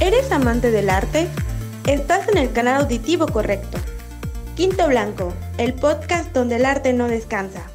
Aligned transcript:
¿Eres 0.00 0.30
amante 0.30 0.70
del 0.70 0.90
arte? 0.90 1.28
Estás 1.84 2.28
en 2.28 2.38
el 2.38 2.52
canal 2.52 2.82
auditivo 2.82 3.26
correcto. 3.26 3.78
Quinto 4.56 4.86
Blanco, 4.86 5.34
el 5.58 5.74
podcast 5.74 6.32
donde 6.32 6.54
el 6.54 6.66
arte 6.66 6.92
no 6.92 7.08
descansa. 7.08 7.68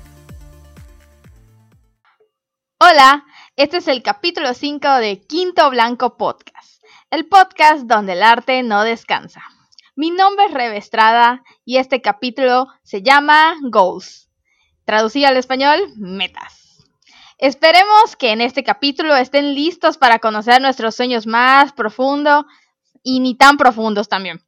Hola, 2.79 3.25
este 3.57 3.75
es 3.77 3.89
el 3.89 4.01
capítulo 4.01 4.53
5 4.53 4.87
de 4.99 5.19
Quinto 5.19 5.69
Blanco 5.69 6.15
Podcast, 6.15 6.81
el 7.11 7.27
podcast 7.27 7.87
donde 7.87 8.13
el 8.13 8.23
arte 8.23 8.63
no 8.63 8.85
descansa. 8.85 9.41
Mi 9.97 10.09
nombre 10.09 10.45
es 10.45 10.53
Rebe 10.53 10.77
Estrada 10.77 11.43
y 11.65 11.75
este 11.75 12.01
capítulo 12.01 12.67
se 12.83 13.01
llama 13.01 13.57
Goals. 13.63 14.29
Traducido 14.85 15.27
al 15.27 15.35
español, 15.35 15.91
metas. 15.97 16.62
Esperemos 17.37 18.15
que 18.17 18.31
en 18.31 18.41
este 18.41 18.63
capítulo 18.63 19.15
estén 19.15 19.53
listos 19.53 19.97
para 19.97 20.19
conocer 20.19 20.61
nuestros 20.61 20.95
sueños 20.95 21.27
más 21.27 21.73
profundos 21.73 22.45
y 23.03 23.19
ni 23.19 23.35
tan 23.35 23.57
profundos 23.57 24.07
también. 24.07 24.41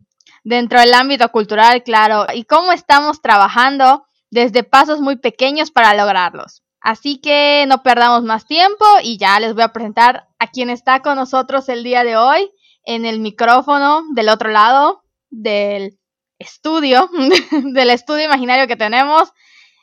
Dentro 0.43 0.79
del 0.79 0.93
ámbito 0.93 1.29
cultural, 1.31 1.83
claro, 1.83 2.27
y 2.33 2.45
cómo 2.45 2.71
estamos 2.71 3.21
trabajando 3.21 4.05
desde 4.29 4.63
pasos 4.63 5.01
muy 5.01 5.15
pequeños 5.17 5.71
para 5.71 5.95
lograrlos. 5.95 6.63
Así 6.79 7.17
que 7.17 7.65
no 7.67 7.81
perdamos 7.81 8.23
más 8.23 8.45
tiempo 8.45 8.85
y 9.01 9.17
ya 9.17 9.39
les 9.39 9.55
voy 9.55 9.63
a 9.63 9.73
presentar 9.73 10.27
a 10.37 10.47
quien 10.47 10.69
está 10.69 11.01
con 11.01 11.15
nosotros 11.15 11.67
el 11.67 11.83
día 11.83 12.03
de 12.03 12.15
hoy 12.15 12.51
en 12.83 13.05
el 13.05 13.19
micrófono 13.19 14.03
del 14.13 14.29
otro 14.29 14.49
lado 14.49 15.03
del 15.31 15.97
estudio, 16.37 17.09
del 17.73 17.89
estudio 17.89 18.25
imaginario 18.25 18.67
que 18.67 18.75
tenemos. 18.75 19.33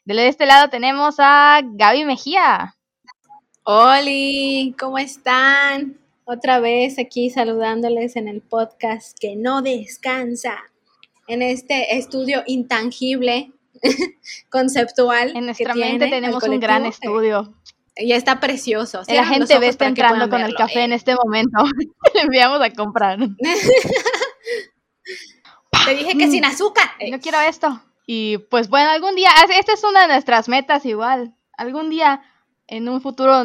De 0.04 0.28
este 0.28 0.46
lado 0.46 0.68
tenemos 0.68 1.16
a 1.18 1.60
Gaby 1.64 2.04
Mejía. 2.04 2.76
Hola, 3.64 4.10
¿cómo 4.76 4.98
están? 4.98 5.96
Otra 6.24 6.58
vez 6.58 6.98
aquí 6.98 7.30
saludándoles 7.30 8.16
en 8.16 8.26
el 8.26 8.40
podcast 8.40 9.16
que 9.20 9.36
no 9.36 9.62
descansa, 9.62 10.58
en 11.28 11.42
este 11.42 11.96
estudio 11.96 12.42
intangible, 12.48 13.52
conceptual. 14.50 15.36
En 15.36 15.44
nuestra 15.44 15.76
mente 15.76 16.08
tenemos 16.08 16.42
un 16.42 16.58
gran 16.58 16.86
estudio. 16.86 17.54
Y 17.94 18.10
está 18.10 18.40
precioso. 18.40 19.02
La 19.06 19.26
gente 19.26 19.56
ve 19.60 19.68
está 19.68 19.86
entrando 19.86 20.28
con 20.28 20.40
el 20.40 20.56
café 20.56 20.82
en 20.82 20.92
este 20.92 21.14
momento. 21.14 21.62
Le 22.14 22.20
enviamos 22.20 22.60
a 22.60 22.70
comprar. 22.70 23.20
Te 25.86 25.94
dije 25.94 26.18
que 26.18 26.28
sin 26.28 26.44
azúcar. 26.44 26.90
No 27.12 27.20
quiero 27.20 27.40
esto. 27.40 27.80
Y 28.08 28.38
pues 28.38 28.68
bueno, 28.68 28.90
algún 28.90 29.14
día, 29.14 29.30
esta 29.56 29.72
es 29.72 29.84
una 29.84 30.00
de 30.00 30.08
nuestras 30.08 30.48
metas 30.48 30.84
igual. 30.84 31.36
Algún 31.56 31.90
día 31.90 32.22
en 32.72 32.88
un 32.88 33.02
futuro, 33.02 33.44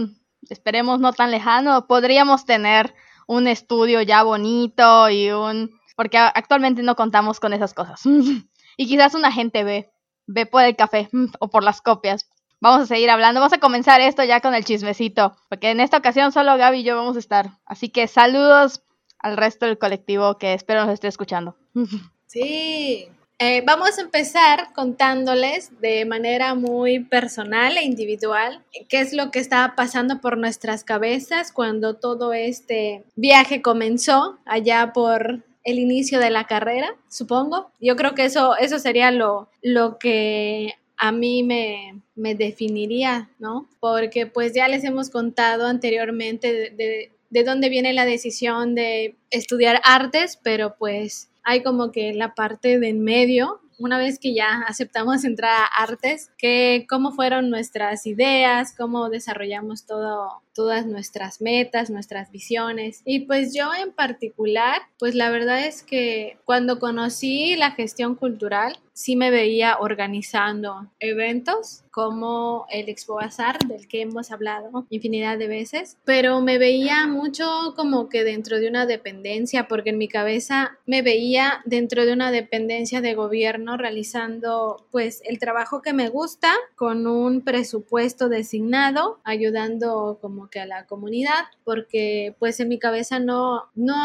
esperemos 0.50 1.02
no 1.02 1.12
tan 1.12 1.32
lejano, 1.32 1.86
podríamos 1.86 2.46
tener 2.46 2.96
un 3.28 3.48
estudio 3.48 4.02
ya 4.02 4.24
bonito 4.24 5.10
y 5.10 5.32
un... 5.32 5.78
porque 5.98 6.18
actualmente 6.18 6.82
no 6.82 6.96
contamos 6.96 7.42
con 7.42 7.52
esas 7.52 7.74
cosas. 7.74 8.02
y 8.78 8.88
quizás 8.88 9.16
una 9.16 9.34
gente 9.34 9.66
ve, 9.66 9.92
ve 10.28 10.46
por 10.46 10.64
el 10.64 10.78
café 10.78 11.10
o 11.40 11.50
por 11.50 11.66
las 11.66 11.82
copias. 11.82 12.30
Vamos 12.62 12.82
a 12.82 12.86
seguir 12.86 13.10
hablando, 13.10 13.42
vamos 13.42 13.54
a 13.54 13.60
comenzar 13.60 14.00
esto 14.00 14.24
ya 14.24 14.40
con 14.40 14.56
el 14.56 14.64
chismecito, 14.64 15.36
porque 15.50 15.72
en 15.72 15.82
esta 15.82 15.98
ocasión 15.98 16.32
solo 16.32 16.58
Gaby 16.58 16.80
y 16.80 16.84
yo 16.84 16.96
vamos 16.96 17.18
a 17.18 17.20
estar. 17.20 17.52
Así 17.66 17.90
que 17.90 18.08
saludos 18.08 18.82
al 19.20 19.36
resto 19.36 19.66
del 19.66 19.78
colectivo 19.78 20.38
que 20.38 20.54
espero 20.54 20.86
nos 20.86 20.94
esté 20.94 21.08
escuchando. 21.08 21.58
Sí, 22.30 23.08
eh, 23.40 23.62
vamos 23.66 23.98
a 23.98 24.02
empezar 24.02 24.74
contándoles 24.74 25.80
de 25.80 26.06
manera 26.06 26.56
muy 26.56 27.02
personal 27.02 27.78
e 27.78 27.84
individual 27.84 28.64
qué 28.90 29.00
es 29.00 29.14
lo 29.14 29.30
que 29.30 29.40
estaba 29.40 29.76
pasando 29.76 30.22
por 30.22 30.38
nuestras 30.38 30.84
cabezas 30.84 31.52
cuando 31.52 31.96
todo 31.96 32.34
este 32.34 33.04
viaje 33.16 33.62
comenzó 33.62 34.40
allá 34.46 34.92
por 34.92 35.44
el 35.64 35.80
inicio 35.80 36.20
de 36.20 36.30
la 36.30 36.46
carrera, 36.46 36.96
supongo. 37.10 37.70
Yo 37.82 37.96
creo 37.98 38.16
que 38.16 38.24
eso, 38.24 38.56
eso 38.58 38.80
sería 38.80 39.12
lo, 39.12 39.50
lo 39.62 40.00
que 40.00 40.76
a 40.96 41.12
mí 41.12 41.44
me, 41.44 42.02
me 42.16 42.36
definiría, 42.36 43.30
¿no? 43.38 43.68
Porque 43.82 44.28
pues 44.28 44.54
ya 44.54 44.68
les 44.70 44.86
hemos 44.86 45.10
contado 45.10 45.68
anteriormente 45.68 46.54
de, 46.54 46.70
de, 46.72 47.12
de 47.30 47.44
dónde 47.44 47.70
viene 47.70 47.92
la 47.92 48.06
decisión 48.06 48.76
de 48.76 49.16
estudiar 49.30 49.82
artes, 49.84 50.40
pero 50.42 50.76
pues 50.80 51.30
hay 51.48 51.64
como 51.64 51.94
que 51.94 52.14
la 52.14 52.36
parte 52.36 52.78
de 52.78 52.90
en 52.90 53.02
medio, 53.06 53.62
una 53.80 53.98
vez 53.98 54.20
que 54.20 54.34
ya 54.34 54.64
aceptamos 54.68 55.24
entrar 55.24 55.52
a 55.52 55.84
artes, 55.84 56.30
que 56.38 56.86
cómo 56.90 57.14
fueron 57.14 57.50
nuestras 57.50 58.06
ideas, 58.06 58.76
cómo 58.76 59.10
desarrollamos 59.10 59.86
todo, 59.86 60.42
todas 60.54 60.86
nuestras 60.86 61.40
metas, 61.40 61.90
nuestras 61.90 62.32
visiones. 62.32 63.02
Y 63.06 63.22
pues 63.22 63.54
yo 63.54 63.72
en 63.74 63.94
particular, 63.94 64.82
pues 65.00 65.16
la 65.16 65.30
verdad 65.30 65.66
es 65.66 65.84
que 65.84 66.38
cuando 66.44 66.80
conocí 66.80 67.56
la 67.56 67.72
gestión 67.72 68.16
cultural, 68.16 68.78
sí 68.98 69.16
me 69.16 69.30
veía 69.30 69.78
organizando 69.80 70.90
eventos 71.00 71.84
como 71.92 72.66
el 72.72 72.90
Expo 72.90 73.16
Bazar, 73.16 73.60
del 73.68 73.88
que 73.88 74.02
hemos 74.02 74.32
hablado 74.32 74.88
infinidad 74.90 75.38
de 75.38 75.48
veces, 75.48 75.98
pero 76.04 76.42
me 76.42 76.58
veía 76.58 77.06
mucho 77.06 77.76
como 77.76 78.10
que 78.10 78.24
dentro 78.24 78.60
de 78.60 78.68
una 78.68 78.88
dependencia, 78.88 79.68
porque 79.68 79.92
en 79.92 80.00
mi 80.00 80.08
cabeza 80.08 80.80
me 80.88 81.04
veía 81.04 81.62
dentro 81.66 82.08
de 82.08 82.14
una 82.14 82.32
dependencia 82.32 83.00
de 83.00 83.14
gobierno 83.14 83.78
realizando 83.78 84.88
pues 84.90 85.22
el 85.26 85.38
trabajo 85.38 85.84
que 85.84 85.94
me 85.94 86.10
gusta 86.10 86.52
con 86.76 87.06
un 87.06 87.42
presupuesto 87.42 88.30
designado, 88.30 89.20
ayudando 89.24 90.18
como 90.22 90.50
que 90.50 90.60
a 90.60 90.66
la 90.66 90.88
comunidad, 90.88 91.46
porque 91.64 92.36
pues 92.40 92.60
en 92.60 92.70
mi 92.70 92.80
cabeza 92.80 93.20
no, 93.20 93.66
no 93.76 93.96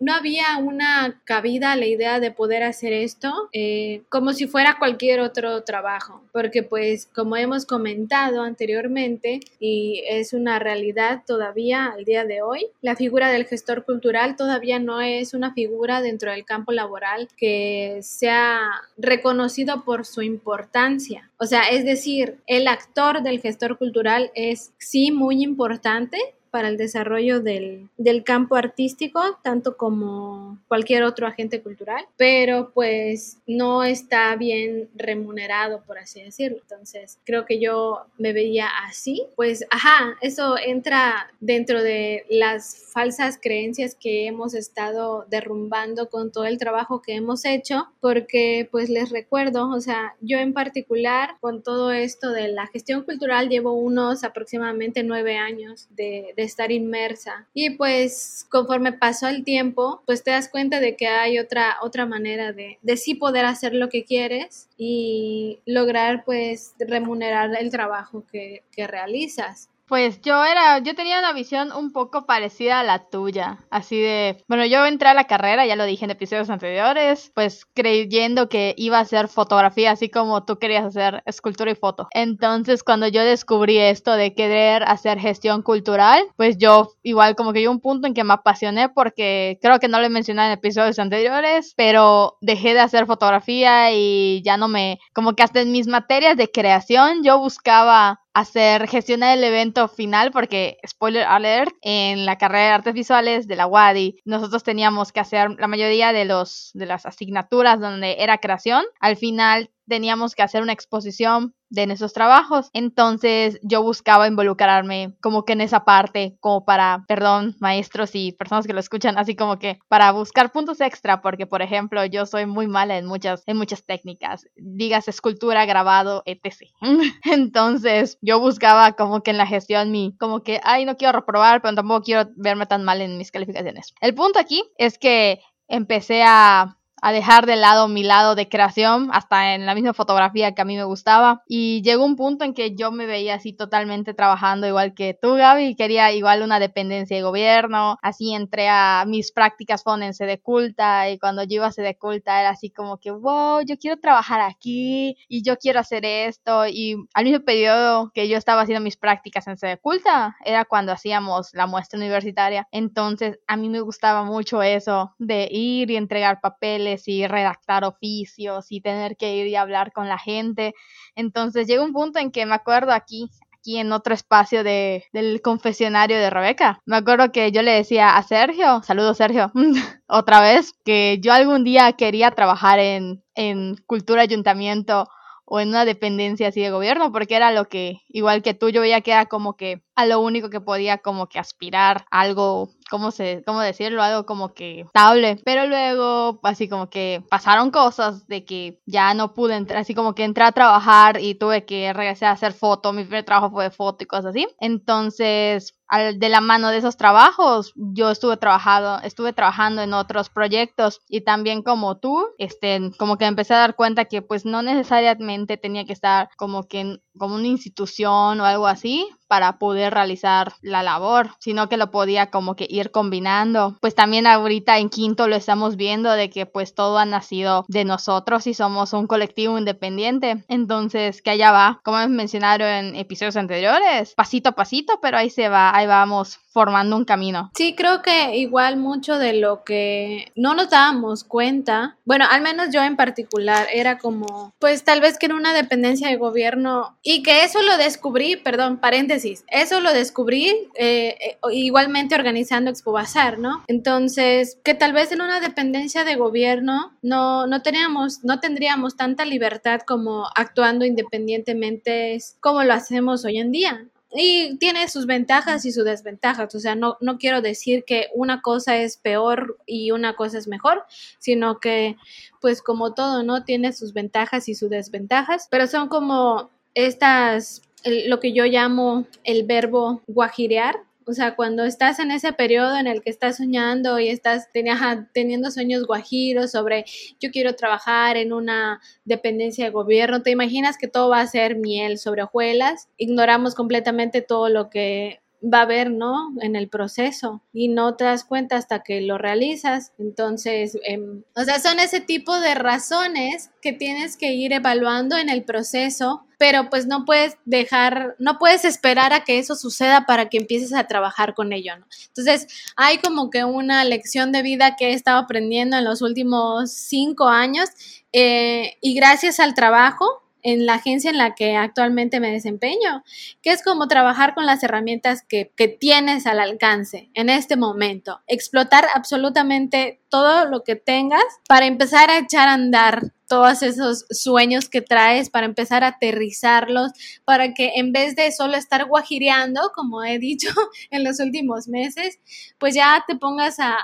no 0.00 0.14
había 0.14 0.56
una 0.58 1.20
cabida 1.24 1.72
a 1.72 1.76
la 1.76 1.86
idea 1.86 2.20
de 2.20 2.30
poder 2.30 2.62
hacer 2.62 2.94
esto 2.94 3.50
eh, 3.52 4.02
como 4.08 4.32
si 4.32 4.46
fuera 4.46 4.76
cualquier 4.78 5.20
otro 5.20 5.62
trabajo, 5.62 6.22
porque 6.32 6.62
pues 6.62 7.06
como 7.14 7.36
hemos 7.36 7.66
comentado 7.66 8.42
anteriormente 8.42 9.40
y 9.60 10.02
es 10.08 10.32
una 10.32 10.58
realidad 10.58 11.22
todavía 11.26 11.86
al 11.86 12.06
día 12.06 12.24
de 12.24 12.40
hoy, 12.40 12.66
la 12.80 12.96
figura 12.96 13.30
del 13.30 13.44
gestor 13.44 13.84
cultural 13.84 14.36
todavía 14.36 14.78
no 14.78 15.02
es 15.02 15.34
una 15.34 15.52
figura 15.52 16.00
dentro 16.00 16.30
del 16.30 16.46
campo 16.46 16.72
laboral 16.72 17.28
que 17.36 17.98
sea 18.02 18.60
reconocido 18.96 19.84
por 19.84 20.06
su 20.06 20.22
importancia. 20.22 21.30
O 21.36 21.44
sea, 21.44 21.62
es 21.70 21.84
decir, 21.84 22.38
el 22.46 22.68
actor 22.68 23.22
del 23.22 23.40
gestor 23.40 23.76
cultural 23.76 24.30
es 24.34 24.72
sí 24.78 25.10
muy 25.10 25.42
importante, 25.42 26.18
para 26.50 26.68
el 26.68 26.76
desarrollo 26.76 27.40
del, 27.40 27.88
campo 28.24 28.56
artístico, 28.56 29.38
tanto 29.42 29.76
como 29.76 30.58
cualquier 30.68 31.04
otro 31.04 31.26
agente 31.26 31.62
cultural, 31.62 32.04
pero 32.16 32.70
pues 32.74 33.38
no 33.46 33.82
está 33.82 34.36
bien 34.36 34.88
remunerado, 34.94 35.82
por 35.86 35.98
así 35.98 36.22
decirlo. 36.22 36.58
Entonces, 36.62 37.18
creo 37.24 37.46
que 37.46 37.58
yo 37.58 38.04
me 38.18 38.32
veía 38.32 38.68
así. 38.86 39.26
Pues, 39.36 39.64
ajá, 39.70 40.16
eso 40.20 40.56
entra 40.58 41.30
dentro 41.40 41.82
de 41.82 42.24
las 42.28 42.90
falsas 42.92 43.38
creencias 43.40 43.94
que 43.94 44.26
hemos 44.26 44.54
estado 44.54 45.24
derrumbando 45.30 46.10
con 46.10 46.30
todo 46.32 46.44
el 46.44 46.58
trabajo 46.58 47.00
que 47.00 47.14
hemos 47.14 47.44
hecho, 47.44 47.88
porque 48.00 48.68
pues 48.70 48.90
les 48.90 49.10
recuerdo, 49.10 49.70
o 49.70 49.80
sea, 49.80 50.14
yo 50.20 50.38
en 50.38 50.52
particular 50.52 51.36
con 51.40 51.62
todo 51.62 51.92
esto 51.92 52.30
de 52.32 52.48
la 52.48 52.66
gestión 52.66 53.02
cultural 53.02 53.48
llevo 53.48 53.72
unos 53.72 54.24
aproximadamente 54.24 55.02
nueve 55.02 55.36
años 55.36 55.88
de 55.90 56.34
estar 56.40 56.70
inmersa. 56.72 57.48
Y 57.54 57.70
pues 57.70 58.46
conforme 58.50 58.92
pasó 58.92 59.28
el 59.28 59.44
tiempo, 59.44 60.02
pues 60.06 60.22
te 60.22 60.30
das 60.30 60.48
cuenta 60.48 60.80
de 60.80 60.96
que 60.96 61.08
hay 61.08 61.38
otra, 61.38 61.76
otra 61.82 62.06
manera 62.06 62.52
de, 62.52 62.78
de 62.82 62.96
sí 62.96 63.14
poder 63.14 63.44
hacer 63.44 63.74
lo 63.74 63.88
que 63.88 64.04
quieres 64.04 64.68
y 64.76 65.60
lograr 65.66 66.24
pues 66.24 66.74
remunerar 66.78 67.50
el 67.58 67.70
trabajo 67.70 68.24
que, 68.30 68.62
que 68.72 68.86
realizas. 68.86 69.69
Pues 69.90 70.20
yo 70.22 70.44
era, 70.44 70.78
yo 70.78 70.94
tenía 70.94 71.18
una 71.18 71.32
visión 71.32 71.72
un 71.72 71.90
poco 71.90 72.24
parecida 72.24 72.78
a 72.78 72.84
la 72.84 73.08
tuya, 73.08 73.58
así 73.72 74.00
de, 74.00 74.40
bueno, 74.46 74.64
yo 74.64 74.86
entré 74.86 75.08
a 75.08 75.14
la 75.14 75.24
carrera, 75.24 75.66
ya 75.66 75.74
lo 75.74 75.84
dije 75.84 76.04
en 76.04 76.12
episodios 76.12 76.48
anteriores, 76.48 77.32
pues 77.34 77.66
creyendo 77.74 78.48
que 78.48 78.72
iba 78.78 78.98
a 78.98 79.00
hacer 79.00 79.26
fotografía, 79.26 79.90
así 79.90 80.08
como 80.08 80.44
tú 80.44 80.60
querías 80.60 80.84
hacer 80.84 81.24
escultura 81.26 81.72
y 81.72 81.74
foto. 81.74 82.06
Entonces, 82.12 82.84
cuando 82.84 83.08
yo 83.08 83.24
descubrí 83.24 83.78
esto 83.78 84.12
de 84.12 84.32
querer 84.32 84.84
hacer 84.84 85.18
gestión 85.18 85.62
cultural, 85.62 86.22
pues 86.36 86.56
yo 86.56 86.92
igual 87.02 87.34
como 87.34 87.52
que 87.52 87.62
yo 87.62 87.72
un 87.72 87.80
punto 87.80 88.06
en 88.06 88.14
que 88.14 88.22
me 88.22 88.34
apasioné 88.34 88.90
porque 88.90 89.58
creo 89.60 89.80
que 89.80 89.88
no 89.88 89.98
lo 89.98 90.06
he 90.06 90.10
mencionado 90.10 90.52
en 90.52 90.58
episodios 90.58 91.00
anteriores, 91.00 91.74
pero 91.76 92.36
dejé 92.40 92.74
de 92.74 92.80
hacer 92.80 93.06
fotografía 93.06 93.90
y 93.90 94.40
ya 94.44 94.56
no 94.56 94.68
me, 94.68 95.00
como 95.12 95.34
que 95.34 95.42
hasta 95.42 95.62
en 95.62 95.72
mis 95.72 95.88
materias 95.88 96.36
de 96.36 96.48
creación 96.48 97.24
yo 97.24 97.40
buscaba 97.40 98.20
hacer, 98.34 98.88
gestionar 98.88 99.36
el 99.36 99.44
evento 99.44 99.88
final, 99.88 100.30
porque, 100.30 100.78
spoiler 100.86 101.24
alert, 101.24 101.72
en 101.82 102.26
la 102.26 102.38
carrera 102.38 102.66
de 102.66 102.70
artes 102.70 102.94
visuales 102.94 103.46
de 103.46 103.56
la 103.56 103.66
WADI, 103.66 104.20
nosotros 104.24 104.62
teníamos 104.62 105.12
que 105.12 105.20
hacer 105.20 105.50
la 105.58 105.66
mayoría 105.66 106.12
de, 106.12 106.24
los, 106.24 106.70
de 106.74 106.86
las 106.86 107.06
asignaturas 107.06 107.80
donde 107.80 108.16
era 108.18 108.38
creación. 108.38 108.84
Al 109.00 109.16
final 109.16 109.70
teníamos 109.90 110.34
que 110.34 110.42
hacer 110.42 110.62
una 110.62 110.72
exposición 110.72 111.54
de 111.68 111.86
nuestros 111.86 112.12
trabajos. 112.12 112.70
Entonces 112.72 113.58
yo 113.62 113.82
buscaba 113.82 114.28
involucrarme 114.28 115.16
como 115.20 115.44
que 115.44 115.52
en 115.52 115.60
esa 115.60 115.84
parte, 115.84 116.36
como 116.40 116.64
para, 116.64 117.04
perdón, 117.08 117.56
maestros 117.60 118.10
y 118.14 118.32
personas 118.32 118.66
que 118.66 118.72
lo 118.72 118.80
escuchan, 118.80 119.18
así 119.18 119.36
como 119.36 119.58
que 119.58 119.78
para 119.88 120.10
buscar 120.12 120.52
puntos 120.52 120.80
extra, 120.80 121.20
porque 121.22 121.46
por 121.46 121.60
ejemplo 121.60 122.04
yo 122.06 122.24
soy 122.24 122.46
muy 122.46 122.66
mala 122.66 122.98
en 122.98 123.06
muchas, 123.06 123.42
en 123.46 123.56
muchas 123.56 123.84
técnicas, 123.84 124.46
digas 124.56 125.08
escultura, 125.08 125.66
grabado, 125.66 126.22
etc. 126.24 126.70
Entonces 127.24 128.18
yo 128.22 128.40
buscaba 128.40 128.92
como 128.92 129.22
que 129.22 129.32
en 129.32 129.38
la 129.38 129.46
gestión 129.46 129.90
mi, 129.90 130.16
como 130.18 130.42
que, 130.42 130.60
ay, 130.62 130.84
no 130.84 130.96
quiero 130.96 131.18
reprobar, 131.18 131.62
pero 131.62 131.74
tampoco 131.74 132.02
quiero 132.02 132.30
verme 132.36 132.66
tan 132.66 132.84
mal 132.84 133.00
en 133.00 133.18
mis 133.18 133.32
calificaciones. 133.32 133.92
El 134.00 134.14
punto 134.14 134.38
aquí 134.38 134.62
es 134.78 134.98
que 134.98 135.40
empecé 135.68 136.22
a 136.24 136.76
a 137.02 137.12
dejar 137.12 137.46
de 137.46 137.56
lado 137.56 137.88
mi 137.88 138.02
lado 138.02 138.34
de 138.34 138.48
creación, 138.48 139.10
hasta 139.12 139.54
en 139.54 139.66
la 139.66 139.74
misma 139.74 139.94
fotografía 139.94 140.54
que 140.54 140.62
a 140.62 140.64
mí 140.64 140.76
me 140.76 140.84
gustaba. 140.84 141.42
Y 141.46 141.82
llegó 141.82 142.04
un 142.04 142.16
punto 142.16 142.44
en 142.44 142.54
que 142.54 142.74
yo 142.76 142.90
me 142.92 143.06
veía 143.06 143.34
así 143.34 143.52
totalmente 143.52 144.14
trabajando 144.14 144.66
igual 144.66 144.94
que 144.94 145.18
tú, 145.20 145.34
Gaby, 145.34 145.76
quería 145.76 146.12
igual 146.12 146.42
una 146.42 146.58
dependencia 146.60 147.16
de 147.16 147.22
gobierno. 147.22 147.98
Así 148.02 148.34
entré 148.34 148.68
a 148.68 149.04
mis 149.06 149.32
prácticas 149.32 149.82
fueron 149.82 150.02
en 150.02 150.14
sede 150.14 150.40
culta 150.40 151.10
y 151.10 151.18
cuando 151.18 151.42
yo 151.44 151.56
iba 151.56 151.66
a 151.66 151.72
sede 151.72 151.96
culta 151.96 152.40
era 152.40 152.50
así 152.50 152.70
como 152.70 152.98
que, 152.98 153.10
wow, 153.10 153.60
yo 153.66 153.76
quiero 153.78 153.98
trabajar 153.98 154.40
aquí 154.40 155.16
y 155.28 155.42
yo 155.42 155.56
quiero 155.56 155.80
hacer 155.80 156.04
esto. 156.04 156.66
Y 156.66 156.96
al 157.14 157.24
mismo 157.24 157.44
periodo 157.44 158.10
que 158.14 158.28
yo 158.28 158.36
estaba 158.36 158.62
haciendo 158.62 158.82
mis 158.82 158.96
prácticas 158.96 159.46
en 159.46 159.56
sede 159.56 159.78
culta, 159.78 160.36
era 160.44 160.64
cuando 160.64 160.92
hacíamos 160.92 161.50
la 161.52 161.66
muestra 161.66 161.98
universitaria. 161.98 162.68
Entonces 162.72 163.38
a 163.46 163.56
mí 163.56 163.68
me 163.68 163.80
gustaba 163.80 164.24
mucho 164.24 164.62
eso 164.62 165.14
de 165.18 165.48
ir 165.50 165.90
y 165.90 165.96
entregar 165.96 166.40
papeles 166.40 166.89
y 167.06 167.26
redactar 167.26 167.84
oficios 167.84 168.70
y 168.70 168.80
tener 168.80 169.16
que 169.16 169.36
ir 169.36 169.46
y 169.46 169.56
hablar 169.56 169.92
con 169.92 170.08
la 170.08 170.18
gente. 170.18 170.74
Entonces 171.14 171.66
llega 171.66 171.84
un 171.84 171.92
punto 171.92 172.18
en 172.18 172.30
que 172.30 172.46
me 172.46 172.54
acuerdo 172.54 172.92
aquí, 172.92 173.30
aquí 173.52 173.78
en 173.78 173.92
otro 173.92 174.14
espacio 174.14 174.64
de, 174.64 175.04
del 175.12 175.40
confesionario 175.42 176.18
de 176.18 176.30
Rebeca. 176.30 176.80
Me 176.86 176.96
acuerdo 176.96 177.32
que 177.32 177.52
yo 177.52 177.62
le 177.62 177.72
decía 177.72 178.16
a 178.16 178.22
Sergio, 178.22 178.82
saludo 178.82 179.14
Sergio, 179.14 179.52
otra 180.08 180.40
vez, 180.40 180.72
que 180.84 181.18
yo 181.20 181.32
algún 181.32 181.64
día 181.64 181.92
quería 181.92 182.30
trabajar 182.32 182.78
en, 182.78 183.22
en 183.34 183.76
cultura 183.86 184.22
ayuntamiento 184.22 185.08
o 185.52 185.58
en 185.58 185.70
una 185.70 185.84
dependencia 185.84 186.48
así 186.48 186.60
de 186.62 186.70
gobierno, 186.70 187.10
porque 187.10 187.34
era 187.34 187.50
lo 187.50 187.68
que, 187.68 188.02
igual 188.08 188.40
que 188.40 188.54
tú, 188.54 188.70
yo 188.70 188.80
veía 188.80 189.00
que 189.00 189.10
era 189.10 189.26
como 189.26 189.56
que 189.56 189.82
a 189.96 190.06
lo 190.06 190.20
único 190.20 190.48
que 190.48 190.60
podía 190.60 190.98
como 190.98 191.28
que 191.28 191.40
aspirar 191.40 192.04
algo 192.08 192.70
¿cómo, 192.90 193.10
se, 193.12 193.42
cómo 193.46 193.60
decirlo? 193.60 194.02
Algo 194.02 194.26
como 194.26 194.52
que 194.52 194.80
estable. 194.80 195.40
Pero 195.44 195.66
luego, 195.66 196.40
así 196.42 196.68
como 196.68 196.90
que 196.90 197.22
pasaron 197.30 197.70
cosas 197.70 198.26
de 198.26 198.44
que 198.44 198.80
ya 198.84 199.14
no 199.14 199.32
pude 199.32 199.54
entrar, 199.54 199.80
así 199.80 199.94
como 199.94 200.14
que 200.14 200.24
entré 200.24 200.44
a 200.44 200.52
trabajar 200.52 201.20
y 201.20 201.36
tuve 201.36 201.64
que 201.64 201.92
regresar 201.92 202.30
a 202.30 202.32
hacer 202.32 202.52
foto. 202.52 202.92
Mi 202.92 203.04
primer 203.04 203.24
trabajo 203.24 203.50
fue 203.50 203.64
de 203.64 203.70
foto 203.70 204.04
y 204.04 204.06
cosas 204.06 204.26
así. 204.26 204.46
Entonces, 204.58 205.79
al, 205.90 206.18
de 206.18 206.28
la 206.28 206.40
mano 206.40 206.70
de 206.70 206.78
esos 206.78 206.96
trabajos, 206.96 207.72
yo 207.74 208.10
estuve 208.10 208.36
trabajando, 208.36 209.00
estuve 209.02 209.32
trabajando 209.32 209.82
en 209.82 209.92
otros 209.92 210.30
proyectos 210.30 211.00
y 211.08 211.22
también 211.22 211.62
como 211.62 211.98
tú, 211.98 212.28
este, 212.38 212.92
como 212.98 213.18
que 213.18 213.26
empecé 213.26 213.54
a 213.54 213.58
dar 213.58 213.74
cuenta 213.76 214.04
que 214.04 214.22
pues 214.22 214.44
no 214.44 214.62
necesariamente 214.62 215.56
tenía 215.56 215.84
que 215.84 215.92
estar 215.92 216.28
como 216.36 216.68
que 216.68 216.80
en, 216.80 217.02
como 217.18 217.34
una 217.34 217.48
institución 217.48 218.40
o 218.40 218.44
algo 218.44 218.68
así 218.68 219.08
para 219.30 219.60
poder 219.60 219.94
realizar 219.94 220.54
la 220.60 220.82
labor, 220.82 221.30
sino 221.38 221.68
que 221.68 221.76
lo 221.76 221.92
podía 221.92 222.32
como 222.32 222.56
que 222.56 222.66
ir 222.68 222.90
combinando. 222.90 223.76
Pues 223.80 223.94
también 223.94 224.26
ahorita 224.26 224.78
en 224.78 224.90
quinto 224.90 225.28
lo 225.28 225.36
estamos 225.36 225.76
viendo 225.76 226.10
de 226.10 226.30
que 226.30 226.46
pues 226.46 226.74
todo 226.74 226.98
ha 226.98 227.04
nacido 227.04 227.64
de 227.68 227.84
nosotros 227.84 228.48
y 228.48 228.54
somos 228.54 228.92
un 228.92 229.06
colectivo 229.06 229.56
independiente. 229.56 230.44
Entonces, 230.48 231.22
que 231.22 231.30
allá 231.30 231.52
va, 231.52 231.80
como 231.84 232.00
hemos 232.00 232.10
mencionado 232.10 232.64
en 232.64 232.96
episodios 232.96 233.36
anteriores, 233.36 234.14
pasito 234.16 234.48
a 234.48 234.56
pasito, 234.56 234.98
pero 235.00 235.16
ahí 235.16 235.30
se 235.30 235.48
va, 235.48 235.76
ahí 235.76 235.86
vamos 235.86 236.40
formando 236.52 236.96
un 236.96 237.04
camino. 237.04 237.52
Sí, 237.54 237.74
creo 237.76 238.02
que 238.02 238.36
igual 238.36 238.76
mucho 238.76 239.18
de 239.18 239.34
lo 239.34 239.62
que 239.62 240.32
no 240.34 240.54
nos 240.54 240.70
dábamos 240.70 241.22
cuenta, 241.22 241.96
bueno, 242.04 242.24
al 242.28 242.42
menos 242.42 242.70
yo 242.72 242.82
en 242.82 242.96
particular, 242.96 243.68
era 243.72 243.98
como, 243.98 244.52
pues 244.58 244.82
tal 244.82 245.00
vez 245.00 245.18
que 245.18 245.26
era 245.26 245.36
una 245.36 245.52
dependencia 245.52 246.08
de 246.08 246.16
gobierno 246.16 246.98
y 247.02 247.22
que 247.22 247.44
eso 247.44 247.62
lo 247.62 247.76
descubrí, 247.76 248.34
perdón, 248.36 248.78
paréntesis, 248.78 249.19
eso 249.48 249.80
lo 249.80 249.92
descubrí 249.92 250.68
eh, 250.74 251.16
eh, 251.20 251.38
igualmente 251.52 252.14
organizando 252.14 252.70
Expo 252.70 252.92
Bazar, 252.92 253.38
¿no? 253.38 253.64
Entonces, 253.66 254.58
que 254.64 254.74
tal 254.74 254.92
vez 254.92 255.12
en 255.12 255.22
una 255.22 255.40
dependencia 255.40 256.04
de 256.04 256.16
gobierno 256.16 256.96
no, 257.02 257.46
no 257.46 257.62
teníamos, 257.62 258.24
no 258.24 258.40
tendríamos 258.40 258.96
tanta 258.96 259.24
libertad 259.24 259.80
como 259.86 260.26
actuando 260.34 260.84
independientemente 260.84 262.18
como 262.40 262.64
lo 262.64 262.74
hacemos 262.74 263.24
hoy 263.24 263.38
en 263.38 263.52
día 263.52 263.86
y 264.12 264.58
tiene 264.58 264.88
sus 264.88 265.06
ventajas 265.06 265.64
y 265.64 265.72
sus 265.72 265.84
desventajas. 265.84 266.54
O 266.54 266.60
sea, 266.60 266.74
no, 266.74 266.96
no 267.00 267.18
quiero 267.18 267.42
decir 267.42 267.84
que 267.84 268.08
una 268.14 268.42
cosa 268.42 268.76
es 268.76 268.96
peor 268.96 269.58
y 269.66 269.92
una 269.92 270.16
cosa 270.16 270.38
es 270.38 270.48
mejor, 270.48 270.84
sino 271.18 271.60
que, 271.60 271.96
pues 272.40 272.62
como 272.62 272.94
todo, 272.94 273.22
¿no? 273.22 273.44
Tiene 273.44 273.72
sus 273.72 273.92
ventajas 273.92 274.48
y 274.48 274.54
sus 274.54 274.70
desventajas, 274.70 275.46
pero 275.50 275.66
son 275.66 275.88
como 275.88 276.50
estas, 276.74 277.62
lo 277.84 278.20
que 278.20 278.32
yo 278.32 278.44
llamo 278.44 279.06
el 279.24 279.44
verbo 279.44 280.02
guajirear, 280.06 280.76
o 281.06 281.12
sea, 281.12 281.34
cuando 281.34 281.64
estás 281.64 281.98
en 281.98 282.12
ese 282.12 282.32
periodo 282.32 282.76
en 282.76 282.86
el 282.86 283.02
que 283.02 283.10
estás 283.10 283.38
soñando 283.38 283.98
y 283.98 284.08
estás 284.08 284.48
teniendo 284.52 285.50
sueños 285.50 285.84
guajiros 285.84 286.52
sobre 286.52 286.84
yo 287.18 287.30
quiero 287.32 287.56
trabajar 287.56 288.16
en 288.16 288.32
una 288.32 288.80
dependencia 289.04 289.64
de 289.64 289.70
gobierno, 289.70 290.22
te 290.22 290.30
imaginas 290.30 290.78
que 290.78 290.88
todo 290.88 291.08
va 291.08 291.20
a 291.20 291.26
ser 291.26 291.56
miel 291.56 291.98
sobre 291.98 292.22
hojuelas, 292.22 292.88
ignoramos 292.96 293.54
completamente 293.54 294.22
todo 294.22 294.48
lo 294.50 294.70
que 294.70 295.19
va 295.42 295.60
a 295.60 295.62
haber, 295.62 295.90
¿no? 295.90 296.32
En 296.40 296.56
el 296.56 296.68
proceso 296.68 297.42
y 297.52 297.68
no 297.68 297.96
te 297.96 298.04
das 298.04 298.24
cuenta 298.24 298.56
hasta 298.56 298.82
que 298.82 299.00
lo 299.00 299.18
realizas. 299.18 299.92
Entonces, 299.98 300.78
em, 300.84 301.22
o 301.34 301.44
sea, 301.44 301.58
son 301.60 301.80
ese 301.80 302.00
tipo 302.00 302.38
de 302.40 302.54
razones 302.54 303.50
que 303.62 303.72
tienes 303.72 304.16
que 304.16 304.32
ir 304.32 304.52
evaluando 304.52 305.16
en 305.16 305.30
el 305.30 305.44
proceso, 305.44 306.26
pero 306.38 306.70
pues 306.70 306.86
no 306.86 307.04
puedes 307.04 307.36
dejar, 307.44 308.16
no 308.18 308.38
puedes 308.38 308.64
esperar 308.64 309.12
a 309.12 309.24
que 309.24 309.38
eso 309.38 309.54
suceda 309.54 310.06
para 310.06 310.28
que 310.28 310.38
empieces 310.38 310.74
a 310.74 310.86
trabajar 310.86 311.34
con 311.34 311.52
ello, 311.52 311.76
¿no? 311.78 311.86
Entonces, 312.08 312.46
hay 312.76 312.98
como 312.98 313.30
que 313.30 313.44
una 313.44 313.84
lección 313.84 314.32
de 314.32 314.42
vida 314.42 314.76
que 314.76 314.88
he 314.90 314.92
estado 314.94 315.18
aprendiendo 315.18 315.76
en 315.76 315.84
los 315.84 316.02
últimos 316.02 316.72
cinco 316.72 317.28
años 317.28 317.70
eh, 318.12 318.76
y 318.80 318.94
gracias 318.94 319.40
al 319.40 319.54
trabajo 319.54 320.22
en 320.42 320.66
la 320.66 320.74
agencia 320.74 321.10
en 321.10 321.18
la 321.18 321.34
que 321.34 321.56
actualmente 321.56 322.20
me 322.20 322.30
desempeño, 322.30 323.04
que 323.42 323.50
es 323.50 323.62
como 323.62 323.88
trabajar 323.88 324.34
con 324.34 324.46
las 324.46 324.62
herramientas 324.62 325.22
que, 325.26 325.52
que, 325.56 325.68
tienes 325.68 326.26
al 326.26 326.40
alcance 326.40 327.10
en 327.14 327.30
este 327.30 327.56
momento, 327.56 328.20
explotar 328.26 328.86
absolutamente 328.94 330.00
todo 330.08 330.44
lo 330.46 330.62
que 330.62 330.76
tengas 330.76 331.24
para 331.48 331.66
empezar 331.66 332.10
a 332.10 332.18
echar 332.18 332.48
a 332.48 332.54
andar 332.54 333.12
todos 333.30 333.62
esos 333.62 334.06
sueños 334.10 334.68
que 334.68 334.80
traes 334.80 335.30
para 335.30 335.46
empezar 335.46 335.84
a 335.84 335.86
aterrizarlos, 335.86 336.90
para 337.24 337.54
que 337.54 337.74
en 337.76 337.92
vez 337.92 338.16
de 338.16 338.32
solo 338.32 338.56
estar 338.56 338.86
guajireando, 338.86 339.70
como 339.72 340.02
he 340.02 340.18
dicho 340.18 340.48
en 340.90 341.04
los 341.04 341.20
últimos 341.20 341.68
meses, 341.68 342.18
pues 342.58 342.74
ya 342.74 343.04
te 343.06 343.14
pongas 343.14 343.60
a, 343.60 343.78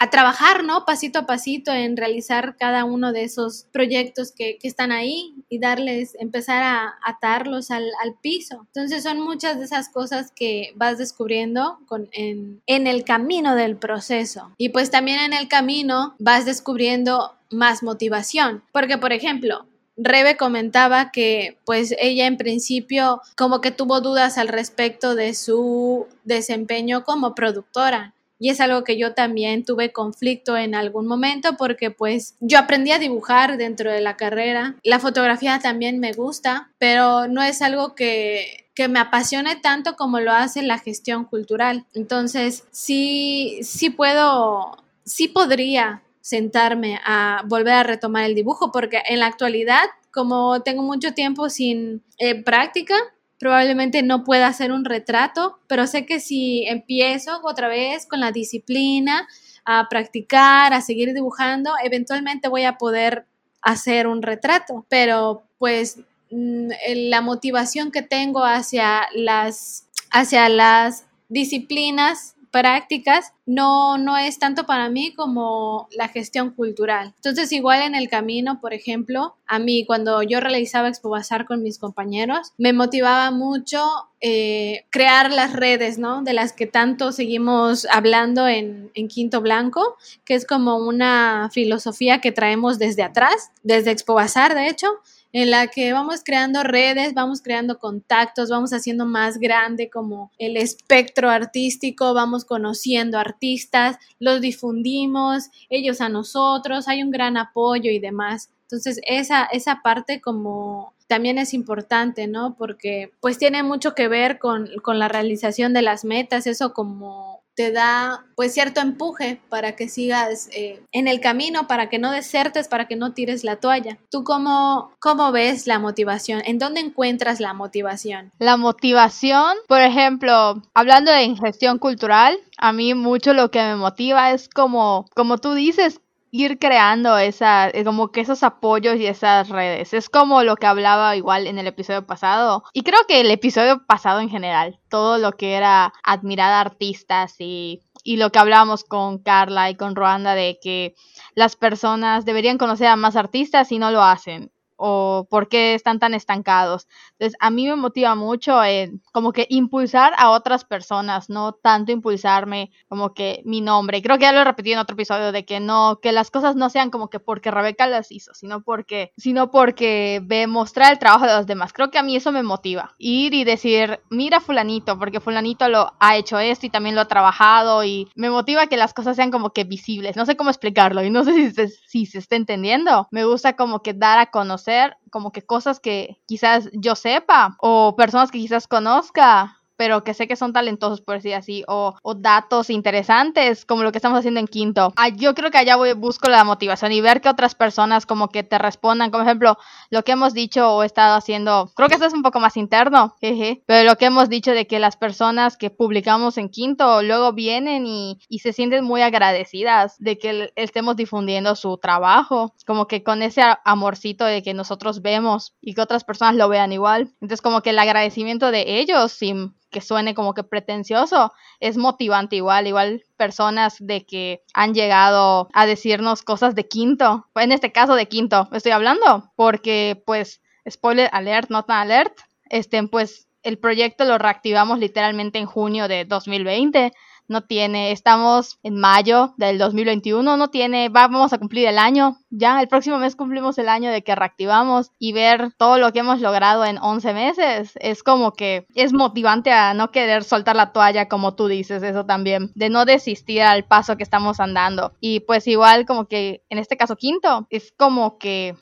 a, 0.00 0.10
trabajar, 0.10 0.64
¿no? 0.64 0.84
Pasito 0.84 1.20
a 1.20 1.26
pasito 1.26 1.70
en 1.70 1.96
realizar 1.96 2.56
cada 2.58 2.84
uno 2.84 3.12
de 3.12 3.22
esos 3.22 3.68
proyectos 3.70 4.32
que, 4.32 4.58
que 4.58 4.66
están 4.66 4.90
ahí 4.90 5.34
y 5.48 5.60
darles, 5.60 6.16
empezar 6.18 6.64
a 6.64 6.94
atarlos 7.04 7.70
al, 7.70 7.84
al, 8.02 8.16
piso. 8.20 8.66
Entonces 8.74 9.04
son 9.04 9.20
muchas 9.20 9.60
de 9.60 9.66
esas 9.66 9.88
cosas 9.90 10.32
que 10.34 10.72
vas 10.74 10.98
descubriendo 10.98 11.78
con, 11.86 12.08
en, 12.10 12.62
en 12.66 12.88
el 12.88 13.04
camino 13.04 13.54
del 13.54 13.76
proceso. 13.76 14.52
Y 14.58 14.70
pues 14.70 14.90
también 14.90 15.20
en 15.20 15.34
el 15.34 15.46
camino 15.46 16.16
vas 16.18 16.46
descubriendo 16.46 17.36
más 17.50 17.82
motivación. 17.82 18.62
Porque, 18.72 18.98
por 18.98 19.12
ejemplo, 19.12 19.66
Rebe 19.96 20.36
comentaba 20.36 21.10
que 21.10 21.58
pues 21.64 21.94
ella 21.98 22.26
en 22.26 22.36
principio 22.36 23.22
como 23.36 23.60
que 23.60 23.70
tuvo 23.70 24.00
dudas 24.00 24.36
al 24.36 24.48
respecto 24.48 25.14
de 25.14 25.34
su 25.34 26.06
desempeño 26.24 27.04
como 27.04 27.34
productora. 27.34 28.12
Y 28.38 28.50
es 28.50 28.60
algo 28.60 28.84
que 28.84 28.98
yo 28.98 29.14
también 29.14 29.64
tuve 29.64 29.92
conflicto 29.92 30.58
en 30.58 30.74
algún 30.74 31.06
momento 31.06 31.56
porque 31.56 31.90
pues 31.90 32.36
yo 32.40 32.58
aprendí 32.58 32.90
a 32.90 32.98
dibujar 32.98 33.56
dentro 33.56 33.90
de 33.90 34.02
la 34.02 34.18
carrera. 34.18 34.76
La 34.84 34.98
fotografía 34.98 35.58
también 35.58 36.00
me 36.00 36.12
gusta, 36.12 36.70
pero 36.76 37.28
no 37.28 37.42
es 37.42 37.62
algo 37.62 37.94
que, 37.94 38.66
que 38.74 38.88
me 38.88 38.98
apasione 38.98 39.56
tanto 39.56 39.96
como 39.96 40.20
lo 40.20 40.32
hace 40.32 40.60
la 40.62 40.78
gestión 40.78 41.24
cultural. 41.24 41.86
Entonces 41.94 42.64
sí, 42.70 43.60
sí 43.62 43.88
puedo, 43.88 44.84
sí 45.04 45.28
podría 45.28 46.02
sentarme 46.26 46.98
a 47.04 47.44
volver 47.46 47.74
a 47.74 47.82
retomar 47.84 48.24
el 48.24 48.34
dibujo, 48.34 48.72
porque 48.72 49.00
en 49.06 49.20
la 49.20 49.26
actualidad, 49.26 49.84
como 50.10 50.60
tengo 50.62 50.82
mucho 50.82 51.14
tiempo 51.14 51.48
sin 51.50 52.02
eh, 52.18 52.42
práctica, 52.42 52.96
probablemente 53.38 54.02
no 54.02 54.24
pueda 54.24 54.48
hacer 54.48 54.72
un 54.72 54.84
retrato, 54.84 55.60
pero 55.68 55.86
sé 55.86 56.04
que 56.04 56.18
si 56.18 56.64
empiezo 56.66 57.40
otra 57.44 57.68
vez 57.68 58.06
con 58.06 58.18
la 58.18 58.32
disciplina, 58.32 59.28
a 59.64 59.88
practicar, 59.88 60.72
a 60.74 60.80
seguir 60.80 61.14
dibujando, 61.14 61.70
eventualmente 61.84 62.48
voy 62.48 62.64
a 62.64 62.76
poder 62.76 63.26
hacer 63.62 64.08
un 64.08 64.20
retrato, 64.20 64.84
pero 64.88 65.44
pues 65.58 66.00
mm, 66.32 66.70
la 67.08 67.20
motivación 67.20 67.92
que 67.92 68.02
tengo 68.02 68.42
hacia 68.42 69.06
las, 69.14 69.86
hacia 70.10 70.48
las 70.48 71.04
disciplinas 71.28 72.35
prácticas 72.56 73.34
no, 73.44 73.98
no 73.98 74.16
es 74.16 74.38
tanto 74.38 74.64
para 74.64 74.88
mí 74.88 75.12
como 75.12 75.88
la 75.90 76.08
gestión 76.08 76.52
cultural. 76.52 77.12
Entonces, 77.16 77.52
igual 77.52 77.82
en 77.82 77.94
el 77.94 78.08
camino, 78.08 78.62
por 78.62 78.72
ejemplo, 78.72 79.36
a 79.46 79.58
mí 79.58 79.84
cuando 79.84 80.22
yo 80.22 80.40
realizaba 80.40 80.88
Expo 80.88 81.10
Bazar 81.10 81.44
con 81.44 81.62
mis 81.62 81.78
compañeros, 81.78 82.54
me 82.56 82.72
motivaba 82.72 83.30
mucho 83.30 83.84
eh, 84.22 84.86
crear 84.88 85.30
las 85.30 85.52
redes, 85.52 85.98
¿no? 85.98 86.22
De 86.22 86.32
las 86.32 86.54
que 86.54 86.66
tanto 86.66 87.12
seguimos 87.12 87.86
hablando 87.90 88.48
en, 88.48 88.90
en 88.94 89.08
Quinto 89.08 89.42
Blanco, 89.42 89.96
que 90.24 90.34
es 90.34 90.46
como 90.46 90.78
una 90.78 91.50
filosofía 91.52 92.22
que 92.22 92.32
traemos 92.32 92.78
desde 92.78 93.02
atrás, 93.02 93.50
desde 93.64 93.90
Expo 93.90 94.14
Bazar, 94.14 94.54
de 94.54 94.68
hecho, 94.68 94.88
en 95.36 95.50
la 95.50 95.66
que 95.66 95.92
vamos 95.92 96.22
creando 96.24 96.62
redes, 96.62 97.12
vamos 97.12 97.42
creando 97.42 97.78
contactos, 97.78 98.48
vamos 98.48 98.72
haciendo 98.72 99.04
más 99.04 99.36
grande 99.36 99.90
como 99.90 100.32
el 100.38 100.56
espectro 100.56 101.28
artístico, 101.28 102.14
vamos 102.14 102.46
conociendo 102.46 103.18
artistas, 103.18 103.98
los 104.18 104.40
difundimos, 104.40 105.50
ellos 105.68 106.00
a 106.00 106.08
nosotros, 106.08 106.88
hay 106.88 107.02
un 107.02 107.10
gran 107.10 107.36
apoyo 107.36 107.90
y 107.90 107.98
demás. 107.98 108.48
Entonces, 108.62 108.98
esa, 109.06 109.44
esa 109.44 109.82
parte 109.82 110.22
como 110.22 110.94
también 111.06 111.36
es 111.36 111.52
importante, 111.52 112.26
¿no? 112.28 112.54
Porque 112.56 113.10
pues 113.20 113.36
tiene 113.36 113.62
mucho 113.62 113.94
que 113.94 114.08
ver 114.08 114.38
con, 114.38 114.70
con 114.82 114.98
la 114.98 115.08
realización 115.08 115.74
de 115.74 115.82
las 115.82 116.06
metas, 116.06 116.46
eso 116.46 116.72
como 116.72 117.42
te 117.56 117.72
da 117.72 118.26
pues 118.36 118.52
cierto 118.52 118.80
empuje 118.80 119.40
para 119.48 119.74
que 119.76 119.88
sigas 119.88 120.48
eh, 120.52 120.82
en 120.92 121.08
el 121.08 121.20
camino, 121.20 121.66
para 121.66 121.88
que 121.88 121.98
no 121.98 122.12
desertes, 122.12 122.68
para 122.68 122.86
que 122.86 122.96
no 122.96 123.14
tires 123.14 123.44
la 123.44 123.56
toalla. 123.56 123.98
¿Tú 124.10 124.24
cómo, 124.24 124.92
cómo 125.00 125.32
ves 125.32 125.66
la 125.66 125.78
motivación? 125.78 126.42
¿En 126.44 126.58
dónde 126.58 126.80
encuentras 126.80 127.40
la 127.40 127.54
motivación? 127.54 128.30
La 128.38 128.58
motivación, 128.58 129.56
por 129.68 129.80
ejemplo, 129.80 130.62
hablando 130.74 131.10
de 131.10 131.34
gestión 131.36 131.78
cultural, 131.78 132.36
a 132.58 132.72
mí 132.72 132.92
mucho 132.92 133.32
lo 133.32 133.50
que 133.50 133.62
me 133.62 133.76
motiva 133.76 134.32
es 134.32 134.50
como, 134.50 135.06
como 135.14 135.38
tú 135.38 135.54
dices, 135.54 136.00
ir 136.30 136.58
creando 136.58 137.18
esa, 137.18 137.68
eh, 137.68 137.84
como 137.84 138.08
que 138.08 138.20
esos 138.20 138.42
apoyos 138.42 138.96
y 138.96 139.06
esas 139.06 139.48
redes. 139.48 139.94
Es 139.94 140.08
como 140.08 140.42
lo 140.42 140.56
que 140.56 140.66
hablaba 140.66 141.16
igual 141.16 141.46
en 141.46 141.58
el 141.58 141.66
episodio 141.66 142.06
pasado. 142.06 142.64
Y 142.72 142.82
creo 142.82 143.00
que 143.08 143.20
el 143.20 143.30
episodio 143.30 143.84
pasado 143.86 144.20
en 144.20 144.28
general, 144.30 144.78
todo 144.88 145.18
lo 145.18 145.32
que 145.32 145.54
era 145.54 145.92
admirar 146.02 146.52
a 146.52 146.60
artistas 146.60 147.36
y, 147.38 147.82
y 148.04 148.16
lo 148.16 148.30
que 148.30 148.38
hablábamos 148.38 148.84
con 148.84 149.18
Carla 149.18 149.70
y 149.70 149.76
con 149.76 149.96
Ruanda 149.96 150.34
de 150.34 150.58
que 150.62 150.94
las 151.34 151.56
personas 151.56 152.24
deberían 152.24 152.58
conocer 152.58 152.88
a 152.88 152.96
más 152.96 153.16
artistas 153.16 153.72
y 153.72 153.78
no 153.78 153.90
lo 153.90 154.02
hacen 154.02 154.52
o 154.76 155.26
por 155.30 155.48
qué 155.48 155.74
están 155.74 155.98
tan 155.98 156.14
estancados. 156.14 156.86
Entonces, 157.12 157.36
a 157.40 157.50
mí 157.50 157.66
me 157.66 157.76
motiva 157.76 158.14
mucho 158.14 158.62
en 158.62 159.02
como 159.12 159.32
que 159.32 159.46
impulsar 159.50 160.12
a 160.16 160.30
otras 160.30 160.64
personas, 160.64 161.30
no 161.30 161.52
tanto 161.52 161.92
impulsarme 161.92 162.70
como 162.88 163.14
que 163.14 163.42
mi 163.44 163.60
nombre. 163.60 164.02
Creo 164.02 164.18
que 164.18 164.24
ya 164.24 164.32
lo 164.32 164.40
he 164.40 164.44
repetido 164.44 164.74
en 164.74 164.80
otro 164.80 164.94
episodio 164.94 165.32
de 165.32 165.44
que 165.44 165.60
no, 165.60 165.98
que 166.02 166.12
las 166.12 166.30
cosas 166.30 166.56
no 166.56 166.70
sean 166.70 166.90
como 166.90 167.08
que 167.08 167.20
porque 167.20 167.50
Rebeca 167.50 167.86
las 167.86 168.12
hizo, 168.12 168.34
sino 168.34 168.62
porque, 168.62 169.12
sino 169.16 169.50
porque 169.50 170.20
ve 170.24 170.46
mostrar 170.46 170.92
el 170.92 170.98
trabajo 170.98 171.26
de 171.26 171.34
los 171.34 171.46
demás. 171.46 171.72
Creo 171.72 171.90
que 171.90 171.98
a 171.98 172.02
mí 172.02 172.16
eso 172.16 172.32
me 172.32 172.42
motiva. 172.42 172.94
Ir 172.98 173.34
y 173.34 173.44
decir, 173.44 174.00
mira 174.10 174.40
fulanito, 174.40 174.98
porque 174.98 175.20
fulanito 175.20 175.68
lo 175.68 175.92
ha 175.98 176.16
hecho 176.16 176.38
esto 176.38 176.66
y 176.66 176.70
también 176.70 176.94
lo 176.94 177.00
ha 177.02 177.08
trabajado 177.08 177.84
y 177.84 178.08
me 178.14 178.30
motiva 178.30 178.66
que 178.66 178.76
las 178.76 178.94
cosas 178.94 179.16
sean 179.16 179.30
como 179.30 179.50
que 179.50 179.64
visibles. 179.64 180.16
No 180.16 180.26
sé 180.26 180.36
cómo 180.36 180.50
explicarlo 180.50 181.02
y 181.02 181.10
no 181.10 181.24
sé 181.24 181.32
si 181.34 181.50
se, 181.52 181.68
si 181.68 182.06
se 182.06 182.18
está 182.18 182.36
entendiendo. 182.36 183.08
Me 183.10 183.24
gusta 183.24 183.56
como 183.56 183.82
que 183.82 183.94
dar 183.94 184.18
a 184.18 184.26
conocer 184.26 184.65
como 185.10 185.32
que 185.32 185.42
cosas 185.42 185.80
que 185.80 186.20
quizás 186.26 186.68
yo 186.72 186.94
sepa 186.94 187.56
o 187.60 187.94
personas 187.96 188.30
que 188.30 188.38
quizás 188.38 188.66
conozca 188.66 189.60
pero 189.76 190.04
que 190.04 190.14
sé 190.14 190.26
que 190.26 190.36
son 190.36 190.52
talentosos, 190.52 191.00
por 191.00 191.16
decir 191.16 191.34
así, 191.34 191.64
o, 191.68 191.94
datos 192.16 192.70
interesantes, 192.70 193.64
como 193.64 193.82
lo 193.82 193.92
que 193.92 193.98
estamos 193.98 194.18
haciendo 194.18 194.40
en 194.40 194.46
quinto. 194.46 194.92
Ah, 194.96 195.08
yo 195.08 195.34
creo 195.34 195.50
que 195.50 195.58
allá 195.58 195.76
voy, 195.76 195.92
busco 195.92 196.30
la 196.30 196.44
motivación 196.44 196.92
y 196.92 197.00
ver 197.00 197.20
que 197.20 197.28
otras 197.28 197.54
personas 197.54 198.06
como 198.06 198.28
que 198.28 198.42
te 198.42 198.58
respondan, 198.58 199.10
como 199.10 199.24
ejemplo, 199.24 199.58
lo 199.90 200.02
que 200.02 200.12
hemos 200.12 200.34
dicho 200.34 200.74
o 200.74 200.82
estado 200.82 201.16
haciendo, 201.16 201.70
creo 201.74 201.88
que 201.88 201.94
esto 201.94 202.06
es 202.06 202.14
un 202.14 202.22
poco 202.22 202.40
más 202.40 202.56
interno, 202.56 203.14
jeje, 203.20 203.62
pero 203.66 203.88
lo 203.88 203.96
que 203.96 204.06
hemos 204.06 204.28
dicho 204.28 204.52
de 204.52 204.66
que 204.66 204.78
las 204.78 204.96
personas 204.96 205.56
que 205.56 205.70
publicamos 205.70 206.38
en 206.38 206.48
quinto 206.48 207.02
luego 207.02 207.32
vienen 207.32 207.86
y, 207.86 208.18
y 208.28 208.38
se 208.40 208.52
sienten 208.52 208.84
muy 208.84 209.02
agradecidas 209.02 209.96
de 209.98 210.18
que 210.18 210.52
estemos 210.56 210.96
difundiendo 210.96 211.54
su 211.54 211.76
trabajo, 211.78 212.54
como 212.66 212.86
que 212.86 213.02
con 213.02 213.22
ese 213.22 213.42
amorcito 213.64 214.24
de 214.24 214.42
que 214.42 214.54
nosotros 214.54 215.02
vemos 215.02 215.54
y 215.60 215.74
que 215.74 215.80
otras 215.80 216.04
personas 216.04 216.36
lo 216.36 216.48
vean 216.48 216.72
igual. 216.72 217.12
Entonces 217.20 217.42
como 217.42 217.62
que 217.62 217.70
el 217.70 217.78
agradecimiento 217.78 218.50
de 218.50 218.80
ellos 218.80 219.12
sin 219.12 219.54
que 219.70 219.80
suene 219.80 220.14
como 220.14 220.34
que 220.34 220.44
pretencioso, 220.44 221.32
es 221.60 221.76
motivante 221.76 222.36
igual, 222.36 222.66
igual 222.66 223.04
personas 223.16 223.76
de 223.80 224.04
que 224.06 224.42
han 224.54 224.74
llegado 224.74 225.48
a 225.52 225.66
decirnos 225.66 226.22
cosas 226.22 226.54
de 226.54 226.68
quinto, 226.68 227.26
en 227.34 227.52
este 227.52 227.72
caso 227.72 227.94
de 227.94 228.06
quinto 228.06 228.48
estoy 228.52 228.72
hablando, 228.72 229.32
porque 229.36 230.02
pues, 230.06 230.40
spoiler 230.68 231.10
alert, 231.12 231.50
not 231.50 231.68
alert, 231.68 232.16
este, 232.48 232.82
pues 232.88 233.28
el 233.42 233.58
proyecto 233.58 234.04
lo 234.04 234.18
reactivamos 234.18 234.78
literalmente 234.78 235.38
en 235.38 235.46
junio 235.46 235.86
de 235.88 236.04
2020 236.04 236.92
no 237.28 237.42
tiene, 237.42 237.92
estamos 237.92 238.58
en 238.62 238.78
mayo 238.78 239.34
del 239.36 239.58
2021, 239.58 240.36
no 240.36 240.48
tiene, 240.48 240.88
vamos 240.88 241.32
a 241.32 241.38
cumplir 241.38 241.66
el 241.66 241.78
año, 241.78 242.18
ya 242.30 242.60
el 242.60 242.68
próximo 242.68 242.98
mes 242.98 243.16
cumplimos 243.16 243.58
el 243.58 243.68
año 243.68 243.90
de 243.90 244.02
que 244.02 244.14
reactivamos 244.14 244.92
y 244.98 245.12
ver 245.12 245.52
todo 245.56 245.78
lo 245.78 245.92
que 245.92 246.00
hemos 246.00 246.20
logrado 246.20 246.64
en 246.64 246.78
11 246.78 247.14
meses 247.14 247.72
es 247.80 248.02
como 248.02 248.32
que 248.32 248.66
es 248.74 248.92
motivante 248.92 249.52
a 249.52 249.74
no 249.74 249.90
querer 249.90 250.24
soltar 250.24 250.56
la 250.56 250.72
toalla 250.72 251.08
como 251.08 251.34
tú 251.34 251.48
dices, 251.48 251.82
eso 251.82 252.04
también, 252.04 252.52
de 252.54 252.68
no 252.68 252.84
desistir 252.84 253.42
al 253.42 253.64
paso 253.64 253.96
que 253.96 254.02
estamos 254.02 254.40
andando. 254.40 254.92
Y 255.00 255.20
pues 255.20 255.46
igual 255.46 255.86
como 255.86 256.06
que 256.06 256.44
en 256.50 256.58
este 256.58 256.76
caso 256.76 256.96
quinto, 256.96 257.46
es 257.50 257.72
como 257.76 258.18
que, 258.18 258.54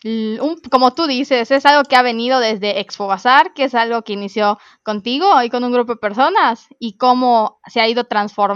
como 0.70 0.94
tú 0.94 1.06
dices, 1.06 1.50
es 1.50 1.66
algo 1.66 1.84
que 1.84 1.96
ha 1.96 2.02
venido 2.02 2.40
desde 2.40 2.80
Expo 2.80 3.06
Bazar, 3.06 3.52
que 3.54 3.64
es 3.64 3.74
algo 3.74 4.02
que 4.02 4.12
inició 4.12 4.58
contigo 4.82 5.42
y 5.42 5.50
con 5.50 5.64
un 5.64 5.72
grupo 5.72 5.94
de 5.94 5.98
personas 5.98 6.66
y 6.78 6.96
cómo 6.96 7.60
se 7.66 7.80
ha 7.80 7.88
ido 7.88 8.04
transformando 8.04 8.53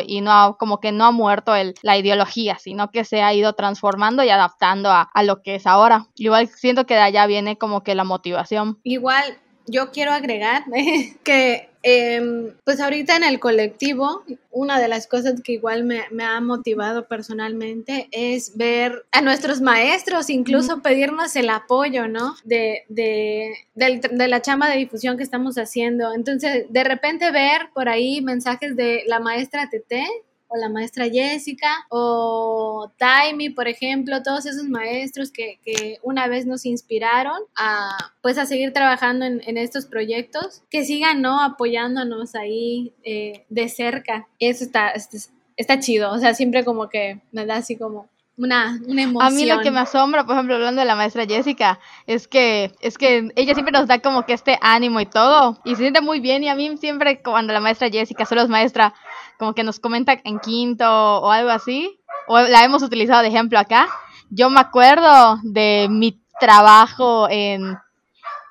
y 0.00 0.20
no 0.20 0.56
como 0.58 0.80
que 0.80 0.92
no 0.92 1.04
ha 1.04 1.10
muerto 1.10 1.54
el, 1.54 1.74
la 1.82 1.96
ideología, 1.96 2.58
sino 2.58 2.90
que 2.90 3.04
se 3.04 3.22
ha 3.22 3.32
ido 3.34 3.54
transformando 3.54 4.22
y 4.22 4.28
adaptando 4.28 4.52
adaptando 4.52 4.90
a, 4.90 5.22
lo 5.22 5.42
que 5.42 5.56
es 5.56 5.66
ahora. 5.66 6.06
Igual 6.16 6.48
siento 6.48 6.86
que 6.86 6.94
de 6.94 7.00
allá 7.00 7.26
viene 7.26 7.56
como 7.56 7.82
que 7.82 7.94
la 7.94 8.04
motivación. 8.04 8.78
Igual 8.82 9.38
yo 9.66 9.90
quiero 9.90 10.12
agregar 10.12 10.64
que 11.24 11.71
em, 11.82 12.54
pues 12.64 12.80
ahorita 12.80 13.16
en 13.16 13.24
el 13.24 13.40
colectivo, 13.40 14.24
una 14.50 14.80
de 14.80 14.88
las 14.88 15.06
cosas 15.06 15.40
que 15.42 15.52
igual 15.52 15.84
me, 15.84 16.02
ha 16.24 16.40
motivado 16.40 17.06
personalmente 17.06 18.08
es 18.12 18.56
ver 18.56 19.04
a 19.12 19.20
nuestros 19.20 19.60
maestros, 19.60 20.30
incluso 20.30 20.82
pedirnos 20.82 21.34
el 21.36 21.50
apoyo, 21.50 22.08
¿no? 22.08 22.34
De, 22.44 22.84
de, 22.88 23.54
de, 23.74 24.28
la 24.28 24.42
chamba 24.42 24.68
de 24.68 24.78
difusión 24.78 25.16
que 25.16 25.22
estamos 25.22 25.56
haciendo. 25.56 26.12
Entonces, 26.14 26.66
de 26.68 26.84
repente 26.84 27.30
ver 27.30 27.70
por 27.74 27.88
ahí 27.88 28.20
mensajes 28.20 28.76
de 28.76 29.04
la 29.06 29.20
maestra 29.20 29.68
Tete 29.70 30.06
o 30.52 30.58
la 30.58 30.68
maestra 30.68 31.08
Jessica, 31.08 31.86
o 31.88 32.90
Taimi, 32.98 33.50
por 33.50 33.68
ejemplo, 33.68 34.22
todos 34.22 34.44
esos 34.46 34.64
maestros 34.64 35.30
que, 35.30 35.58
que, 35.64 35.98
una 36.02 36.28
vez 36.28 36.46
nos 36.46 36.66
inspiraron 36.66 37.40
a, 37.56 37.96
pues, 38.20 38.36
a 38.38 38.46
seguir 38.46 38.72
trabajando 38.72 39.24
en, 39.24 39.40
en 39.46 39.56
estos 39.56 39.86
proyectos, 39.86 40.62
que 40.70 40.84
sigan, 40.84 41.22
¿no? 41.22 41.42
Apoyándonos 41.42 42.34
ahí 42.34 42.92
eh, 43.02 43.44
de 43.48 43.68
cerca. 43.68 44.28
Eso 44.38 44.64
está, 44.64 44.90
está, 44.90 45.16
está 45.56 45.80
chido, 45.80 46.12
o 46.12 46.18
sea, 46.18 46.34
siempre 46.34 46.64
como 46.64 46.88
que 46.88 47.20
me 47.32 47.46
da 47.46 47.56
así 47.56 47.76
como 47.76 48.08
una, 48.36 48.78
una, 48.86 49.02
emoción. 49.02 49.26
A 49.26 49.30
mí 49.30 49.46
lo 49.46 49.60
que 49.60 49.70
me 49.70 49.80
asombra, 49.80 50.24
por 50.24 50.34
ejemplo, 50.34 50.54
hablando 50.54 50.80
de 50.80 50.86
la 50.86 50.96
maestra 50.96 51.26
Jessica, 51.26 51.78
es 52.06 52.26
que 52.26 52.72
es 52.80 52.96
que 52.96 53.30
ella 53.36 53.54
siempre 53.54 53.72
nos 53.72 53.86
da 53.86 54.00
como 54.00 54.24
que 54.24 54.32
este 54.32 54.58
ánimo 54.60 55.00
y 55.00 55.06
todo, 55.06 55.60
y 55.64 55.70
se 55.70 55.82
siente 55.82 56.00
muy 56.00 56.20
bien, 56.20 56.42
y 56.42 56.48
a 56.48 56.54
mí 56.54 56.76
siempre 56.78 57.20
cuando 57.22 57.52
la 57.52 57.60
maestra 57.60 57.90
Jessica 57.90 58.24
solo 58.24 58.42
es 58.42 58.48
maestra, 58.48 58.94
como 59.42 59.56
que 59.56 59.64
nos 59.64 59.80
comenta 59.80 60.20
en 60.22 60.38
quinto 60.38 60.84
o 60.86 61.28
algo 61.28 61.50
así, 61.50 61.98
o 62.28 62.38
la 62.38 62.62
hemos 62.62 62.80
utilizado 62.84 63.22
de 63.22 63.28
ejemplo 63.28 63.58
acá, 63.58 63.88
yo 64.30 64.48
me 64.50 64.60
acuerdo 64.60 65.40
de 65.42 65.88
mi 65.90 66.22
trabajo 66.38 67.26
en, 67.28 67.76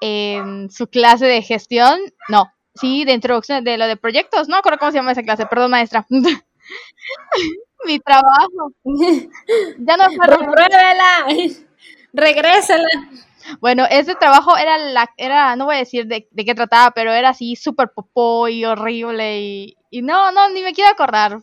en 0.02 0.70
su 0.70 0.88
clase 0.88 1.28
de 1.28 1.42
gestión, 1.44 1.98
no, 2.28 2.52
sí, 2.76 3.06
de 3.06 3.14
introducción 3.14 3.64
de 3.64 3.78
lo 3.78 3.88
de 3.88 3.96
proyectos, 3.96 4.50
no 4.50 4.58
acuerdo 4.58 4.80
cómo 4.80 4.92
se 4.92 4.98
llama 4.98 5.14
esa 5.14 5.24
clase, 5.24 5.46
perdón 5.46 5.72
maestra. 5.72 6.06
mi 7.86 7.98
trabajo. 8.02 8.74
ya 8.84 9.96
no 9.96 10.10
Repruébela. 10.10 11.26
Regrésela. 12.12 12.90
Bueno, 13.60 13.86
ese 13.90 14.16
trabajo 14.16 14.58
era 14.58 14.78
la, 14.78 15.10
era, 15.18 15.56
no 15.56 15.66
voy 15.66 15.76
a 15.76 15.80
decir 15.80 16.08
de, 16.08 16.28
qué 16.36 16.56
trataba, 16.56 16.92
pero 16.92 17.12
era 17.12 17.30
así 17.30 17.56
súper 17.56 17.92
popó 17.94 18.48
y 18.48 18.66
horrible 18.66 19.42
y, 19.42 19.78
y 19.90 20.02
no, 20.02 20.32
no, 20.32 20.50
ni 20.50 20.62
me 20.62 20.74
quiero 20.74 20.92
acordar. 20.92 21.42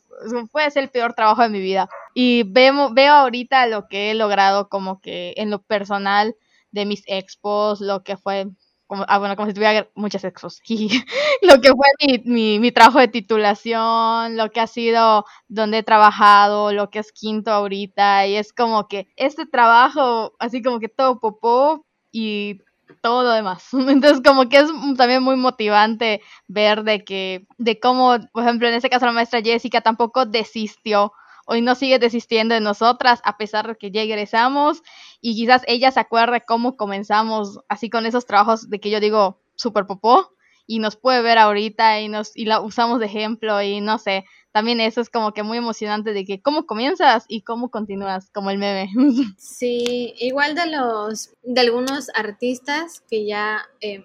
Puede 0.53 0.71
ser 0.71 0.85
el 0.85 0.91
peor 0.91 1.15
trabajo 1.15 1.43
de 1.43 1.49
mi 1.49 1.61
vida. 1.61 1.89
y 2.15 2.43
veo, 2.45 2.93
veo 2.93 3.13
ahorita 3.13 3.67
lo 3.67 3.89
que 3.89 4.11
he 4.11 4.15
logrado 4.15 4.69
como 4.69 5.01
que 5.01 5.35
en 5.37 5.51
lo 5.51 5.63
personal 5.63 6.35
de 6.71 6.87
mis 6.87 7.03
expos, 7.07 7.81
lo 7.81 8.03
que 8.03 8.17
fue 8.17 8.47
como, 8.89 9.05
ah, 9.07 9.19
bueno, 9.19 9.37
como 9.37 9.47
si 9.49 9.55
tuviera 9.55 9.89
muchas 9.95 10.25
expos. 10.25 10.61
lo 11.43 11.61
que 11.61 11.69
fue 11.69 11.87
mi, 12.01 12.19
mi, 12.25 12.59
mi, 12.59 12.73
trabajo 12.73 12.99
de 12.99 13.09
titulación, 13.09 14.37
lo 14.37 14.51
que 14.51 14.61
ha 14.61 14.67
sido 14.67 15.25
donde 15.47 15.79
he 15.79 15.83
trabajado, 15.83 16.73
lo 16.73 16.91
que 16.91 16.99
es 17.01 17.13
quinto 17.13 17.53
ahorita, 17.53 18.27
y 18.27 18.37
es 18.37 18.53
como 18.53 18.89
que 18.89 19.09
este 19.17 19.47
trabajo, 19.47 20.35
así 20.39 20.63
como 20.63 20.81
que 20.81 20.89
todo 20.89 21.21
popó 21.21 21.87
y 22.13 22.61
todo 23.03 23.23
lo 23.23 23.31
demás. 23.31 23.69
Entonces, 23.73 24.21
como 24.25 24.49
que 24.49 24.59
es 24.59 24.69
también 24.97 25.23
muy 25.23 25.37
motivante 25.37 26.23
ver 26.47 26.85
de 26.85 27.05
que, 27.05 27.47
de 27.59 27.79
cómo, 27.81 28.17
por 28.33 28.43
ejemplo, 28.43 28.69
en 28.69 28.75
este 28.75 28.91
caso 28.91 29.07
la 29.07 29.13
maestra 29.13 29.43
Jessica 29.43 29.81
tampoco 29.81 30.27
desistió 30.27 31.13
hoy 31.51 31.63
no 31.63 31.75
sigue 31.75 31.99
desistiendo 31.99 32.55
de 32.55 32.61
nosotras 32.61 33.21
a 33.25 33.39
pesar 33.39 33.67
de 33.67 33.77
que 33.77 33.91
ya 33.91 34.03
egresamos 34.03 34.83
y 35.23 35.35
quizás 35.35 35.63
ella 35.67 35.91
se 35.91 35.99
acuerde 35.99 36.45
cómo 36.47 36.77
comenzamos 36.77 37.61
así 37.69 37.89
con 37.89 38.05
esos 38.05 38.27
trabajos 38.27 38.69
de 38.69 38.79
que 38.81 38.91
yo 38.91 39.01
digo 39.01 39.41
super 39.57 39.87
popó 39.87 40.31
y 40.69 40.79
nos 40.79 40.97
puede 40.97 41.23
ver 41.23 41.39
ahorita 41.39 42.01
y 42.01 42.09
nos 42.09 42.37
y 42.37 42.45
la 42.45 42.61
usamos 42.61 43.01
de 43.01 43.07
ejemplo 43.07 43.61
y 43.63 43.81
no 43.81 43.99
sé, 43.99 44.27
también 44.53 44.81
eso 44.81 45.01
es 45.01 45.09
como 45.09 45.33
que 45.33 45.43
muy 45.43 45.59
emocionante 45.59 46.13
de 46.13 46.25
que 46.25 46.43
cómo 46.43 46.67
comienzas 46.67 47.25
y 47.27 47.41
cómo 47.41 47.71
continúas, 47.71 48.31
como 48.31 48.51
el 48.51 48.59
meme. 48.59 48.91
Sí, 49.39 50.15
igual 50.19 50.55
de 50.55 50.67
los 50.67 51.31
de 51.43 51.61
algunos 51.61 52.11
artistas 52.15 53.03
que 53.09 53.27
ya 53.27 53.63
eh, 53.81 54.05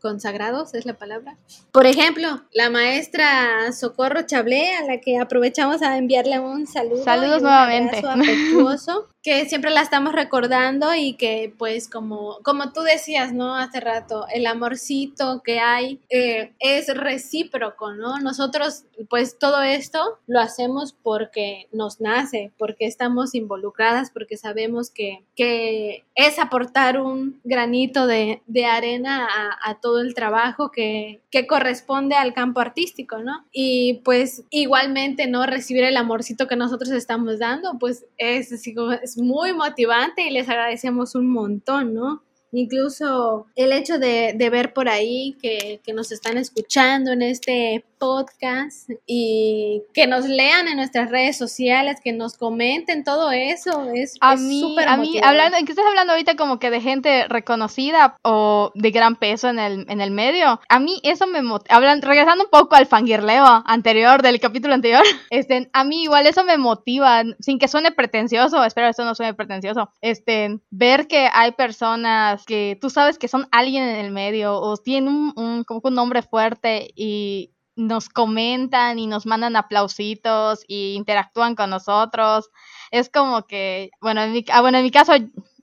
consagrados, 0.00 0.74
es 0.74 0.86
la 0.86 0.94
palabra. 0.94 1.36
Por 1.72 1.86
ejemplo, 1.86 2.42
la 2.52 2.70
maestra 2.70 3.72
Socorro 3.72 4.22
Chablé, 4.22 4.74
a 4.76 4.84
la 4.84 5.00
que 5.00 5.18
aprovechamos 5.18 5.82
a 5.82 5.96
enviarle 5.96 6.40
un 6.40 6.66
saludo. 6.66 7.04
Saludos 7.04 7.42
nuevamente. 7.42 7.98
afectuoso, 7.98 9.08
que 9.22 9.46
siempre 9.46 9.70
la 9.70 9.82
estamos 9.82 10.14
recordando 10.14 10.94
y 10.94 11.14
que 11.14 11.52
pues 11.58 11.88
como, 11.88 12.38
como 12.42 12.72
tú 12.72 12.80
decías, 12.80 13.32
¿no? 13.32 13.54
Hace 13.54 13.80
rato, 13.80 14.26
el 14.32 14.46
amorcito 14.46 15.42
que 15.44 15.60
hay 15.60 16.00
eh, 16.08 16.52
es 16.58 16.94
recíproco, 16.96 17.92
¿no? 17.92 18.18
Nosotros 18.18 18.84
pues 19.08 19.38
todo 19.38 19.62
esto 19.62 20.18
lo 20.26 20.40
hacemos 20.40 20.94
porque 21.02 21.68
nos 21.72 22.00
nace, 22.00 22.52
porque 22.58 22.86
estamos 22.86 23.34
involucradas, 23.34 24.10
porque 24.10 24.36
sabemos 24.36 24.90
que, 24.90 25.22
que 25.36 26.04
es 26.14 26.38
aportar 26.38 27.00
un 27.00 27.40
granito 27.44 28.06
de, 28.06 28.42
de 28.46 28.66
arena 28.66 29.28
a, 29.62 29.80
todo 29.80 30.00
el 30.00 30.14
trabajo 30.14 30.70
que, 30.70 31.20
que 31.30 31.46
corresponde 31.46 32.14
al 32.14 32.34
campo 32.34 32.60
artístico, 32.60 33.18
¿no? 33.18 33.44
Y 33.52 34.00
pues 34.04 34.44
igualmente, 34.50 35.26
¿no? 35.26 35.46
Recibir 35.46 35.84
el 35.84 35.96
amorcito 35.96 36.48
que 36.48 36.56
nosotros 36.56 36.90
estamos 36.90 37.38
dando, 37.38 37.78
pues 37.78 38.04
es 38.18 38.52
así 38.52 38.74
como 38.74 38.92
muy 39.18 39.52
motivante 39.52 40.22
y 40.22 40.30
les 40.30 40.48
agradecemos 40.48 41.14
un 41.14 41.30
montón, 41.30 41.94
¿no? 41.94 42.22
Incluso 42.52 43.46
el 43.54 43.72
hecho 43.72 43.98
de, 43.98 44.34
de 44.36 44.50
ver 44.50 44.72
por 44.72 44.88
ahí 44.88 45.36
que, 45.40 45.80
que, 45.84 45.92
nos 45.92 46.10
están 46.10 46.36
escuchando 46.36 47.12
en 47.12 47.22
este 47.22 47.84
podcast 48.00 48.90
y 49.06 49.82
que 49.92 50.06
nos 50.06 50.24
lean 50.24 50.66
en 50.66 50.76
nuestras 50.76 51.10
redes 51.10 51.36
sociales, 51.36 52.00
que 52.02 52.12
nos 52.12 52.36
comenten 52.36 53.04
todo 53.04 53.30
eso, 53.30 53.88
es 53.94 54.16
a 54.20 54.34
mí, 54.36 54.76
a 54.84 54.96
mí 54.96 55.20
hablando, 55.22 55.58
¿en 55.58 55.66
qué 55.66 55.72
estás 55.72 55.86
hablando 55.86 56.14
ahorita 56.14 56.34
como 56.34 56.58
que 56.58 56.70
de 56.70 56.80
gente 56.80 57.28
reconocida 57.28 58.16
o 58.24 58.72
de 58.74 58.90
gran 58.90 59.16
peso 59.16 59.48
en 59.48 59.58
el, 59.58 59.86
en 59.88 60.00
el 60.00 60.10
medio? 60.10 60.60
A 60.68 60.80
mí 60.80 61.00
eso 61.04 61.26
me 61.26 61.42
motiva, 61.42 61.78
regresando 61.78 62.44
un 62.44 62.50
poco 62.50 62.74
al 62.74 62.86
fangirleo 62.86 63.62
anterior, 63.66 64.22
del 64.22 64.40
capítulo 64.40 64.74
anterior, 64.74 65.02
este, 65.30 65.70
a 65.72 65.84
mí 65.84 66.04
igual 66.04 66.26
eso 66.26 66.42
me 66.42 66.56
motiva, 66.56 67.22
sin 67.38 67.58
que 67.58 67.68
suene 67.68 67.92
pretencioso, 67.92 68.64
espero 68.64 68.86
que 68.86 68.92
esto 68.92 69.04
no 69.04 69.14
suene 69.14 69.34
pretencioso, 69.34 69.92
este, 70.00 70.58
ver 70.70 71.06
que 71.06 71.28
hay 71.30 71.52
personas 71.52 72.44
que 72.46 72.78
tú 72.80 72.88
sabes 72.88 73.18
que 73.18 73.28
son 73.28 73.46
alguien 73.52 73.84
en 73.84 73.96
el 73.96 74.10
medio 74.10 74.58
o 74.58 74.78
tienen 74.78 75.32
un, 75.36 75.64
como 75.64 75.80
un 75.84 75.94
nombre 75.94 76.22
fuerte 76.22 76.90
y 76.96 77.52
nos 77.76 78.08
comentan 78.08 78.98
y 78.98 79.06
nos 79.06 79.26
mandan 79.26 79.56
aplausitos 79.56 80.64
y 80.66 80.94
interactúan 80.94 81.54
con 81.54 81.70
nosotros. 81.70 82.50
Es 82.90 83.08
como 83.10 83.46
que, 83.46 83.90
bueno, 84.00 84.22
en 84.22 84.32
mi, 84.32 84.44
ah, 84.50 84.60
bueno, 84.60 84.78
en 84.78 84.84
mi 84.84 84.90
caso, 84.90 85.12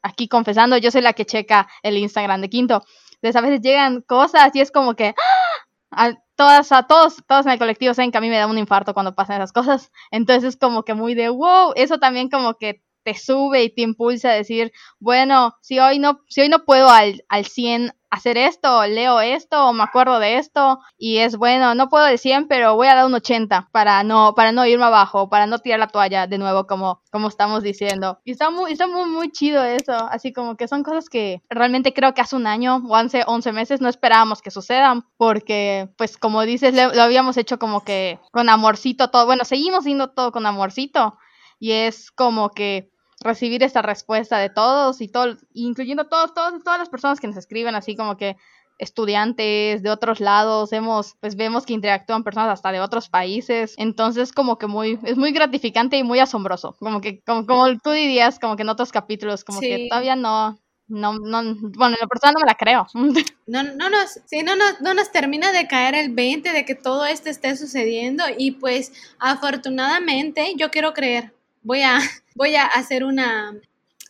aquí 0.02 0.28
confesando, 0.28 0.78
yo 0.78 0.92
soy 0.92 1.02
la 1.02 1.14
que 1.14 1.26
checa 1.26 1.68
el 1.84 1.98
Instagram 1.98 2.42
de 2.42 2.50
Quinto. 2.50 2.84
Entonces 3.16 3.36
a 3.36 3.42
veces 3.42 3.62
llegan 3.62 4.02
cosas 4.02 4.56
y 4.56 4.62
es 4.62 4.72
como 4.72 4.96
que 4.96 5.16
¡ah! 5.18 6.08
a 6.10 6.14
todas, 6.36 6.72
a 6.72 6.84
todos, 6.84 7.18
todos 7.28 7.46
en 7.46 7.54
el 7.54 7.60
colectivo 7.60 7.94
saben 7.94 8.12
que 8.12 8.18
a 8.18 8.22
mí 8.22 8.30
me 8.30 8.38
da 8.38 8.48
un 8.48 8.58
infarto 8.58 8.94
cuando 8.94 9.16
pasan 9.16 9.38
esas 9.38 9.54
cosas. 9.54 9.92
Entonces 10.12 10.44
es 10.56 10.58
como 10.58 10.84
que 10.84 10.94
muy 10.94 11.16
de 11.16 11.30
wow, 11.30 11.74
eso 11.76 11.98
también 12.00 12.30
como 12.30 12.56
que 12.56 12.84
te 13.04 13.14
sube 13.16 13.64
y 13.64 13.74
te 13.74 13.82
impulsa 13.84 14.32
a 14.32 14.34
decir, 14.34 14.72
bueno, 15.00 15.56
si 15.62 15.80
hoy 15.80 15.98
no, 15.98 16.20
si 16.28 16.42
hoy 16.42 16.50
no 16.50 16.66
puedo 16.66 16.90
al, 16.90 17.24
al 17.30 17.46
100 17.46 17.94
hacer 18.10 18.38
esto, 18.38 18.86
leo 18.86 19.20
esto, 19.20 19.68
o 19.68 19.74
me 19.74 19.84
acuerdo 19.84 20.20
de 20.20 20.38
esto, 20.38 20.80
y 20.98 21.18
es 21.18 21.38
bueno, 21.38 21.76
no 21.76 21.90
puedo 21.90 22.08
100, 22.18 22.48
pero 22.48 22.76
voy 22.76 22.88
a 22.88 22.96
dar 22.96 23.06
un 23.06 23.14
80 23.14 23.70
para 23.72 24.04
no, 24.04 24.34
para 24.36 24.52
no 24.52 24.66
irme 24.66 24.86
abajo, 24.86 25.30
para 25.30 25.46
no 25.46 25.60
tirar 25.60 25.80
la 25.80 25.88
toalla 25.88 26.28
de 26.28 26.38
nuevo, 26.38 26.68
como, 26.68 27.02
como 27.12 27.28
estamos 27.28 27.64
diciendo. 27.64 28.20
Y 28.24 28.32
está 28.32 28.50
muy, 28.50 28.72
está 28.72 28.88
muy, 28.88 29.10
muy 29.10 29.32
chido 29.32 29.64
eso, 29.64 29.94
así 30.10 30.32
como 30.34 30.56
que 30.56 30.68
son 30.68 30.84
cosas 30.84 31.10
que 31.10 31.42
realmente 31.50 31.94
creo 31.94 32.14
que 32.14 32.22
hace 32.22 32.36
un 32.36 32.48
año 32.48 32.82
o 32.88 32.96
hace 32.96 33.24
11 33.26 33.52
meses 33.52 33.82
no 33.82 33.90
esperábamos 33.90 34.42
que 34.42 34.52
sucedan, 34.52 35.06
porque, 35.18 35.90
pues, 35.98 36.18
como 36.18 36.44
dices, 36.44 36.74
lo 36.74 37.02
habíamos 37.02 37.38
hecho 37.38 37.60
como 37.60 37.84
que 37.84 38.20
con 38.32 38.50
amorcito 38.50 39.10
todo, 39.10 39.26
bueno, 39.26 39.46
seguimos 39.46 39.82
haciendo 39.82 40.10
todo 40.12 40.32
con 40.32 40.46
amorcito, 40.46 41.18
y 41.60 41.72
es 41.72 42.12
como 42.12 42.52
que 42.52 42.92
recibir 43.28 43.62
esta 43.64 43.82
respuesta 43.82 44.40
de 44.40 44.50
todos 44.50 45.02
y 45.02 45.08
todo, 45.08 45.38
incluyendo 45.54 46.08
todos, 46.08 46.34
todos, 46.34 46.64
todas 46.64 46.80
las 46.80 46.90
personas 46.90 47.20
que 47.20 47.28
nos 47.28 47.38
escriben, 47.38 47.76
así 47.76 47.96
como 47.96 48.18
que 48.18 48.38
estudiantes 48.80 49.82
de 49.82 49.90
otros 49.90 50.20
lados, 50.20 50.72
hemos, 50.72 51.16
pues 51.20 51.36
vemos 51.36 51.66
que 51.66 51.74
interactúan 51.74 52.24
personas 52.24 52.50
hasta 52.50 52.72
de 52.72 52.80
otros 52.80 53.10
países, 53.10 53.74
entonces 53.78 54.32
como 54.32 54.58
que 54.58 54.68
muy, 54.68 55.00
es 55.04 55.18
muy 55.18 55.32
gratificante 55.32 55.98
y 55.98 56.04
muy 56.04 56.20
asombroso, 56.20 56.76
como 56.80 57.02
que, 57.02 57.22
como, 57.22 57.46
como 57.46 57.66
tú 57.80 57.92
dirías, 57.92 58.40
como 58.40 58.56
que 58.56 58.64
en 58.64 58.70
otros 58.70 58.92
capítulos, 58.92 59.44
como 59.44 59.60
que 59.60 59.88
todavía 59.90 60.16
no, 60.16 60.60
no, 60.88 61.14
no, 61.20 61.56
bueno, 61.76 61.98
la 62.00 62.08
persona 62.08 62.34
no 62.34 62.40
me 62.40 62.48
la 62.48 62.56
creo. 62.56 62.88
No, 63.50 63.64
no 63.64 63.90
nos, 63.90 64.20
sí, 64.26 64.44
no 64.44 64.58
nos, 64.58 64.82
no 64.82 64.94
nos 64.94 65.10
termina 65.10 65.54
de 65.54 65.68
caer 65.68 65.96
el 65.96 66.14
20 66.14 66.52
de 66.52 66.66
que 66.66 66.76
todo 66.76 67.06
esto 67.06 67.30
esté 67.30 67.56
sucediendo 67.56 68.26
y 68.38 68.52
pues 68.52 68.92
afortunadamente 69.20 70.54
yo 70.58 70.70
quiero 70.70 70.94
creer, 70.94 71.34
voy 71.68 71.82
a, 71.84 72.00
voy 72.36 72.56
a 72.56 72.66
hacer 72.66 73.04
una 73.04 73.56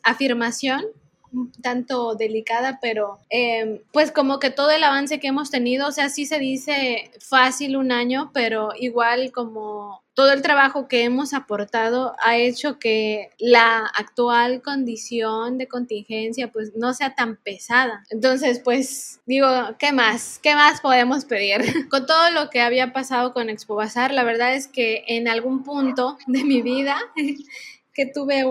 afirmación 0.04 0.86
un 1.34 1.52
tanto 1.52 2.16
delicada, 2.16 2.80
pero 2.82 3.20
em, 3.30 3.80
pues 3.92 4.14
como 4.14 4.40
que 4.40 4.50
todo 4.50 4.72
el 4.72 4.82
avance 4.84 5.20
que 5.20 5.28
hemos 5.28 5.52
tenido, 5.52 5.88
o 5.88 5.92
sea, 5.92 6.08
sí 6.08 6.26
se 6.26 6.40
dice 6.40 7.12
fácil 7.20 7.76
un 7.76 7.92
año, 7.92 8.32
pero 8.34 8.70
igual 8.78 9.34
como 9.34 10.02
todo 10.18 10.34
el 10.34 10.42
trabajo 10.42 10.88
que 10.88 11.04
hemos 11.04 11.36
aportado 11.36 12.16
ha 12.24 12.38
hecho 12.38 12.80
que 12.80 13.30
la 13.38 13.86
actual 13.86 14.64
condición 14.64 15.60
de 15.60 15.68
contingencia 15.68 16.52
pues 16.52 16.76
no 16.76 16.96
sea 16.96 17.14
tan 17.14 17.36
pesada. 17.36 18.04
Entonces, 18.10 18.60
pues 18.60 19.20
digo, 19.28 19.48
¿qué 19.78 19.92
más? 19.92 20.40
¿Qué 20.42 20.56
más 20.56 20.82
podemos 20.82 21.24
pedir? 21.26 21.62
con 21.92 22.08
todo 22.08 22.32
lo 22.32 22.50
que 22.50 22.62
había 22.62 22.94
pasado 22.94 23.32
con 23.32 23.52
Expo 23.52 23.76
Bazar, 23.76 24.12
la 24.12 24.24
verdad 24.24 24.56
es 24.56 24.68
que 24.68 25.04
en 25.08 25.28
algún 25.28 25.64
punto 25.64 26.18
de 26.26 26.44
mi 26.44 26.64
vida 26.64 26.98
que 27.94 28.08
tuve 28.08 28.44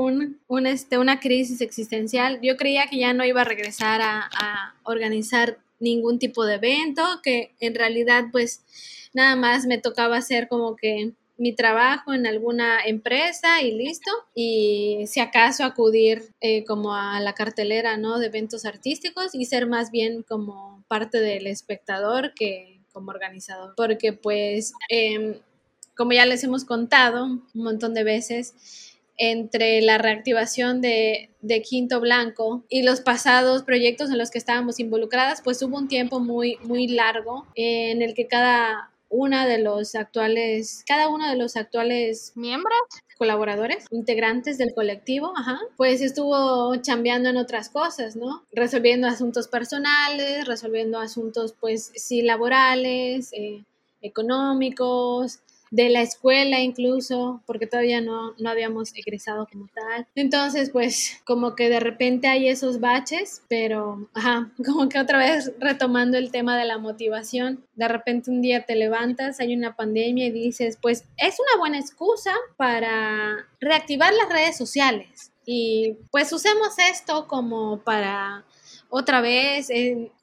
este, 0.67 0.99
una 0.99 1.19
crisis 1.19 1.61
existencial. 1.61 2.39
Yo 2.43 2.57
creía 2.57 2.87
que 2.87 2.99
ya 2.99 3.13
no 3.13 3.25
iba 3.25 3.41
a 3.41 3.45
regresar 3.45 4.03
a, 4.03 4.21
a, 4.21 4.77
organizar 4.85 5.59
ningún 5.81 6.21
tipo 6.21 6.45
de 6.45 6.55
evento, 6.55 7.03
que 7.25 7.57
en 7.59 7.75
realidad 7.75 8.27
pues 8.31 8.63
nada 9.15 9.35
más 9.35 9.67
me 9.67 9.79
tocaba 9.79 10.17
hacer 10.17 10.47
como 10.47 10.77
que 10.77 11.13
mi 11.39 11.55
trabajo 11.55 12.13
en 12.15 12.27
alguna 12.27 12.81
empresa 12.85 13.63
y 13.63 13.73
listo. 13.73 14.11
Y 14.35 15.05
si 15.07 15.21
acaso 15.21 15.65
acudir 15.65 16.23
eh, 16.41 16.65
como 16.65 16.95
a 16.95 17.21
la 17.21 17.35
cartelera 17.35 17.97
¿no? 17.97 18.19
de 18.19 18.27
eventos 18.27 18.65
artísticos 18.65 19.35
y 19.35 19.45
ser 19.45 19.67
más 19.67 19.91
bien 19.91 20.23
como 20.23 20.85
parte 20.89 21.21
del 21.21 21.47
espectador 21.47 22.33
que 22.35 22.81
como 22.93 23.11
organizador. 23.11 23.75
Porque 23.77 24.13
pues, 24.13 24.73
eh, 24.89 25.41
como 25.97 26.13
ya 26.13 26.27
les 26.27 26.45
hemos 26.45 26.65
contado 26.65 27.25
un 27.25 27.43
montón 27.55 27.95
de 27.95 28.05
veces, 28.05 28.55
entre 29.19 29.81
la 29.81 29.99
reactivación 29.99 30.81
de, 30.81 31.31
de, 31.41 31.63
Quinto 31.63 32.01
Blanco 32.01 32.65
y 32.69 32.83
los 32.83 33.01
pasados 33.01 33.63
proyectos 33.63 34.11
en 34.11 34.19
los 34.19 34.31
que 34.31 34.39
estábamos 34.39 34.79
involucradas, 34.79 35.41
pues 35.43 35.63
hubo 35.63 35.77
un 35.77 35.89
tiempo 35.89 36.21
muy, 36.21 36.59
muy 36.65 36.87
largo 36.89 37.47
en 37.55 38.03
el 38.03 38.13
que 38.13 38.27
cada 38.27 38.91
una 39.09 39.47
de 39.47 39.59
los 39.59 39.95
actuales, 39.95 40.85
cada 40.87 41.09
uno 41.09 41.29
de 41.29 41.37
los 41.37 41.57
actuales 41.57 42.33
miembros 42.35 42.79
colaboradores, 43.17 43.87
integrantes 43.91 44.59
del 44.59 44.75
colectivo, 44.75 45.33
ajá, 45.37 45.59
pues 45.77 46.01
estuvo 46.03 46.77
chambeando 46.77 47.31
en 47.31 47.37
otras 47.37 47.71
cosas, 47.71 48.15
¿no? 48.15 48.45
Resolviendo 48.53 49.07
asuntos 49.07 49.49
personales, 49.49 50.47
resolviendo 50.47 50.99
asuntos, 50.99 51.55
pues 51.59 51.93
sí, 51.95 52.23
laborales, 52.23 53.33
eh, 53.33 53.65
económicos, 54.03 55.41
de 55.71 55.89
la 55.89 56.03
escuela 56.03 56.61
incluso, 56.61 57.43
porque 57.47 57.67
todavía 57.67 58.01
no, 58.01 58.35
no 58.39 58.51
habíamos 58.51 58.93
egresado 58.95 59.47
como 59.51 59.69
tal. 59.75 60.07
Entonces, 60.15 60.71
pues 60.71 61.21
como 61.25 61.55
que 61.55 61.69
de 61.69 61.81
repente 61.81 62.29
hay 62.29 62.49
esos 62.49 62.81
baches, 62.81 63.43
pero, 63.49 64.09
ajá, 64.15 64.51
como 64.65 64.89
que 64.89 64.99
otra 64.99 65.19
vez 65.19 65.53
retomando 65.59 66.19
el 66.19 66.31
tema 66.31 66.59
de 66.59 66.65
la 66.65 66.79
motivación, 66.79 67.65
de 67.75 67.89
repente 67.89 68.31
un 68.31 68.43
día 68.43 68.65
te 68.65 68.77
levantas, 68.77 69.41
hay 69.41 69.55
una 69.55 69.77
pandemia 69.77 70.27
y 70.27 70.31
dices, 70.31 70.79
pues 70.81 71.05
es 71.17 71.37
una 71.41 71.59
buena 71.59 71.79
excusa 71.79 72.33
para 72.57 73.47
reactivar 73.61 74.13
las 74.15 74.29
redes 74.29 74.57
sociales. 74.57 75.33
Y 75.45 75.97
pues 76.11 76.33
usemos 76.33 76.77
esto 76.79 77.29
como 77.29 77.79
para 77.79 78.45
otra 78.89 79.21
vez 79.21 79.71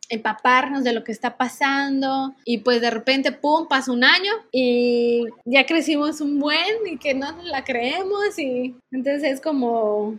empaparnos 0.10 0.84
de 0.84 0.94
lo 0.94 1.04
que 1.04 1.12
está 1.12 1.38
pasando 1.38 2.36
y 2.46 2.60
pues 2.60 2.82
de 2.82 2.90
repente, 2.90 3.32
¡pum!, 3.32 3.68
pasa 3.68 3.92
un 3.92 4.04
año 4.04 4.32
y 4.52 5.26
ya 5.46 5.66
crecimos 5.66 6.22
un 6.22 6.40
buen 6.40 6.88
y 6.90 6.98
que 6.98 7.14
no 7.14 7.32
la 7.44 7.64
creemos 7.64 8.38
y 8.38 8.76
entonces 8.92 9.24
es 9.24 9.42
como... 9.42 10.18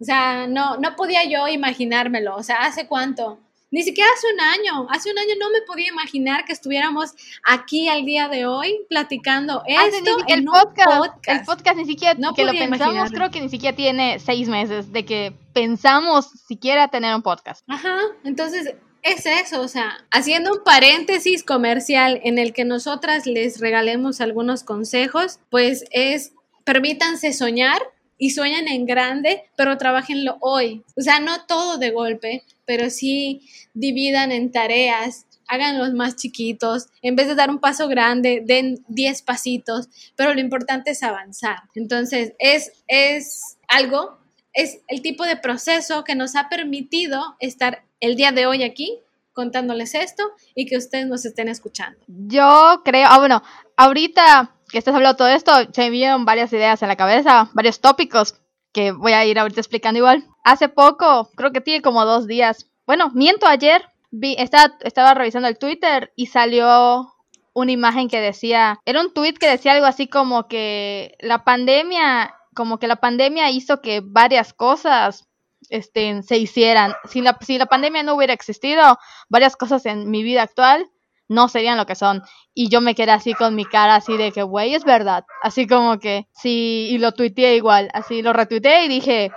O 0.00 0.04
sea, 0.04 0.46
no, 0.46 0.76
no 0.76 0.94
podía 0.94 1.24
yo 1.24 1.48
imaginármelo. 1.48 2.36
O 2.36 2.42
sea, 2.42 2.58
¿hace 2.62 2.86
cuánto? 2.86 3.38
Ni 3.70 3.82
siquiera 3.82 4.08
hace 4.16 4.26
un 4.32 4.40
año. 4.40 4.86
Hace 4.90 5.10
un 5.10 5.18
año 5.18 5.34
no 5.38 5.50
me 5.50 5.60
podía 5.62 5.88
imaginar 5.88 6.44
que 6.44 6.52
estuviéramos 6.52 7.12
aquí 7.44 7.88
al 7.88 8.04
día 8.06 8.28
de 8.28 8.46
hoy 8.46 8.80
platicando 8.88 9.60
ah, 9.60 9.86
esto 9.86 10.16
el 10.26 10.44
podcast, 10.44 11.14
El 11.26 11.42
podcast 11.42 11.76
ni 11.76 11.84
siquiera 11.84 12.14
no 12.18 12.32
que 12.32 12.44
lo 12.44 12.52
pensamos, 12.52 13.10
creo 13.10 13.30
que 13.30 13.40
ni 13.40 13.48
siquiera 13.48 13.76
tiene 13.76 14.18
seis 14.20 14.48
meses 14.48 14.92
de 14.92 15.04
que 15.04 15.34
pensamos 15.52 16.30
siquiera 16.46 16.88
tener 16.88 17.14
un 17.14 17.22
podcast. 17.22 17.62
Ajá. 17.68 17.98
Entonces 18.24 18.74
es 19.02 19.26
eso, 19.26 19.60
o 19.60 19.68
sea, 19.68 20.04
haciendo 20.10 20.52
un 20.52 20.64
paréntesis 20.64 21.44
comercial 21.44 22.20
en 22.24 22.38
el 22.38 22.52
que 22.52 22.64
nosotras 22.64 23.26
les 23.26 23.60
regalemos 23.60 24.20
algunos 24.20 24.64
consejos, 24.64 25.40
pues 25.50 25.84
es 25.90 26.32
permítanse 26.64 27.32
soñar 27.32 27.80
y 28.18 28.30
sueñan 28.30 28.68
en 28.68 28.84
grande, 28.84 29.44
pero 29.56 29.78
trabajenlo 29.78 30.36
hoy. 30.40 30.82
O 30.96 31.00
sea, 31.00 31.20
no 31.20 31.46
todo 31.46 31.78
de 31.78 31.90
golpe, 31.90 32.42
pero 32.66 32.90
sí 32.90 33.48
dividan 33.74 34.32
en 34.32 34.50
tareas, 34.50 35.26
háganlos 35.46 35.94
más 35.94 36.16
chiquitos, 36.16 36.88
en 37.00 37.16
vez 37.16 37.28
de 37.28 37.34
dar 37.34 37.50
un 37.50 37.58
paso 37.58 37.88
grande, 37.88 38.42
den 38.44 38.84
10 38.88 39.22
pasitos, 39.22 39.88
pero 40.16 40.34
lo 40.34 40.40
importante 40.40 40.90
es 40.90 41.02
avanzar. 41.02 41.60
Entonces, 41.74 42.34
es, 42.38 42.72
es 42.86 43.56
algo, 43.68 44.18
es 44.52 44.80
el 44.88 45.00
tipo 45.00 45.24
de 45.24 45.36
proceso 45.36 46.04
que 46.04 46.14
nos 46.14 46.36
ha 46.36 46.48
permitido 46.48 47.36
estar 47.40 47.84
el 48.00 48.16
día 48.16 48.32
de 48.32 48.46
hoy 48.46 48.62
aquí 48.62 48.98
contándoles 49.32 49.94
esto 49.94 50.24
y 50.56 50.66
que 50.66 50.76
ustedes 50.76 51.06
nos 51.06 51.24
estén 51.24 51.48
escuchando. 51.48 51.98
Yo 52.08 52.82
creo, 52.84 53.06
ah, 53.08 53.18
bueno, 53.20 53.42
ahorita 53.76 54.57
que 54.70 54.78
estás 54.78 54.94
hablando 54.94 55.16
todo 55.16 55.28
esto, 55.28 55.52
se 55.72 55.82
me 55.82 55.90
vinieron 55.90 56.24
varias 56.24 56.52
ideas 56.52 56.82
en 56.82 56.88
la 56.88 56.96
cabeza, 56.96 57.50
varios 57.54 57.80
tópicos 57.80 58.34
que 58.72 58.92
voy 58.92 59.12
a 59.12 59.24
ir 59.24 59.38
ahorita 59.38 59.60
explicando 59.60 59.98
igual. 59.98 60.26
Hace 60.44 60.68
poco, 60.68 61.30
creo 61.36 61.52
que 61.52 61.60
tiene 61.60 61.82
como 61.82 62.04
dos 62.04 62.26
días, 62.26 62.70
bueno, 62.86 63.10
miento 63.14 63.46
ayer, 63.46 63.82
vi, 64.10 64.36
estaba, 64.38 64.74
estaba 64.80 65.14
revisando 65.14 65.48
el 65.48 65.58
Twitter 65.58 66.12
y 66.16 66.26
salió 66.26 67.14
una 67.54 67.72
imagen 67.72 68.08
que 68.08 68.20
decía, 68.20 68.80
era 68.84 69.00
un 69.00 69.12
tweet 69.12 69.34
que 69.34 69.48
decía 69.48 69.72
algo 69.72 69.86
así 69.86 70.06
como 70.06 70.48
que 70.48 71.16
la 71.20 71.44
pandemia, 71.44 72.34
como 72.54 72.78
que 72.78 72.86
la 72.86 72.96
pandemia 72.96 73.50
hizo 73.50 73.80
que 73.80 74.00
varias 74.04 74.52
cosas 74.52 75.28
este, 75.70 76.22
se 76.22 76.38
hicieran. 76.38 76.94
Si 77.08 77.20
la, 77.20 77.36
si 77.40 77.58
la 77.58 77.66
pandemia 77.66 78.02
no 78.02 78.14
hubiera 78.14 78.32
existido, 78.32 78.98
varias 79.28 79.56
cosas 79.56 79.86
en 79.86 80.10
mi 80.10 80.22
vida 80.22 80.42
actual 80.42 80.88
no 81.28 81.48
serían 81.48 81.76
lo 81.76 81.86
que 81.86 81.94
son. 81.94 82.22
Y 82.54 82.68
yo 82.68 82.80
me 82.80 82.94
quedé 82.94 83.12
así 83.12 83.34
con 83.34 83.54
mi 83.54 83.64
cara 83.64 83.96
así 83.96 84.16
de 84.16 84.32
que, 84.32 84.42
güey, 84.42 84.74
es 84.74 84.84
verdad. 84.84 85.24
Así 85.42 85.66
como 85.66 85.98
que, 85.98 86.26
sí, 86.32 86.88
y 86.90 86.98
lo 86.98 87.12
tuiteé 87.12 87.56
igual, 87.56 87.90
así 87.92 88.22
lo 88.22 88.32
retuiteé 88.32 88.84
y 88.84 88.88
dije 88.88 89.30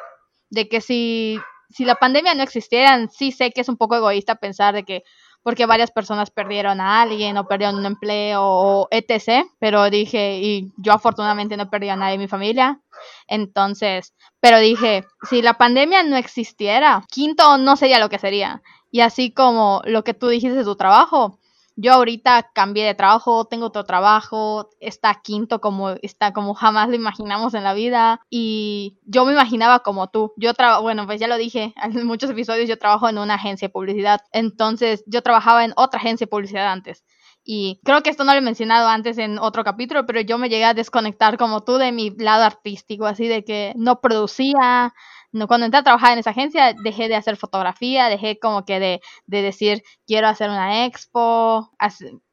de 0.50 0.68
que 0.68 0.82
si, 0.82 1.40
si 1.70 1.86
la 1.86 1.96
pandemia 1.96 2.34
no 2.34 2.44
existiera, 2.44 3.08
sí 3.08 3.32
sé 3.32 3.52
que 3.52 3.62
es 3.62 3.70
un 3.70 3.78
poco 3.78 3.96
egoísta 3.96 4.36
pensar 4.36 4.74
de 4.74 4.84
que 4.84 5.04
porque 5.44 5.66
varias 5.66 5.92
personas 5.92 6.30
perdieron 6.30 6.80
a 6.80 7.02
alguien 7.02 7.38
o 7.38 7.48
perdieron 7.48 7.78
un 7.78 7.86
empleo 7.86 8.42
o 8.44 8.88
etc. 8.92 9.48
Pero 9.60 9.90
dije, 9.90 10.38
y 10.38 10.72
yo 10.78 10.94
afortunadamente 10.94 11.58
no 11.58 11.70
perdí 11.70 11.90
a 11.90 11.96
nadie 11.96 12.16
en 12.16 12.22
mi 12.22 12.28
familia. 12.28 12.80
Entonces, 13.28 14.14
pero 14.40 14.60
dije, 14.60 15.04
si 15.30 15.42
la 15.42 15.56
pandemia 15.56 16.04
no 16.04 16.16
existiera, 16.16 17.04
quinto 17.10 17.58
no 17.58 17.76
sería 17.76 18.00
lo 18.00 18.10
que 18.10 18.20
sería. 18.20 18.62
Y 18.92 19.02
así 19.02 19.34
como 19.34 19.82
lo 19.86 20.04
que 20.04 20.14
tú 20.14 20.28
dijiste 20.28 20.58
de 20.58 20.64
tu 20.64 20.76
trabajo, 20.76 21.40
yo 21.76 21.94
ahorita 21.94 22.52
cambié 22.54 22.86
de 22.86 22.96
trabajo, 22.96 23.46
tengo 23.46 23.68
otro 23.68 23.86
trabajo, 23.86 24.70
está 24.80 25.22
quinto 25.22 25.62
como 25.62 25.92
está 26.02 26.34
como 26.34 26.54
jamás 26.54 26.90
lo 26.90 26.96
imaginamos 26.96 27.54
en 27.54 27.64
la 27.64 27.74
vida 27.74 28.22
y 28.30 28.98
yo 29.06 29.26
me 29.26 29.34
imaginaba 29.34 29.80
como 29.80 30.10
tú. 30.10 30.34
Yo 30.38 30.54
trabajo, 30.54 30.82
bueno, 30.82 31.06
pues 31.06 31.20
ya 31.20 31.28
lo 31.28 31.38
dije 31.38 31.74
en 31.84 32.06
muchos 32.06 32.30
episodios, 32.30 32.70
yo 32.70 32.78
trabajo 32.78 33.10
en 33.10 33.18
una 33.18 33.36
agencia 33.36 33.68
de 33.68 33.74
publicidad. 33.74 34.22
Entonces, 34.32 35.04
yo 35.08 35.22
trabajaba 35.22 35.66
en 35.66 35.74
otra 35.76 36.00
agencia 36.00 36.26
de 36.26 36.30
publicidad 36.30 36.72
antes. 36.72 37.04
Y 37.44 37.80
creo 37.84 38.04
que 38.04 38.12
esto 38.12 38.24
no 38.24 38.34
lo 38.34 38.38
he 38.38 38.42
mencionado 38.42 38.88
antes 38.88 39.18
en 39.18 39.40
otro 39.40 39.64
capítulo, 39.64 40.06
pero 40.06 40.22
yo 40.22 40.38
me 40.38 40.50
llegué 40.50 40.66
a 40.66 40.76
desconectar 40.76 41.38
como 41.38 41.64
tú 41.64 41.78
de 41.78 41.92
mi 41.92 42.12
lado 42.12 42.44
artístico, 42.44 43.08
así 43.08 43.28
de 43.28 43.44
que 43.44 43.74
no 43.76 44.00
producía, 44.00 44.94
no, 45.32 45.48
cuando 45.48 45.66
entré 45.66 45.80
a 45.80 45.84
trabajar 45.84 46.14
en 46.14 46.20
esa 46.20 46.32
agencia, 46.32 46.74
dejé 46.84 47.08
de 47.08 47.16
hacer 47.16 47.38
fotografía, 47.38 48.10
dejé 48.10 48.38
como 48.40 48.66
que 48.66 48.80
de, 48.80 49.02
de 49.28 49.42
decir, 49.42 49.84
quiero 50.06 50.28
hacer 50.28 50.50
una 50.50 50.86
expo. 50.86 51.72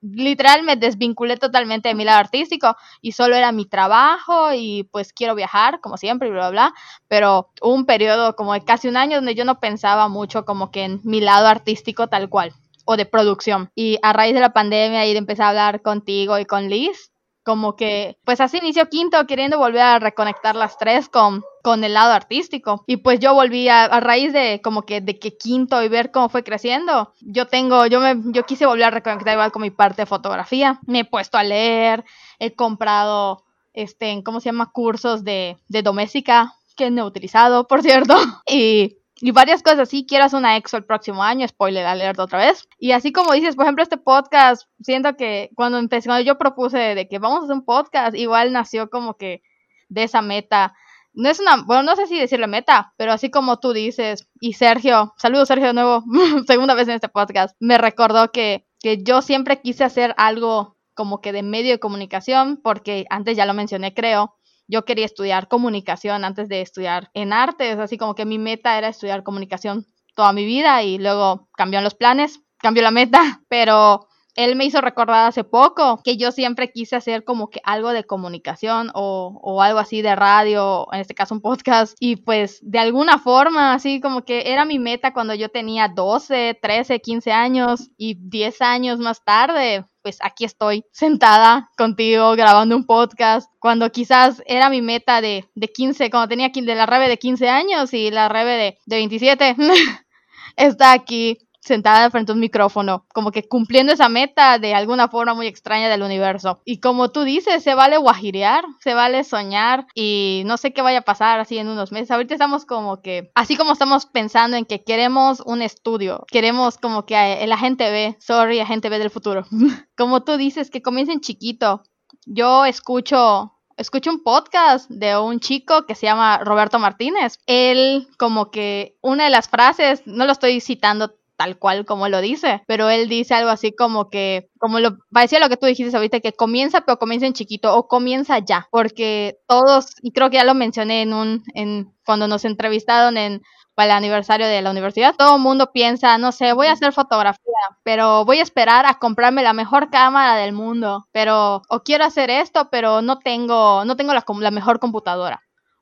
literal, 0.00 0.62
me 0.64 0.76
desvinculé 0.76 1.36
totalmente 1.36 1.88
de 1.88 1.94
mi 1.94 2.04
lado 2.04 2.18
artístico 2.18 2.76
y 3.00 3.12
solo 3.12 3.36
era 3.36 3.52
mi 3.52 3.66
trabajo 3.66 4.52
y 4.52 4.84
pues 4.90 5.12
quiero 5.12 5.34
viajar, 5.34 5.80
como 5.80 5.96
siempre, 5.96 6.28
y 6.28 6.30
bla, 6.32 6.50
bla, 6.50 6.70
bla. 6.70 6.74
Pero 7.08 7.50
un 7.62 7.86
periodo 7.86 8.34
como 8.36 8.52
de 8.54 8.64
casi 8.64 8.88
un 8.88 8.96
año 8.96 9.16
donde 9.16 9.34
yo 9.34 9.44
no 9.44 9.60
pensaba 9.60 10.08
mucho 10.08 10.44
como 10.44 10.70
que 10.70 10.84
en 10.84 11.00
mi 11.04 11.20
lado 11.20 11.46
artístico 11.46 12.08
tal 12.08 12.28
cual 12.28 12.52
o 12.84 12.96
de 12.96 13.04
producción. 13.04 13.70
Y 13.74 13.98
a 14.02 14.14
raíz 14.14 14.34
de 14.34 14.40
la 14.40 14.54
pandemia 14.54 15.06
y 15.06 15.12
de 15.12 15.18
empezar 15.18 15.46
a 15.46 15.48
hablar 15.50 15.82
contigo 15.82 16.38
y 16.38 16.46
con 16.46 16.70
Liz, 16.70 17.12
como 17.48 17.76
que, 17.76 18.18
pues 18.26 18.42
así 18.42 18.58
inició 18.58 18.90
Quinto 18.90 19.26
queriendo 19.26 19.56
volver 19.56 19.80
a 19.80 19.98
reconectar 19.98 20.54
las 20.54 20.76
tres 20.76 21.08
con, 21.08 21.42
con 21.62 21.82
el 21.82 21.94
lado 21.94 22.12
artístico. 22.12 22.84
Y 22.86 22.98
pues 22.98 23.20
yo 23.20 23.32
volví 23.32 23.70
a, 23.70 23.88
raíz 24.00 24.34
de 24.34 24.60
como 24.62 24.82
que 24.82 25.00
de 25.00 25.18
que 25.18 25.38
Quinto 25.38 25.82
y 25.82 25.88
ver 25.88 26.10
cómo 26.10 26.28
fue 26.28 26.44
creciendo, 26.44 27.14
yo 27.22 27.46
tengo, 27.46 27.86
yo 27.86 28.00
me, 28.00 28.16
yo 28.34 28.42
quise 28.42 28.66
volver 28.66 28.84
a 28.84 28.90
reconectar 28.90 29.32
igual 29.32 29.50
con 29.50 29.62
mi 29.62 29.70
parte 29.70 30.02
de 30.02 30.06
fotografía. 30.06 30.78
Me 30.86 30.98
he 30.98 31.04
puesto 31.06 31.38
a 31.38 31.42
leer, 31.42 32.04
he 32.38 32.54
comprado, 32.54 33.46
este, 33.72 34.22
¿cómo 34.22 34.40
se 34.40 34.50
llama? 34.50 34.70
Cursos 34.70 35.24
de, 35.24 35.56
de 35.68 35.82
doméstica 35.82 36.52
que 36.76 36.90
no 36.90 37.04
he 37.04 37.06
utilizado, 37.06 37.66
por 37.66 37.80
cierto. 37.80 38.14
Y 38.46 38.97
y 39.20 39.30
varias 39.30 39.62
cosas 39.62 39.80
así. 39.80 40.06
Quiero 40.06 40.24
hacer 40.24 40.38
una 40.38 40.56
EXO 40.56 40.76
el 40.76 40.84
próximo 40.84 41.22
año, 41.22 41.46
spoiler 41.48 41.86
alert 41.86 42.18
otra 42.18 42.38
vez. 42.38 42.68
Y 42.78 42.92
así 42.92 43.12
como 43.12 43.32
dices, 43.32 43.56
por 43.56 43.64
ejemplo, 43.64 43.82
este 43.82 43.96
podcast, 43.96 44.68
siento 44.80 45.16
que 45.16 45.50
cuando 45.54 45.78
empecé, 45.78 46.08
cuando 46.08 46.24
yo 46.24 46.38
propuse 46.38 46.78
de 46.78 47.08
que 47.08 47.18
vamos 47.18 47.40
a 47.40 47.44
hacer 47.44 47.56
un 47.56 47.64
podcast, 47.64 48.16
igual 48.16 48.52
nació 48.52 48.90
como 48.90 49.16
que 49.16 49.42
de 49.88 50.04
esa 50.04 50.22
meta. 50.22 50.74
No 51.12 51.28
es 51.28 51.40
una, 51.40 51.62
bueno, 51.64 51.82
no 51.82 51.96
sé 51.96 52.06
si 52.06 52.18
decirle 52.18 52.46
meta, 52.46 52.92
pero 52.96 53.12
así 53.12 53.30
como 53.30 53.58
tú 53.58 53.72
dices, 53.72 54.28
y 54.40 54.52
Sergio, 54.52 55.14
saludos 55.16 55.48
Sergio 55.48 55.68
de 55.68 55.72
nuevo, 55.74 56.04
segunda 56.46 56.74
vez 56.74 56.86
en 56.88 56.94
este 56.94 57.08
podcast, 57.08 57.56
me 57.58 57.78
recordó 57.78 58.30
que, 58.30 58.66
que 58.80 59.02
yo 59.02 59.22
siempre 59.22 59.60
quise 59.60 59.84
hacer 59.84 60.14
algo 60.16 60.76
como 60.94 61.20
que 61.20 61.32
de 61.32 61.42
medio 61.42 61.72
de 61.72 61.80
comunicación, 61.80 62.60
porque 62.62 63.06
antes 63.10 63.36
ya 63.36 63.46
lo 63.46 63.54
mencioné, 63.54 63.94
creo, 63.94 64.37
yo 64.68 64.84
quería 64.84 65.06
estudiar 65.06 65.48
comunicación 65.48 66.24
antes 66.24 66.48
de 66.48 66.60
estudiar 66.60 67.10
en 67.14 67.32
artes, 67.32 67.78
así 67.78 67.98
como 67.98 68.14
que 68.14 68.26
mi 68.26 68.38
meta 68.38 68.78
era 68.78 68.88
estudiar 68.88 69.24
comunicación 69.24 69.86
toda 70.14 70.32
mi 70.32 70.44
vida 70.44 70.82
y 70.82 70.98
luego 70.98 71.48
cambiaron 71.56 71.84
los 71.84 71.94
planes, 71.94 72.40
cambió 72.58 72.82
la 72.82 72.90
meta, 72.90 73.40
pero 73.48 74.06
él 74.38 74.54
me 74.54 74.64
hizo 74.64 74.80
recordar 74.80 75.26
hace 75.26 75.42
poco 75.42 76.00
que 76.04 76.16
yo 76.16 76.30
siempre 76.30 76.70
quise 76.70 76.94
hacer 76.94 77.24
como 77.24 77.50
que 77.50 77.60
algo 77.64 77.90
de 77.90 78.04
comunicación 78.04 78.90
o, 78.94 79.36
o, 79.42 79.62
algo 79.62 79.80
así 79.80 80.00
de 80.00 80.14
radio, 80.14 80.86
en 80.92 81.00
este 81.00 81.14
caso 81.14 81.34
un 81.34 81.40
podcast, 81.40 81.96
y 81.98 82.16
pues 82.16 82.60
de 82.62 82.78
alguna 82.78 83.18
forma, 83.18 83.74
así 83.74 84.00
como 84.00 84.24
que 84.24 84.52
era 84.52 84.64
mi 84.64 84.78
meta 84.78 85.12
cuando 85.12 85.34
yo 85.34 85.48
tenía 85.48 85.88
12, 85.88 86.56
13, 86.62 87.00
15 87.00 87.32
años 87.32 87.90
y 87.96 88.14
10 88.14 88.62
años 88.62 89.00
más 89.00 89.24
tarde, 89.24 89.86
pues 90.08 90.16
aquí 90.22 90.46
estoy 90.46 90.86
sentada 90.90 91.70
contigo 91.76 92.32
grabando 92.32 92.74
un 92.74 92.86
podcast, 92.86 93.50
cuando 93.58 93.92
quizás 93.92 94.42
era 94.46 94.70
mi 94.70 94.80
meta 94.80 95.20
de, 95.20 95.44
de 95.54 95.68
15, 95.68 96.08
cuando 96.08 96.28
tenía 96.28 96.48
de 96.48 96.74
la 96.74 96.86
Rebe 96.86 97.10
de 97.10 97.18
15 97.18 97.46
años 97.50 97.92
y 97.92 98.10
la 98.10 98.30
Rebe 98.30 98.52
de, 98.52 98.78
de 98.86 98.96
27. 98.96 99.56
está 100.56 100.92
aquí 100.92 101.47
sentada 101.60 102.10
frente 102.10 102.32
a 102.32 102.34
un 102.34 102.40
micrófono, 102.40 103.06
como 103.12 103.30
que 103.30 103.46
cumpliendo 103.46 103.92
esa 103.92 104.08
meta 104.08 104.58
de 104.58 104.74
alguna 104.74 105.08
forma 105.08 105.34
muy 105.34 105.46
extraña 105.46 105.88
del 105.88 106.02
universo. 106.02 106.60
Y 106.64 106.80
como 106.80 107.10
tú 107.10 107.24
dices, 107.24 107.62
se 107.62 107.74
vale 107.74 107.96
guajirear, 107.96 108.64
se 108.80 108.94
vale 108.94 109.24
soñar 109.24 109.86
y 109.94 110.42
no 110.46 110.56
sé 110.56 110.72
qué 110.72 110.82
vaya 110.82 111.00
a 111.00 111.02
pasar 111.02 111.40
así 111.40 111.58
en 111.58 111.68
unos 111.68 111.92
meses. 111.92 112.10
Ahorita 112.10 112.34
estamos 112.34 112.64
como 112.64 113.02
que, 113.02 113.30
así 113.34 113.56
como 113.56 113.72
estamos 113.72 114.06
pensando 114.06 114.56
en 114.56 114.64
que 114.64 114.84
queremos 114.84 115.40
un 115.44 115.62
estudio, 115.62 116.24
queremos 116.28 116.78
como 116.78 117.06
que 117.06 117.44
la 117.46 117.58
gente 117.58 117.90
ve, 117.90 118.16
sorry, 118.20 118.64
gente 118.64 118.88
ve 118.88 118.98
del 118.98 119.10
futuro. 119.10 119.44
como 119.96 120.22
tú 120.24 120.36
dices, 120.36 120.70
que 120.70 120.82
comiencen 120.82 121.20
chiquito. 121.20 121.82
Yo 122.26 122.64
escucho 122.64 123.52
escucho 123.78 124.10
un 124.10 124.22
podcast 124.22 124.90
de 124.90 125.16
un 125.16 125.38
chico 125.40 125.86
que 125.86 125.94
se 125.94 126.06
llama 126.06 126.38
Roberto 126.38 126.78
Martínez. 126.78 127.38
Él 127.46 128.08
como 128.18 128.50
que 128.50 128.98
una 129.00 129.24
de 129.24 129.30
las 129.30 129.48
frases, 129.48 130.02
no 130.04 130.26
lo 130.26 130.32
estoy 130.32 130.60
citando 130.60 131.14
tal 131.38 131.56
cual 131.56 131.86
como 131.86 132.08
lo 132.08 132.20
dice, 132.20 132.62
pero 132.66 132.90
él 132.90 133.08
dice 133.08 133.32
algo 133.32 133.50
así 133.50 133.72
como 133.72 134.10
que, 134.10 134.50
como 134.58 134.80
lo 134.80 134.98
parecía 135.12 135.38
lo 135.38 135.48
que 135.48 135.56
tú 135.56 135.66
dijiste 135.66 135.96
ahorita, 135.96 136.18
que 136.18 136.32
comienza, 136.32 136.80
pero 136.80 136.98
comienza 136.98 137.26
en 137.26 137.32
chiquito 137.32 137.74
o 137.76 137.86
comienza 137.86 138.40
ya, 138.40 138.66
porque 138.72 139.38
todos, 139.46 139.94
y 140.02 140.10
creo 140.10 140.30
que 140.30 140.36
ya 140.36 140.44
lo 140.44 140.54
mencioné 140.54 141.02
en 141.02 141.14
un, 141.14 141.44
en 141.54 141.94
cuando 142.04 142.26
nos 142.26 142.44
entrevistaron 142.44 143.16
en 143.16 143.42
para 143.76 143.92
el 143.92 143.96
aniversario 143.98 144.48
de 144.48 144.60
la 144.60 144.72
universidad, 144.72 145.14
todo 145.16 145.36
el 145.36 145.42
mundo 145.42 145.70
piensa, 145.72 146.18
no 146.18 146.32
sé, 146.32 146.52
voy 146.52 146.66
a 146.66 146.72
hacer 146.72 146.92
fotografía, 146.92 147.38
pero 147.84 148.24
voy 148.24 148.40
a 148.40 148.42
esperar 148.42 148.84
a 148.86 148.98
comprarme 148.98 149.44
la 149.44 149.52
mejor 149.52 149.90
cámara 149.90 150.34
del 150.34 150.52
mundo, 150.52 151.06
pero 151.12 151.62
o 151.68 151.80
quiero 151.84 152.04
hacer 152.04 152.30
esto, 152.30 152.68
pero 152.72 153.02
no 153.02 153.20
tengo 153.20 153.84
no 153.84 153.94
tengo 153.94 154.12
la, 154.12 154.24
la 154.40 154.50
mejor 154.50 154.80
computadora 154.80 155.40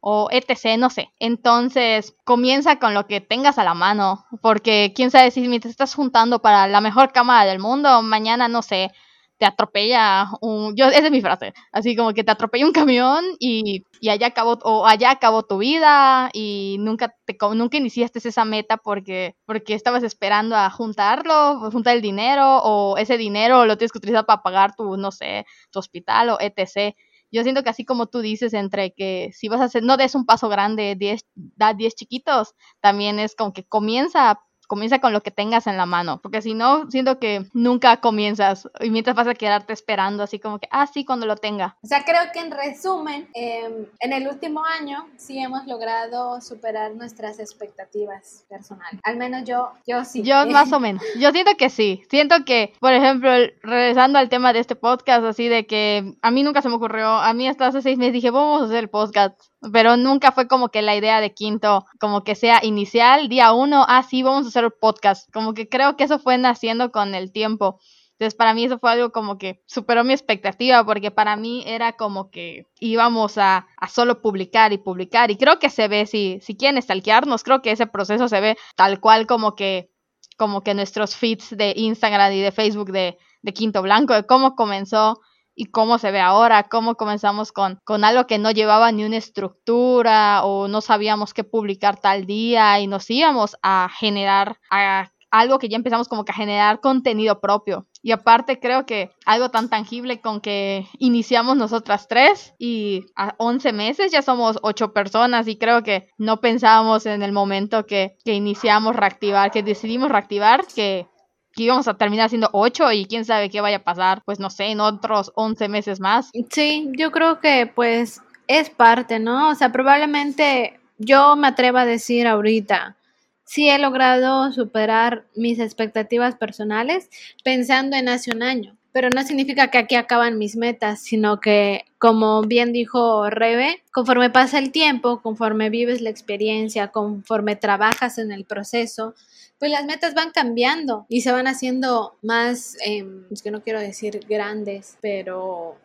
o 0.08 0.28
etc, 0.30 0.78
no 0.78 0.88
sé. 0.88 1.10
Entonces, 1.18 2.14
comienza 2.22 2.78
con 2.78 2.94
lo 2.94 3.08
que 3.08 3.20
tengas 3.20 3.58
a 3.58 3.64
la 3.64 3.74
mano, 3.74 4.24
porque 4.40 4.92
quién 4.94 5.10
sabe 5.10 5.32
si 5.32 5.58
te 5.58 5.68
estás 5.68 5.96
juntando 5.96 6.40
para 6.40 6.68
la 6.68 6.80
mejor 6.80 7.10
cámara 7.10 7.44
del 7.44 7.58
mundo, 7.58 8.02
mañana, 8.02 8.46
no 8.46 8.62
sé, 8.62 8.92
te 9.36 9.46
atropella 9.46 10.28
un... 10.40 10.76
Yo, 10.76 10.86
esa 10.86 11.06
es 11.06 11.10
mi 11.10 11.20
frase, 11.20 11.54
así 11.72 11.96
como 11.96 12.12
que 12.14 12.22
te 12.22 12.30
atropella 12.30 12.66
un 12.66 12.72
camión 12.72 13.24
y, 13.40 13.84
y 14.00 14.08
allá 14.10 14.28
acabó, 14.28 14.52
o 14.62 14.86
allá 14.86 15.10
acabó 15.10 15.42
tu 15.42 15.58
vida 15.58 16.30
y 16.32 16.76
nunca, 16.78 17.12
te, 17.24 17.36
nunca 17.56 17.76
iniciaste 17.76 18.20
esa 18.20 18.44
meta 18.44 18.76
porque, 18.76 19.34
porque 19.44 19.74
estabas 19.74 20.04
esperando 20.04 20.54
a 20.54 20.70
juntarlo, 20.70 21.68
juntar 21.72 21.96
el 21.96 22.02
dinero, 22.02 22.58
o 22.58 22.96
ese 22.96 23.18
dinero 23.18 23.66
lo 23.66 23.76
tienes 23.76 23.90
que 23.90 23.98
utilizar 23.98 24.24
para 24.24 24.44
pagar 24.44 24.76
tu, 24.76 24.96
no 24.96 25.10
sé, 25.10 25.46
tu 25.72 25.80
hospital 25.80 26.28
o 26.28 26.38
etc 26.40 26.94
yo 27.32 27.42
siento 27.42 27.62
que 27.62 27.70
así 27.70 27.84
como 27.84 28.06
tú 28.06 28.20
dices, 28.20 28.54
entre 28.54 28.92
que 28.94 29.30
si 29.32 29.48
vas 29.48 29.60
a 29.60 29.64
hacer, 29.64 29.82
no 29.82 29.96
des 29.96 30.14
un 30.14 30.26
paso 30.26 30.48
grande, 30.48 30.94
10, 30.98 31.22
da 31.34 31.74
10 31.74 31.94
chiquitos, 31.94 32.54
también 32.80 33.18
es 33.18 33.34
como 33.36 33.52
que 33.52 33.64
comienza 33.66 34.40
comienza 34.66 34.98
con 34.98 35.12
lo 35.12 35.22
que 35.22 35.30
tengas 35.30 35.66
en 35.66 35.76
la 35.76 35.86
mano, 35.86 36.20
porque 36.22 36.42
si 36.42 36.54
no, 36.54 36.90
siento 36.90 37.18
que 37.18 37.46
nunca 37.52 37.98
comienzas 37.98 38.68
y 38.80 38.90
mientras 38.90 39.16
vas 39.16 39.28
a 39.28 39.34
quedarte 39.34 39.72
esperando 39.72 40.22
así 40.22 40.38
como 40.38 40.58
que, 40.58 40.68
ah, 40.70 40.86
sí, 40.86 41.04
cuando 41.04 41.26
lo 41.26 41.36
tenga. 41.36 41.76
O 41.82 41.86
sea, 41.86 42.04
creo 42.04 42.22
que 42.32 42.40
en 42.40 42.50
resumen, 42.50 43.28
em, 43.34 43.86
en 44.00 44.12
el 44.12 44.28
último 44.28 44.64
año 44.64 45.06
sí 45.16 45.38
hemos 45.38 45.66
logrado 45.66 46.40
superar 46.40 46.94
nuestras 46.94 47.38
expectativas 47.38 48.44
personales. 48.48 49.00
Al 49.04 49.16
menos 49.16 49.44
yo, 49.44 49.70
yo 49.86 50.04
sí. 50.04 50.22
Yo 50.22 50.46
más 50.48 50.72
o 50.72 50.80
menos. 50.80 51.02
Yo 51.18 51.30
siento 51.30 51.52
que 51.56 51.70
sí. 51.70 52.02
Siento 52.10 52.44
que, 52.44 52.74
por 52.80 52.92
ejemplo, 52.92 53.30
regresando 53.62 54.18
al 54.18 54.28
tema 54.28 54.52
de 54.52 54.60
este 54.60 54.76
podcast, 54.76 55.24
así 55.24 55.48
de 55.48 55.66
que 55.66 56.16
a 56.22 56.30
mí 56.30 56.42
nunca 56.42 56.62
se 56.62 56.68
me 56.68 56.74
ocurrió, 56.76 57.08
a 57.08 57.32
mí 57.34 57.48
hasta 57.48 57.66
hace 57.66 57.82
seis 57.82 57.98
meses 57.98 58.14
dije, 58.14 58.30
vamos 58.30 58.62
a 58.62 58.64
hacer 58.66 58.78
el 58.78 58.90
podcast 58.90 59.40
pero 59.72 59.96
nunca 59.96 60.32
fue 60.32 60.48
como 60.48 60.68
que 60.68 60.82
la 60.82 60.96
idea 60.96 61.20
de 61.20 61.34
quinto, 61.34 61.84
como 61.98 62.24
que 62.24 62.34
sea 62.34 62.60
inicial, 62.62 63.28
día 63.28 63.52
uno, 63.52 63.84
ah, 63.88 64.02
sí, 64.02 64.22
vamos 64.22 64.44
a 64.44 64.48
hacer 64.48 64.70
podcast. 64.80 65.30
Como 65.32 65.54
que 65.54 65.68
creo 65.68 65.96
que 65.96 66.04
eso 66.04 66.18
fue 66.18 66.38
naciendo 66.38 66.92
con 66.92 67.14
el 67.14 67.32
tiempo. 67.32 67.80
Entonces, 68.12 68.34
para 68.34 68.54
mí 68.54 68.64
eso 68.64 68.78
fue 68.78 68.92
algo 68.92 69.12
como 69.12 69.36
que 69.36 69.62
superó 69.66 70.02
mi 70.02 70.14
expectativa, 70.14 70.84
porque 70.84 71.10
para 71.10 71.36
mí 71.36 71.64
era 71.66 71.92
como 71.92 72.30
que 72.30 72.66
íbamos 72.80 73.36
a, 73.36 73.66
a 73.76 73.88
solo 73.88 74.22
publicar 74.22 74.72
y 74.72 74.78
publicar. 74.78 75.30
Y 75.30 75.36
creo 75.36 75.58
que 75.58 75.68
se 75.68 75.86
ve, 75.88 76.06
si, 76.06 76.38
si 76.40 76.56
quieren 76.56 76.80
stalkearnos, 76.80 77.42
creo 77.42 77.60
que 77.60 77.72
ese 77.72 77.86
proceso 77.86 78.28
se 78.28 78.40
ve 78.40 78.56
tal 78.74 79.00
cual 79.00 79.26
como 79.26 79.54
que, 79.54 79.90
como 80.38 80.62
que 80.62 80.72
nuestros 80.72 81.14
feeds 81.14 81.56
de 81.56 81.74
Instagram 81.76 82.32
y 82.32 82.40
de 82.40 82.52
Facebook 82.52 82.90
de, 82.90 83.18
de 83.42 83.52
Quinto 83.52 83.82
Blanco, 83.82 84.14
de 84.14 84.24
cómo 84.24 84.54
comenzó 84.54 85.20
y 85.56 85.66
cómo 85.66 85.98
se 85.98 86.12
ve 86.12 86.20
ahora, 86.20 86.64
cómo 86.64 86.94
comenzamos 86.94 87.50
con, 87.50 87.80
con 87.82 88.04
algo 88.04 88.26
que 88.26 88.38
no 88.38 88.50
llevaba 88.50 88.92
ni 88.92 89.04
una 89.04 89.16
estructura 89.16 90.44
o 90.44 90.68
no 90.68 90.82
sabíamos 90.82 91.34
qué 91.34 91.42
publicar 91.42 91.98
tal 91.98 92.26
día 92.26 92.78
y 92.78 92.86
nos 92.86 93.10
íbamos 93.10 93.56
a 93.62 93.88
generar 93.98 94.58
a 94.70 95.10
algo 95.30 95.58
que 95.58 95.68
ya 95.68 95.76
empezamos 95.76 96.08
como 96.08 96.24
que 96.24 96.32
a 96.32 96.36
generar 96.36 96.80
contenido 96.80 97.40
propio. 97.40 97.86
Y 98.02 98.12
aparte 98.12 98.60
creo 98.60 98.86
que 98.86 99.10
algo 99.24 99.50
tan 99.50 99.68
tangible 99.68 100.20
con 100.20 100.40
que 100.40 100.86
iniciamos 100.98 101.56
nosotras 101.56 102.06
tres 102.08 102.54
y 102.58 103.06
a 103.16 103.34
11 103.38 103.72
meses 103.72 104.12
ya 104.12 104.22
somos 104.22 104.58
ocho 104.62 104.92
personas 104.92 105.48
y 105.48 105.56
creo 105.56 105.82
que 105.82 106.08
no 106.16 106.40
pensábamos 106.40 107.06
en 107.06 107.22
el 107.22 107.32
momento 107.32 107.86
que, 107.86 108.16
que 108.24 108.34
iniciamos 108.34 108.94
reactivar, 108.94 109.50
que 109.50 109.62
decidimos 109.62 110.10
reactivar, 110.10 110.64
que 110.66 111.08
que 111.56 111.62
íbamos 111.62 111.88
a 111.88 111.94
terminar 111.94 112.28
siendo 112.28 112.50
ocho 112.52 112.92
y 112.92 113.06
quién 113.06 113.24
sabe 113.24 113.48
qué 113.48 113.62
vaya 113.62 113.78
a 113.78 113.84
pasar, 113.84 114.22
pues 114.24 114.38
no 114.38 114.50
sé, 114.50 114.66
en 114.66 114.80
otros 114.80 115.32
11 115.34 115.68
meses 115.68 116.00
más. 116.00 116.30
Sí, 116.50 116.90
yo 116.98 117.10
creo 117.10 117.40
que 117.40 117.66
pues 117.74 118.20
es 118.46 118.68
parte, 118.68 119.18
¿no? 119.18 119.48
O 119.48 119.54
sea, 119.54 119.72
probablemente 119.72 120.78
yo 120.98 121.34
me 121.34 121.48
atrevo 121.48 121.78
a 121.78 121.86
decir 121.86 122.26
ahorita, 122.26 122.96
sí 123.44 123.70
he 123.70 123.78
logrado 123.78 124.52
superar 124.52 125.24
mis 125.34 125.58
expectativas 125.58 126.36
personales 126.36 127.08
pensando 127.42 127.96
en 127.96 128.10
hace 128.10 128.32
un 128.34 128.42
año, 128.42 128.76
pero 128.92 129.08
no 129.08 129.22
significa 129.22 129.68
que 129.70 129.78
aquí 129.78 129.94
acaban 129.94 130.36
mis 130.36 130.56
metas, 130.56 131.00
sino 131.00 131.40
que, 131.40 131.86
como 131.98 132.42
bien 132.42 132.74
dijo 132.74 133.30
Rebe, 133.30 133.82
conforme 133.92 134.28
pasa 134.28 134.58
el 134.58 134.72
tiempo, 134.72 135.22
conforme 135.22 135.70
vives 135.70 136.02
la 136.02 136.10
experiencia, 136.10 136.88
conforme 136.88 137.56
trabajas 137.56 138.18
en 138.18 138.30
el 138.30 138.44
proceso, 138.44 139.14
pues 139.58 139.70
las 139.70 139.84
metas 139.84 140.14
van 140.14 140.30
cambiando 140.30 141.06
y 141.08 141.22
se 141.22 141.32
van 141.32 141.46
haciendo 141.46 142.16
más, 142.22 142.76
em, 142.84 143.24
es 143.30 143.42
que 143.42 143.50
no 143.50 143.62
quiero 143.62 143.80
decir 143.80 144.20
grandes, 144.28 144.98
pero 145.00 145.76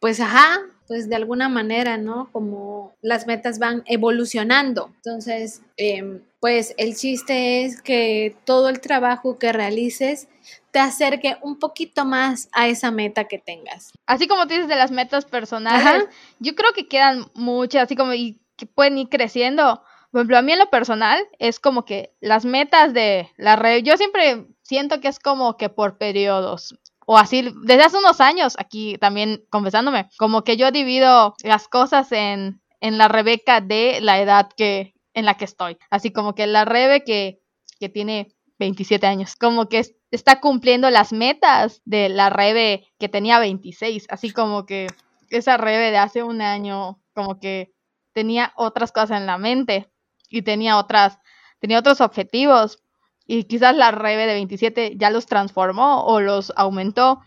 pues 0.00 0.18
ajá, 0.18 0.60
pues 0.88 1.08
de 1.08 1.14
alguna 1.14 1.48
manera, 1.48 1.96
¿no? 1.96 2.28
Como 2.32 2.92
las 3.00 3.26
metas 3.26 3.58
van 3.60 3.84
evolucionando. 3.86 4.90
Entonces, 4.96 5.62
em, 5.76 6.20
pues 6.40 6.74
el 6.76 6.96
chiste 6.96 7.64
es 7.64 7.80
que 7.80 8.36
todo 8.44 8.68
el 8.68 8.80
trabajo 8.80 9.38
que 9.38 9.52
realices 9.52 10.26
te 10.72 10.80
acerque 10.80 11.36
un 11.40 11.58
poquito 11.58 12.04
más 12.04 12.48
a 12.52 12.66
esa 12.66 12.90
meta 12.90 13.24
que 13.24 13.38
tengas. 13.38 13.92
Así 14.06 14.26
como 14.26 14.46
dices 14.46 14.66
de 14.66 14.74
las 14.74 14.90
metas 14.90 15.24
personales, 15.24 16.04
yo 16.40 16.56
creo 16.56 16.72
que 16.74 16.88
quedan 16.88 17.26
muchas, 17.34 17.84
así 17.84 17.94
como 17.94 18.12
y 18.12 18.40
que 18.56 18.66
pueden 18.66 18.98
ir 18.98 19.08
creciendo 19.08 19.82
por 20.12 20.20
ejemplo, 20.20 20.36
a 20.36 20.42
mí 20.42 20.52
en 20.52 20.58
lo 20.58 20.68
personal 20.68 21.26
es 21.38 21.58
como 21.58 21.86
que 21.86 22.14
las 22.20 22.44
metas 22.44 22.92
de 22.92 23.30
la 23.38 23.56
red, 23.56 23.82
yo 23.82 23.96
siempre 23.96 24.46
siento 24.62 25.00
que 25.00 25.08
es 25.08 25.18
como 25.18 25.56
que 25.56 25.70
por 25.70 25.96
periodos. 25.96 26.78
O 27.06 27.16
así, 27.16 27.50
desde 27.64 27.82
hace 27.82 27.96
unos 27.96 28.20
años, 28.20 28.54
aquí 28.58 28.98
también 28.98 29.42
confesándome, 29.48 30.10
como 30.18 30.44
que 30.44 30.58
yo 30.58 30.70
divido 30.70 31.34
las 31.42 31.66
cosas 31.66 32.12
en, 32.12 32.60
en 32.80 32.98
la 32.98 33.08
Rebeca 33.08 33.62
de 33.62 34.00
la 34.02 34.20
edad 34.20 34.50
que, 34.54 34.94
en 35.14 35.24
la 35.24 35.34
que 35.38 35.46
estoy. 35.46 35.78
Así 35.88 36.12
como 36.12 36.34
que 36.34 36.46
la 36.46 36.66
Rebe 36.66 37.04
que, 37.04 37.40
que 37.80 37.88
tiene 37.88 38.28
27 38.58 39.06
años, 39.06 39.34
como 39.34 39.70
que 39.70 39.82
está 40.10 40.40
cumpliendo 40.40 40.90
las 40.90 41.14
metas 41.14 41.80
de 41.86 42.10
la 42.10 42.28
Rebe 42.28 42.86
que 42.98 43.08
tenía 43.08 43.38
26. 43.38 44.08
Así 44.10 44.30
como 44.30 44.66
que 44.66 44.88
esa 45.30 45.56
Rebe 45.56 45.90
de 45.90 45.96
hace 45.96 46.22
un 46.22 46.42
año, 46.42 47.00
como 47.14 47.40
que 47.40 47.72
tenía 48.12 48.52
otras 48.56 48.92
cosas 48.92 49.18
en 49.18 49.26
la 49.26 49.38
mente 49.38 49.88
y 50.32 50.42
tenía 50.42 50.78
otras, 50.78 51.18
tenía 51.60 51.78
otros 51.78 52.00
objetivos. 52.00 52.82
Y 53.26 53.44
quizás 53.44 53.76
la 53.76 53.92
Rebe 53.92 54.26
de 54.26 54.34
27 54.34 54.94
ya 54.96 55.10
los 55.10 55.26
transformó 55.26 56.04
o 56.04 56.20
los 56.20 56.52
aumentó. 56.56 57.20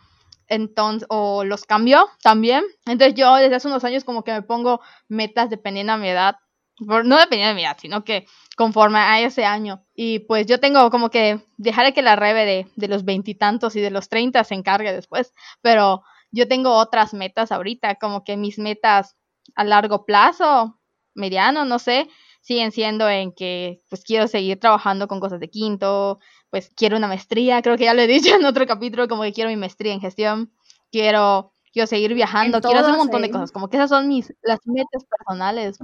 Entonces, 0.47 1.07
o 1.09 1.43
los 1.43 1.65
cambió 1.65 2.07
también. 2.21 2.63
Entonces 2.85 3.15
yo 3.15 3.35
desde 3.35 3.55
hace 3.55 3.67
unos 3.67 3.83
años 3.83 4.03
como 4.03 4.23
que 4.23 4.31
me 4.31 4.41
pongo 4.41 4.81
metas 5.07 5.49
dependiendo 5.49 5.93
de 5.93 5.99
mi 5.99 6.09
edad. 6.09 6.35
No 6.79 7.17
dependiendo 7.17 7.49
de 7.49 7.55
mi 7.55 7.63
edad, 7.63 7.77
sino 7.79 8.03
que 8.03 8.27
conforme 8.57 8.99
a 8.99 9.21
ese 9.21 9.45
año. 9.45 9.85
Y 9.95 10.19
pues 10.19 10.45
yo 10.45 10.59
tengo 10.59 10.89
como 10.91 11.09
que 11.09 11.39
dejar 11.57 11.93
que 11.93 12.01
la 12.01 12.15
Rebe 12.17 12.45
de, 12.45 12.67
de 12.75 12.87
los 12.87 13.05
veintitantos 13.05 13.75
y, 13.75 13.79
y 13.79 13.81
de 13.81 13.91
los 13.91 14.09
treinta 14.09 14.43
se 14.43 14.55
encargue 14.55 14.91
después. 14.91 15.33
Pero 15.61 16.03
yo 16.31 16.47
tengo 16.47 16.71
otras 16.75 17.13
metas 17.13 17.51
ahorita, 17.51 17.95
como 17.95 18.23
que 18.23 18.35
mis 18.35 18.59
metas 18.59 19.15
a 19.55 19.63
largo 19.63 20.05
plazo, 20.05 20.79
mediano, 21.13 21.65
no 21.65 21.79
sé, 21.79 22.09
siguen 22.45 22.71
siendo 22.71 23.09
en 23.09 23.31
que 23.31 23.81
pues 23.89 24.03
quiero 24.03 24.27
seguir 24.27 24.59
trabajando 24.59 25.07
con 25.07 25.19
cosas 25.19 25.39
de 25.39 25.49
quinto, 25.49 26.19
pues 26.51 26.69
quiero 26.75 26.95
una 26.95 27.07
maestría, 27.07 27.63
creo 27.63 27.75
que 27.75 27.85
ya 27.85 27.95
lo 27.95 28.03
he 28.03 28.07
dicho 28.07 28.35
en 28.35 28.45
otro 28.45 28.67
capítulo, 28.67 29.07
como 29.07 29.23
que 29.23 29.33
quiero 29.33 29.49
mi 29.49 29.55
maestría 29.57 29.93
en 29.93 29.99
gestión, 29.99 30.51
quiero 30.91 31.51
quiero 31.73 31.87
seguir 31.87 32.13
viajando, 32.13 32.61
quiero 32.61 32.79
hacer 32.79 32.91
un 32.91 32.99
montón 32.99 33.23
de 33.23 33.31
cosas, 33.31 33.51
como 33.51 33.67
que 33.67 33.77
esas 33.77 33.89
son 33.89 34.07
mis 34.07 34.31
las 34.43 34.59
metas 34.65 35.03
personales. 35.09 35.77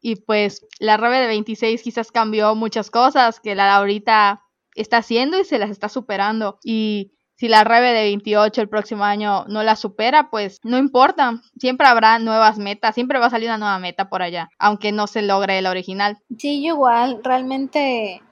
Y 0.00 0.16
pues 0.16 0.64
la 0.78 0.98
Rebe 0.98 1.18
de 1.18 1.26
26 1.28 1.82
quizás 1.82 2.12
cambió 2.12 2.54
muchas 2.54 2.90
cosas, 2.90 3.40
que 3.40 3.56
la 3.56 3.64
de 3.64 3.70
ahorita 3.70 4.42
está 4.76 4.98
haciendo 4.98 5.40
y 5.40 5.44
se 5.44 5.58
las 5.58 5.70
está 5.70 5.88
superando. 5.88 6.58
Y 6.62 7.14
si 7.42 7.48
la 7.48 7.64
Rebe 7.64 7.88
de 7.88 8.02
28 8.04 8.60
el 8.60 8.68
próximo 8.68 9.02
año 9.02 9.44
no 9.48 9.64
la 9.64 9.74
supera, 9.74 10.30
pues 10.30 10.60
no 10.62 10.78
importa. 10.78 11.42
Siempre 11.58 11.88
habrá 11.88 12.20
nuevas 12.20 12.56
metas, 12.56 12.94
siempre 12.94 13.18
va 13.18 13.26
a 13.26 13.30
salir 13.30 13.48
una 13.48 13.58
nueva 13.58 13.80
meta 13.80 14.08
por 14.08 14.22
allá, 14.22 14.48
aunque 14.60 14.92
no 14.92 15.08
se 15.08 15.22
logre 15.22 15.60
la 15.60 15.70
original. 15.70 16.18
Sí, 16.38 16.62
yo 16.62 16.74
igual, 16.74 17.18
realmente 17.24 18.22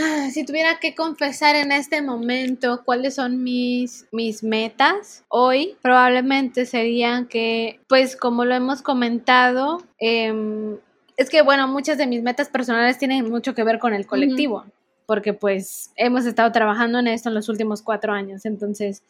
ah, 0.00 0.28
si 0.30 0.44
tuviera 0.44 0.78
que 0.78 0.94
confesar 0.94 1.56
en 1.56 1.72
este 1.72 2.02
momento 2.02 2.82
cuáles 2.84 3.16
son 3.16 3.42
mis, 3.42 4.06
mis 4.12 4.44
metas 4.44 5.24
hoy, 5.26 5.76
probablemente 5.82 6.66
serían 6.66 7.26
que, 7.26 7.80
pues 7.88 8.14
como 8.14 8.44
lo 8.44 8.54
hemos 8.54 8.80
comentado, 8.80 9.82
em, 9.98 10.78
es 11.16 11.28
que 11.30 11.42
bueno, 11.42 11.66
muchas 11.66 11.98
de 11.98 12.06
mis 12.06 12.22
metas 12.22 12.48
personales 12.48 12.96
tienen 12.96 13.28
mucho 13.28 13.56
que 13.56 13.64
ver 13.64 13.80
con 13.80 13.92
el 13.92 14.06
colectivo 14.06 14.66
porque 15.06 15.34
pues 15.34 15.92
hemos 15.96 16.26
estado 16.26 16.50
trabajando 16.52 16.98
en 16.98 17.08
esto 17.08 17.28
en 17.28 17.34
los 17.34 17.48
últimos 17.48 17.82
cuatro 17.82 18.12
años, 18.12 18.44
entonces 18.44 19.02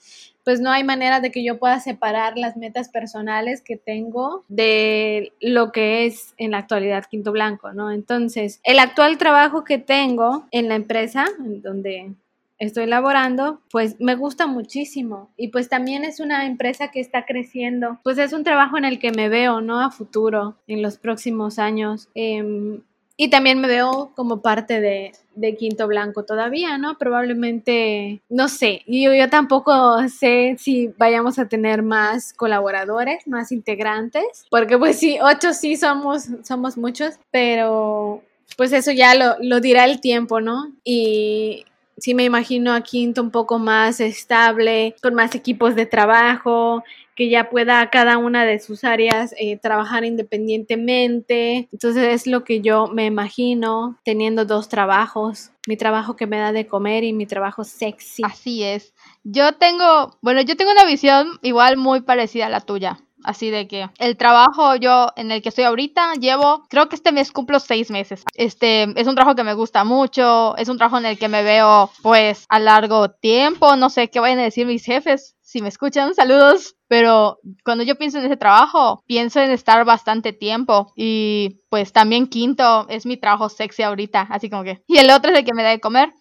pues 0.45 0.61
no 0.61 0.71
hay 0.71 0.85
manera 0.85 1.21
de 1.21 1.31
que 1.31 1.45
yo 1.45 1.59
pueda 1.59 1.81
separar 1.81 2.37
las 2.37 2.57
metas 2.57 2.89
personales 2.89 3.63
que 3.63 3.77
tengo 3.77 4.45
de 4.49 5.33
lo 5.41 5.73
que 5.73 6.07
es 6.07 6.35
en 6.37 6.53
la 6.53 6.59
actualidad 6.59 7.05
Quinto 7.09 7.33
Blanco, 7.33 7.73
¿no? 7.73 7.93
Entonces, 7.93 8.61
el 8.65 8.79
actual 8.79 9.19
trabajo 9.19 9.65
que 9.65 9.79
tengo 9.79 10.47
en 10.51 10.69
la 10.69 10.75
empresa, 10.75 11.27
donde 11.39 12.15
estoy 12.59 12.87
laborando, 12.87 13.61
pues 13.71 14.01
me 14.01 14.15
gusta 14.15 14.47
muchísimo. 14.47 15.31
Y 15.37 15.49
pues 15.49 15.69
también 15.69 16.05
es 16.05 16.21
una 16.21 16.47
empresa 16.47 16.91
que 16.93 17.01
está 17.01 17.25
creciendo. 17.25 17.99
Pues 18.05 18.19
es 18.19 18.33
un 18.33 18.45
trabajo 18.45 18.79
en 18.79 18.85
el 18.85 18.99
que 18.99 19.11
me 19.11 19.29
veo, 19.29 19.61
¿no? 19.61 19.81
A 19.81 19.91
futuro, 19.91 20.57
en 20.67 20.81
los 20.81 20.97
próximos 20.99 21.59
años. 21.59 22.09
Eh, 22.15 22.81
y 23.17 23.31
también 23.31 23.61
me 23.61 23.69
veo 23.69 24.13
como 24.17 24.43
parte 24.43 24.81
de, 24.81 25.13
Quinto 25.59 25.87
Blanco 25.87 26.25
todavía, 26.25 26.77
¿no? 26.79 26.99
Probablemente, 26.99 28.21
no 28.29 28.49
sé, 28.49 28.83
yo, 28.87 29.15
yo 29.15 29.31
tampoco 29.31 30.09
sé 30.09 30.57
si 30.59 30.89
vayamos 30.99 31.39
a 31.39 31.49
tener 31.49 31.83
más 31.83 32.33
colaboradores, 32.33 33.27
más 33.27 33.51
integrantes, 33.53 34.25
porque 34.51 34.77
pues 34.77 34.99
sí, 34.99 35.19
ocho 35.23 35.53
sí 35.55 35.77
somos, 35.77 36.29
somos 36.45 36.77
muchos, 36.77 37.15
pero 37.31 38.23
pues 38.57 38.73
eso 38.73 38.93
ya 38.93 39.15
lo, 39.15 39.37
lo 39.41 39.61
dirá 39.61 39.85
el 39.85 40.01
tiempo, 40.01 40.41
¿no? 40.41 40.73
Y 40.85 41.65
sí 41.99 42.15
me 42.15 42.25
imagino 42.25 42.75
a 42.75 42.83
Quinto 42.83 43.23
un 43.23 43.31
poco 43.31 43.59
más 43.59 44.01
estable, 44.01 44.97
con 45.03 45.15
más 45.15 45.35
equipos 45.35 45.75
de 45.75 45.87
trabajo, 45.87 46.83
que 47.15 47.29
ya 47.29 47.51
pueda 47.51 47.91
cada 47.91 48.19
una 48.19 48.45
de 48.45 48.59
sus 48.59 48.85
áreas 48.85 49.35
eh, 49.39 49.59
trabajar 49.59 50.05
independientemente. 50.05 51.69
Entonces 51.73 52.15
es 52.15 52.27
lo 52.27 52.45
que 52.45 52.61
yo 52.61 52.89
me 52.89 53.07
imagino 53.07 53.99
teniendo 54.05 54.45
dos 54.45 54.69
trabajos, 54.69 55.51
mi 55.67 55.77
trabajo 55.77 56.17
que 56.17 56.27
me 56.27 56.39
da 56.39 56.53
de 56.53 56.67
comer 56.67 57.05
y 57.05 57.13
mi 57.13 57.27
trabajo 57.27 57.65
sexy. 57.65 58.23
Así 58.25 58.63
es. 58.63 58.95
Yo 59.25 59.53
tengo, 59.53 60.17
bueno, 60.23 60.41
yo 60.41 60.57
tengo 60.57 60.73
una 60.73 60.85
visión 60.85 61.39
igual 61.43 61.77
muy 61.77 62.01
parecida 62.01 62.47
a 62.47 62.51
la 62.51 62.61
tuya. 62.61 63.01
Así 63.25 63.51
de 63.51 63.69
que 63.69 63.89
el 63.99 64.17
trabajo 64.17 64.77
yo 64.77 65.09
en 65.17 65.31
el 65.31 65.43
que 65.43 65.49
estoy 65.49 65.65
ahorita 65.65 66.15
llevo, 66.15 66.65
creo 66.69 66.89
que 66.89 66.97
este 66.97 67.13
mes 67.13 67.33
cumplo 67.33 67.61
seis 67.61 67.91
meses. 67.91 68.25
Este 68.35 68.89
es 69.01 69.07
un 69.07 69.15
trabajo 69.15 69.37
que 69.37 69.45
me 69.45 69.55
gusta 69.55 69.85
mucho, 69.85 70.57
es 70.57 70.69
un 70.69 70.79
trabajo 70.79 70.99
en 70.99 71.07
el 71.07 71.19
que 71.19 71.29
me 71.29 71.43
veo 71.43 71.91
pues 72.03 72.47
a 72.49 72.59
largo 72.59 73.11
tiempo, 73.11 73.77
no 73.77 73.91
sé 73.91 74.09
qué 74.09 74.21
vayan 74.21 74.39
a 74.41 74.45
decir 74.45 74.67
mis 74.67 74.85
jefes. 74.85 75.37
Si 75.43 75.61
me 75.61 75.69
escuchan, 75.69 76.15
saludos. 76.15 76.77
Pero 76.89 77.39
cuando 77.65 77.85
yo 77.85 77.97
pienso 77.97 78.19
en 78.19 78.25
ese 78.25 78.39
trabajo, 78.39 79.03
pienso 79.07 79.41
en 79.41 79.51
estar 79.51 79.85
bastante 79.85 80.33
tiempo. 80.33 80.93
Y 80.97 81.61
pues 81.69 81.93
también 81.93 82.27
quinto 82.27 82.87
es 82.89 83.05
mi 83.05 83.19
trabajo 83.19 83.51
sexy 83.51 83.83
ahorita. 83.83 84.29
Así 84.31 84.49
como 84.49 84.63
que. 84.63 84.83
Y 84.87 84.97
el 84.97 85.11
otro 85.11 85.31
es 85.31 85.39
el 85.39 85.45
que 85.45 85.55
me 85.55 85.63
da 85.63 85.71
de 85.71 85.81
comer. 85.81 86.15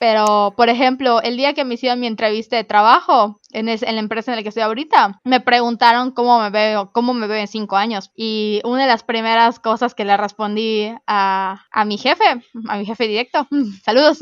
Pero, 0.00 0.54
por 0.56 0.68
ejemplo, 0.68 1.20
el 1.22 1.36
día 1.36 1.54
que 1.54 1.64
me 1.64 1.74
hicieron 1.74 1.98
mi 1.98 2.06
entrevista 2.06 2.56
de 2.56 2.64
trabajo 2.64 3.40
en, 3.50 3.66
la 3.66 4.00
empresa 4.00 4.30
en 4.30 4.36
la 4.36 4.42
que 4.42 4.50
estoy 4.50 4.62
ahorita, 4.62 5.20
me 5.24 5.40
preguntaron 5.40 6.12
cómo 6.12 6.40
me 6.40 6.50
veo, 6.50 6.92
cómo 6.92 7.14
me 7.14 7.26
veo 7.26 7.38
en 7.38 7.48
cinco 7.48 7.76
años. 7.76 8.10
Y 8.14 8.60
una 8.64 8.82
de 8.82 8.88
las 8.88 9.02
primeras 9.02 9.58
cosas 9.58 9.94
que 9.94 10.04
le 10.04 10.16
respondí 10.16 10.92
a, 11.06 11.64
a 11.72 11.84
mi 11.84 11.98
jefe, 11.98 12.24
a 12.68 12.78
mi 12.78 12.86
jefe 12.86 13.08
directo, 13.08 13.48
saludos, 13.84 14.20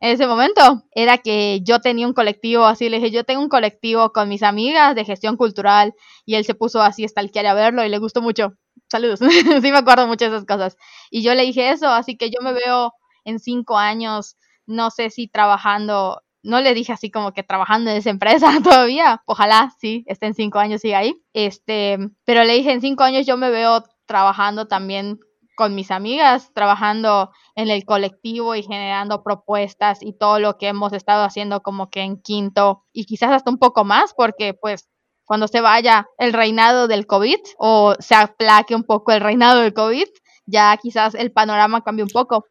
en 0.00 0.12
ese 0.12 0.28
momento, 0.28 0.84
era 0.94 1.18
que 1.18 1.60
yo 1.64 1.80
tenía 1.80 2.06
un 2.06 2.12
colectivo, 2.12 2.64
así 2.66 2.88
le 2.88 2.98
dije, 2.98 3.10
yo 3.10 3.24
tengo 3.24 3.42
un 3.42 3.48
colectivo 3.48 4.12
con 4.12 4.28
mis 4.28 4.44
amigas 4.44 4.94
de 4.94 5.04
gestión 5.04 5.36
cultural 5.36 5.94
y 6.24 6.36
él 6.36 6.44
se 6.44 6.54
puso 6.54 6.80
así 6.80 7.04
el 7.04 7.46
a 7.46 7.54
verlo 7.54 7.84
y 7.84 7.88
le 7.88 7.98
gustó 7.98 8.22
mucho. 8.22 8.54
Saludos, 8.88 9.18
sí 9.62 9.72
me 9.72 9.78
acuerdo 9.78 10.06
mucho 10.06 10.26
de 10.26 10.36
esas 10.36 10.46
cosas. 10.46 10.76
Y 11.10 11.22
yo 11.22 11.34
le 11.34 11.42
dije 11.42 11.70
eso, 11.70 11.88
así 11.88 12.16
que 12.16 12.30
yo 12.30 12.40
me 12.42 12.52
veo 12.52 12.92
en 13.24 13.40
cinco 13.40 13.76
años 13.76 14.36
no 14.68 14.90
sé 14.90 15.10
si 15.10 15.26
trabajando, 15.26 16.22
no 16.42 16.60
le 16.60 16.74
dije 16.74 16.92
así 16.92 17.10
como 17.10 17.32
que 17.32 17.42
trabajando 17.42 17.90
en 17.90 17.96
esa 17.96 18.10
empresa 18.10 18.46
todavía, 18.62 19.22
ojalá 19.26 19.72
sí, 19.80 20.04
esté 20.06 20.26
en 20.26 20.34
cinco 20.34 20.58
años, 20.58 20.82
siga 20.82 20.98
ahí, 20.98 21.20
este, 21.32 21.98
pero 22.24 22.44
le 22.44 22.54
dije 22.54 22.70
en 22.72 22.80
cinco 22.80 23.02
años 23.02 23.26
yo 23.26 23.36
me 23.36 23.50
veo 23.50 23.82
trabajando 24.06 24.68
también 24.68 25.18
con 25.56 25.74
mis 25.74 25.90
amigas, 25.90 26.52
trabajando 26.54 27.32
en 27.56 27.68
el 27.68 27.84
colectivo 27.84 28.54
y 28.54 28.62
generando 28.62 29.24
propuestas 29.24 30.02
y 30.02 30.16
todo 30.16 30.38
lo 30.38 30.56
que 30.56 30.68
hemos 30.68 30.92
estado 30.92 31.24
haciendo 31.24 31.62
como 31.62 31.90
que 31.90 32.02
en 32.02 32.22
quinto 32.22 32.84
y 32.92 33.06
quizás 33.06 33.32
hasta 33.32 33.50
un 33.50 33.58
poco 33.58 33.84
más 33.84 34.14
porque 34.14 34.54
pues 34.54 34.88
cuando 35.24 35.48
se 35.48 35.60
vaya 35.60 36.06
el 36.16 36.32
reinado 36.32 36.86
del 36.86 37.06
COVID 37.06 37.40
o 37.58 37.94
se 37.98 38.14
aplaque 38.14 38.76
un 38.76 38.84
poco 38.84 39.10
el 39.10 39.20
reinado 39.20 39.60
del 39.60 39.74
COVID, 39.74 40.06
ya 40.46 40.76
quizás 40.76 41.14
el 41.14 41.32
panorama 41.32 41.82
cambie 41.82 42.04
un 42.04 42.10
poco 42.10 42.46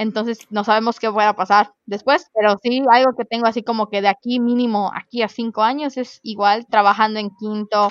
entonces 0.00 0.38
no 0.48 0.64
sabemos 0.64 0.98
qué 0.98 1.10
pueda 1.12 1.34
pasar 1.34 1.74
después, 1.84 2.24
pero 2.34 2.56
sí 2.62 2.82
algo 2.90 3.14
que 3.18 3.26
tengo 3.26 3.46
así 3.46 3.62
como 3.62 3.90
que 3.90 4.00
de 4.00 4.08
aquí 4.08 4.40
mínimo 4.40 4.90
aquí 4.94 5.20
a 5.20 5.28
cinco 5.28 5.62
años 5.62 5.98
es 5.98 6.20
igual 6.22 6.66
trabajando 6.70 7.20
en 7.20 7.28
quinto, 7.38 7.88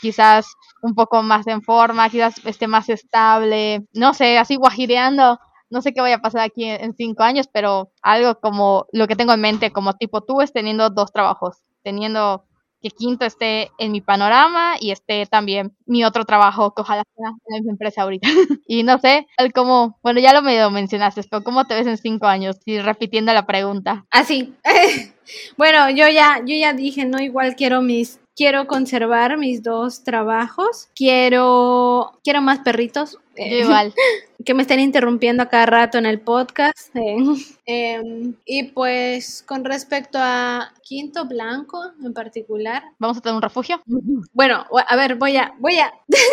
quizás 0.00 0.46
un 0.80 0.94
poco 0.94 1.24
más 1.24 1.48
en 1.48 1.60
forma, 1.60 2.08
quizás 2.08 2.36
esté 2.44 2.68
más 2.68 2.88
estable, 2.88 3.84
no 3.92 4.14
sé, 4.14 4.38
así 4.38 4.54
guajireando, 4.54 5.40
no 5.70 5.82
sé 5.82 5.92
qué 5.92 6.00
vaya 6.00 6.16
a 6.16 6.22
pasar 6.22 6.42
aquí 6.42 6.66
en, 6.66 6.94
cinco 6.94 7.24
años, 7.24 7.48
pero 7.52 7.90
algo 8.00 8.38
como 8.38 8.86
lo 8.92 9.08
que 9.08 9.16
tengo 9.16 9.32
en 9.32 9.40
mente 9.40 9.72
como 9.72 9.94
tipo 9.94 10.20
tú 10.20 10.42
es 10.42 10.52
teniendo 10.52 10.88
dos 10.90 11.10
trabajos, 11.10 11.64
teniendo 11.82 12.44
que 12.80 12.90
quinto 12.90 13.24
esté 13.24 13.70
en 13.78 13.92
mi 13.92 14.00
panorama 14.00 14.74
y 14.80 14.90
esté 14.90 15.26
también 15.26 15.76
mi 15.86 16.04
otro 16.04 16.24
trabajo, 16.24 16.74
que 16.74 16.82
ojalá 16.82 17.02
sea 17.16 17.30
en 17.58 17.64
mi 17.64 17.70
empresa 17.70 18.02
ahorita. 18.02 18.28
y 18.66 18.82
no 18.82 18.98
sé, 18.98 19.26
como, 19.54 19.98
bueno, 20.02 20.20
ya 20.20 20.32
lo 20.32 20.42
medio 20.42 20.70
mencionaste, 20.70 21.22
pero 21.30 21.42
¿cómo 21.42 21.66
te 21.66 21.74
ves 21.74 21.86
en 21.86 21.98
cinco 21.98 22.26
años? 22.26 22.56
Y 22.64 22.78
repitiendo 22.78 23.32
la 23.32 23.46
pregunta. 23.46 24.06
Así. 24.10 24.54
bueno, 25.56 25.90
yo 25.90 26.08
ya, 26.08 26.40
yo 26.44 26.54
ya 26.54 26.72
dije, 26.72 27.04
no, 27.04 27.20
igual 27.20 27.56
quiero 27.56 27.82
mis 27.82 28.19
quiero 28.40 28.66
conservar 28.66 29.36
mis 29.36 29.62
dos 29.62 30.02
trabajos. 30.02 30.88
Quiero, 30.94 32.18
quiero 32.24 32.40
más 32.40 32.60
perritos. 32.60 33.18
igual. 33.36 33.92
que 34.46 34.54
me 34.54 34.62
estén 34.62 34.80
interrumpiendo 34.80 35.42
a 35.42 35.50
cada 35.50 35.66
rato 35.66 35.98
en 35.98 36.06
el 36.06 36.20
podcast. 36.20 36.88
Eh, 36.96 37.16
em, 37.66 38.34
y 38.46 38.62
pues 38.70 39.44
con 39.46 39.62
respecto 39.62 40.18
a 40.18 40.72
Quinto 40.82 41.26
Blanco 41.26 41.92
en 42.02 42.14
particular. 42.14 42.82
¿Vamos 42.98 43.18
a 43.18 43.20
tener 43.20 43.36
un 43.36 43.42
refugio? 43.42 43.82
Bueno, 44.32 44.64
a 44.88 44.96
ver, 44.96 45.16
voy 45.16 45.36
a, 45.36 45.52
voy 45.58 45.78
a. 45.78 45.92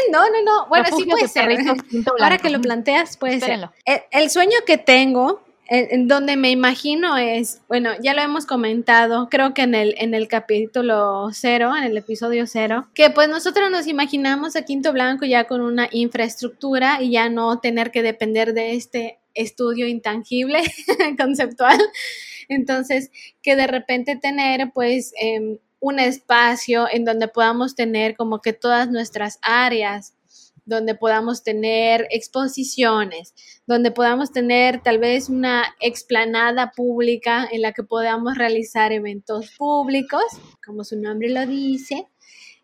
no, 0.10 0.30
no, 0.30 0.43
no. 0.46 0.67
Bueno, 0.67 0.86
sí 0.96 1.04
puede 1.04 1.28
ser. 1.28 1.50
Ahora 2.22 2.38
que 2.38 2.50
lo 2.50 2.62
planteas, 2.62 3.17
puede 3.17 3.41
ser. 3.41 3.70
el 4.12 4.30
sueño 4.30 4.60
que 4.65 4.78
tengo 4.78 5.41
donde 6.06 6.38
me 6.38 6.49
imagino 6.51 7.17
es, 7.17 7.62
bueno, 7.67 7.91
ya 8.01 8.13
lo 8.13 8.21
hemos 8.21 8.45
comentado, 8.45 9.27
creo 9.30 9.53
que 9.53 9.63
en 9.63 9.75
el, 9.75 9.95
en 9.97 10.13
el 10.13 10.27
capítulo 10.27 11.30
cero, 11.34 11.75
en 11.75 11.84
el 11.84 11.97
episodio 11.97 12.47
cero, 12.47 12.88
que 12.93 13.10
pues 13.10 13.27
nosotros 13.27 13.69
nos 13.69 13.88
imaginamos 13.88 14.56
a 14.56 14.63
Quinto 14.63 14.93
Blanco 14.93 15.25
ya 15.25 15.45
con 15.45 15.62
una 15.62 15.89
infraestructura 15.91 17.01
y 17.01 17.12
ya 17.12 17.30
no 17.30 17.60
tener 17.60 17.91
que 17.91 18.01
depender 18.01 18.53
de 18.53 18.75
este 18.75 19.19
estudio 19.34 19.88
intangible 19.88 20.62
conceptual. 21.17 21.80
Entonces, 22.49 23.12
que 23.41 23.56
de 23.56 23.67
repente 23.67 24.15
tener 24.15 24.71
pues 24.73 25.13
em, 25.19 25.58
un 25.80 25.99
espacio 25.99 26.88
en 26.91 27.06
donde 27.06 27.27
podamos 27.27 27.75
tener 27.75 28.15
como 28.15 28.41
que 28.41 28.53
todas 28.53 28.89
nuestras 28.89 29.39
áreas 29.41 30.13
donde 30.67 30.95
podamos 30.95 31.43
tener 31.43 32.08
exposiciones, 32.12 33.34
donde 33.65 33.89
podamos 33.89 34.32
tener 34.32 34.82
tal 34.84 34.99
vez 34.99 35.30
una 35.30 35.75
explanada 35.80 36.71
pública 36.75 37.47
en 37.51 37.62
la 37.62 37.71
que 37.71 37.84
podamos 37.84 38.38
realizar 38.38 38.91
eventos 38.91 39.56
públicos, 39.58 40.23
como 40.63 40.84
su 40.84 40.99
nombre 40.99 41.30
lo 41.30 41.47
dice, 41.47 42.08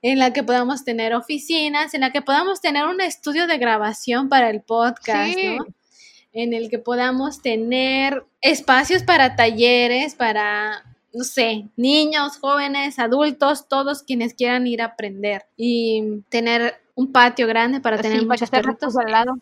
en 0.01 0.19
la 0.19 0.33
que 0.33 0.43
podamos 0.43 0.83
tener 0.83 1.13
oficinas, 1.15 1.93
en 1.93 2.01
la 2.01 2.11
que 2.11 2.21
podamos 2.21 2.59
tener 2.59 2.85
un 2.85 2.99
estudio 2.99 3.47
de 3.47 3.57
grabación 3.57 4.27
para 4.27 4.49
el 4.49 4.61
podcast, 4.61 5.37
¿no? 5.37 5.65
En 6.33 6.53
el 6.53 6.69
que 6.69 6.79
podamos 6.79 7.41
tener 7.41 8.25
espacios 8.41 9.03
para 9.03 9.35
talleres, 9.35 10.15
para 10.15 10.83
no 11.13 11.23
sé, 11.23 11.69
niños, 11.77 12.39
jóvenes, 12.39 12.97
adultos, 12.97 13.67
todos 13.67 14.01
quienes 14.01 14.33
quieran 14.33 14.65
ir 14.65 14.81
a 14.81 14.85
aprender 14.85 15.45
y 15.55 16.23
tener 16.29 16.82
un 16.95 17.11
patio 17.11 17.47
grande 17.47 17.79
para 17.79 17.97
tener 18.01 18.25
muchos 18.25 18.49
perritos 18.49 18.95
al 18.97 19.11
lado. 19.11 19.33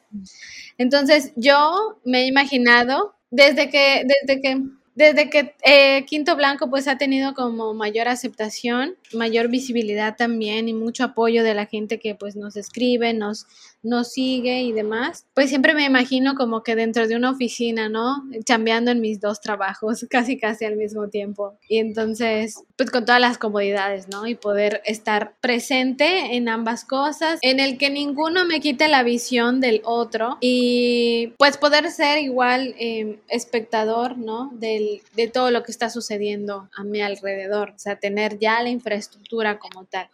Entonces, 0.77 1.33
yo 1.35 1.99
me 2.05 2.21
he 2.21 2.27
imaginado 2.27 3.15
desde 3.29 3.69
que, 3.69 4.03
desde 4.05 4.41
que 4.41 4.61
desde 4.93 5.29
que 5.29 5.55
eh, 5.63 6.05
Quinto 6.05 6.35
Blanco 6.35 6.69
pues 6.69 6.87
ha 6.87 6.97
tenido 6.97 7.33
como 7.33 7.73
mayor 7.73 8.07
aceptación, 8.09 8.95
mayor 9.13 9.47
visibilidad 9.47 10.17
también 10.17 10.67
y 10.67 10.73
mucho 10.73 11.05
apoyo 11.05 11.43
de 11.43 11.53
la 11.53 11.65
gente 11.65 11.97
que 11.97 12.13
pues 12.13 12.35
nos 12.35 12.57
escribe, 12.57 13.13
nos, 13.13 13.47
nos 13.83 14.11
sigue 14.11 14.61
y 14.61 14.71
demás, 14.71 15.25
pues 15.33 15.49
siempre 15.49 15.73
me 15.73 15.85
imagino 15.85 16.35
como 16.35 16.63
que 16.63 16.75
dentro 16.75 17.07
de 17.07 17.15
una 17.15 17.31
oficina, 17.31 17.89
¿no? 17.89 18.23
Chambeando 18.45 18.91
en 18.91 19.01
mis 19.01 19.19
dos 19.19 19.41
trabajos, 19.41 20.05
casi 20.09 20.37
casi 20.37 20.65
al 20.65 20.75
mismo 20.75 21.09
tiempo. 21.09 21.57
Y 21.67 21.79
entonces, 21.79 22.63
pues 22.75 22.91
con 22.91 23.05
todas 23.05 23.21
las 23.21 23.37
comodidades, 23.37 24.07
¿no? 24.07 24.27
Y 24.27 24.35
poder 24.35 24.81
estar 24.85 25.35
presente 25.41 26.35
en 26.35 26.49
ambas 26.49 26.85
cosas, 26.85 27.39
en 27.41 27.59
el 27.59 27.77
que 27.77 27.89
ninguno 27.89 28.45
me 28.45 28.59
quite 28.59 28.87
la 28.87 29.03
visión 29.03 29.61
del 29.61 29.81
otro 29.83 30.37
y 30.41 31.33
pues 31.37 31.57
poder 31.57 31.89
ser 31.91 32.19
igual 32.19 32.75
em, 32.77 33.17
espectador, 33.27 34.17
¿no? 34.17 34.51
Del, 34.53 35.01
de 35.15 35.27
todo 35.27 35.51
lo 35.51 35.63
que 35.63 35.71
está 35.71 35.89
sucediendo 35.89 36.69
a 36.75 36.83
mi 36.83 37.01
alrededor, 37.01 37.71
o 37.75 37.79
sea, 37.79 37.97
tener 37.97 38.39
ya 38.39 38.61
la 38.61 38.69
infraestructura 38.69 39.59
como 39.59 39.85
tal. 39.85 40.07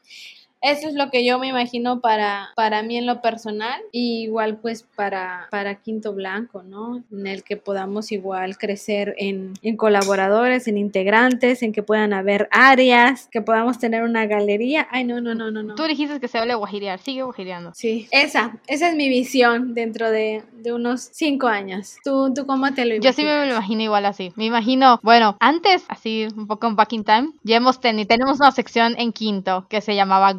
Eso 0.62 0.88
es 0.88 0.96
lo 0.96 1.10
que 1.12 1.26
yo 1.26 1.40
me 1.40 1.48
imagino 1.48 2.02
para, 2.02 2.50
para 2.56 2.82
mí 2.82 2.98
en 2.98 3.06
lo 3.06 3.22
personal 3.22 3.80
y 3.92 4.24
igual 4.24 4.58
pues 4.58 4.84
para, 4.96 5.48
para 5.52 5.76
Quinto 5.76 6.14
Blanco, 6.14 6.64
¿no? 6.64 7.04
En 7.12 7.28
el 7.28 7.44
que 7.44 7.58
podamos 7.58 8.12
igual 8.12 8.58
crecer 8.58 9.14
en, 9.18 9.54
en 9.62 9.78
colaboradores, 9.78 10.68
en 10.68 10.78
integrantes, 10.78 11.62
en 11.62 11.74
que 11.74 11.84
puedan 11.84 12.14
haber 12.14 12.50
áreas, 12.52 13.30
que 13.32 13.42
podamos 13.42 13.78
tener 13.78 14.04
una 14.04 14.26
galería. 14.26 14.88
Ay, 14.92 15.04
no, 15.04 15.22
no, 15.22 15.36
no, 15.36 15.52
no, 15.52 15.64
no. 15.64 15.76
Tú 15.76 15.84
dijiste 15.84 16.20
que 16.20 16.28
se 16.28 16.40
vale 16.40 16.56
guajirear, 16.56 17.00
sigue 17.00 17.24
guajireando. 17.24 17.72
Sí, 17.76 18.08
esa, 18.12 18.58
esa 18.68 18.90
es 18.90 18.96
mi 18.96 19.10
visión 19.10 19.74
dentro 19.74 20.10
de, 20.10 20.44
de 20.54 20.74
unos 20.74 21.10
cinco 21.14 21.48
años. 21.48 21.98
¿Tú, 22.04 22.34
¿Tú 22.34 22.46
cómo 22.46 22.74
te 22.74 22.86
lo 22.86 22.96
imaginas? 22.96 23.06
Yo 23.06 23.14
sí 23.14 23.24
me 23.24 23.46
lo 23.46 23.52
imagino 23.52 23.84
igual 23.84 24.06
así. 24.06 24.34
Me 24.36 24.46
imagino, 24.46 25.00
bueno, 25.04 25.38
antes, 25.40 25.86
así 25.88 26.28
un 26.36 26.48
poco 26.48 26.68
en 26.68 26.76
back 26.76 26.94
in 26.94 27.04
time, 27.04 27.30
ya 27.44 27.58
hemos 27.58 27.80
tenido, 27.80 28.08
tenemos 28.08 28.40
una 28.40 28.52
sección 28.52 28.96
en 28.98 29.14
quinto 29.14 29.68
que 29.70 29.82
se 29.82 29.96
llamaba 29.96 30.34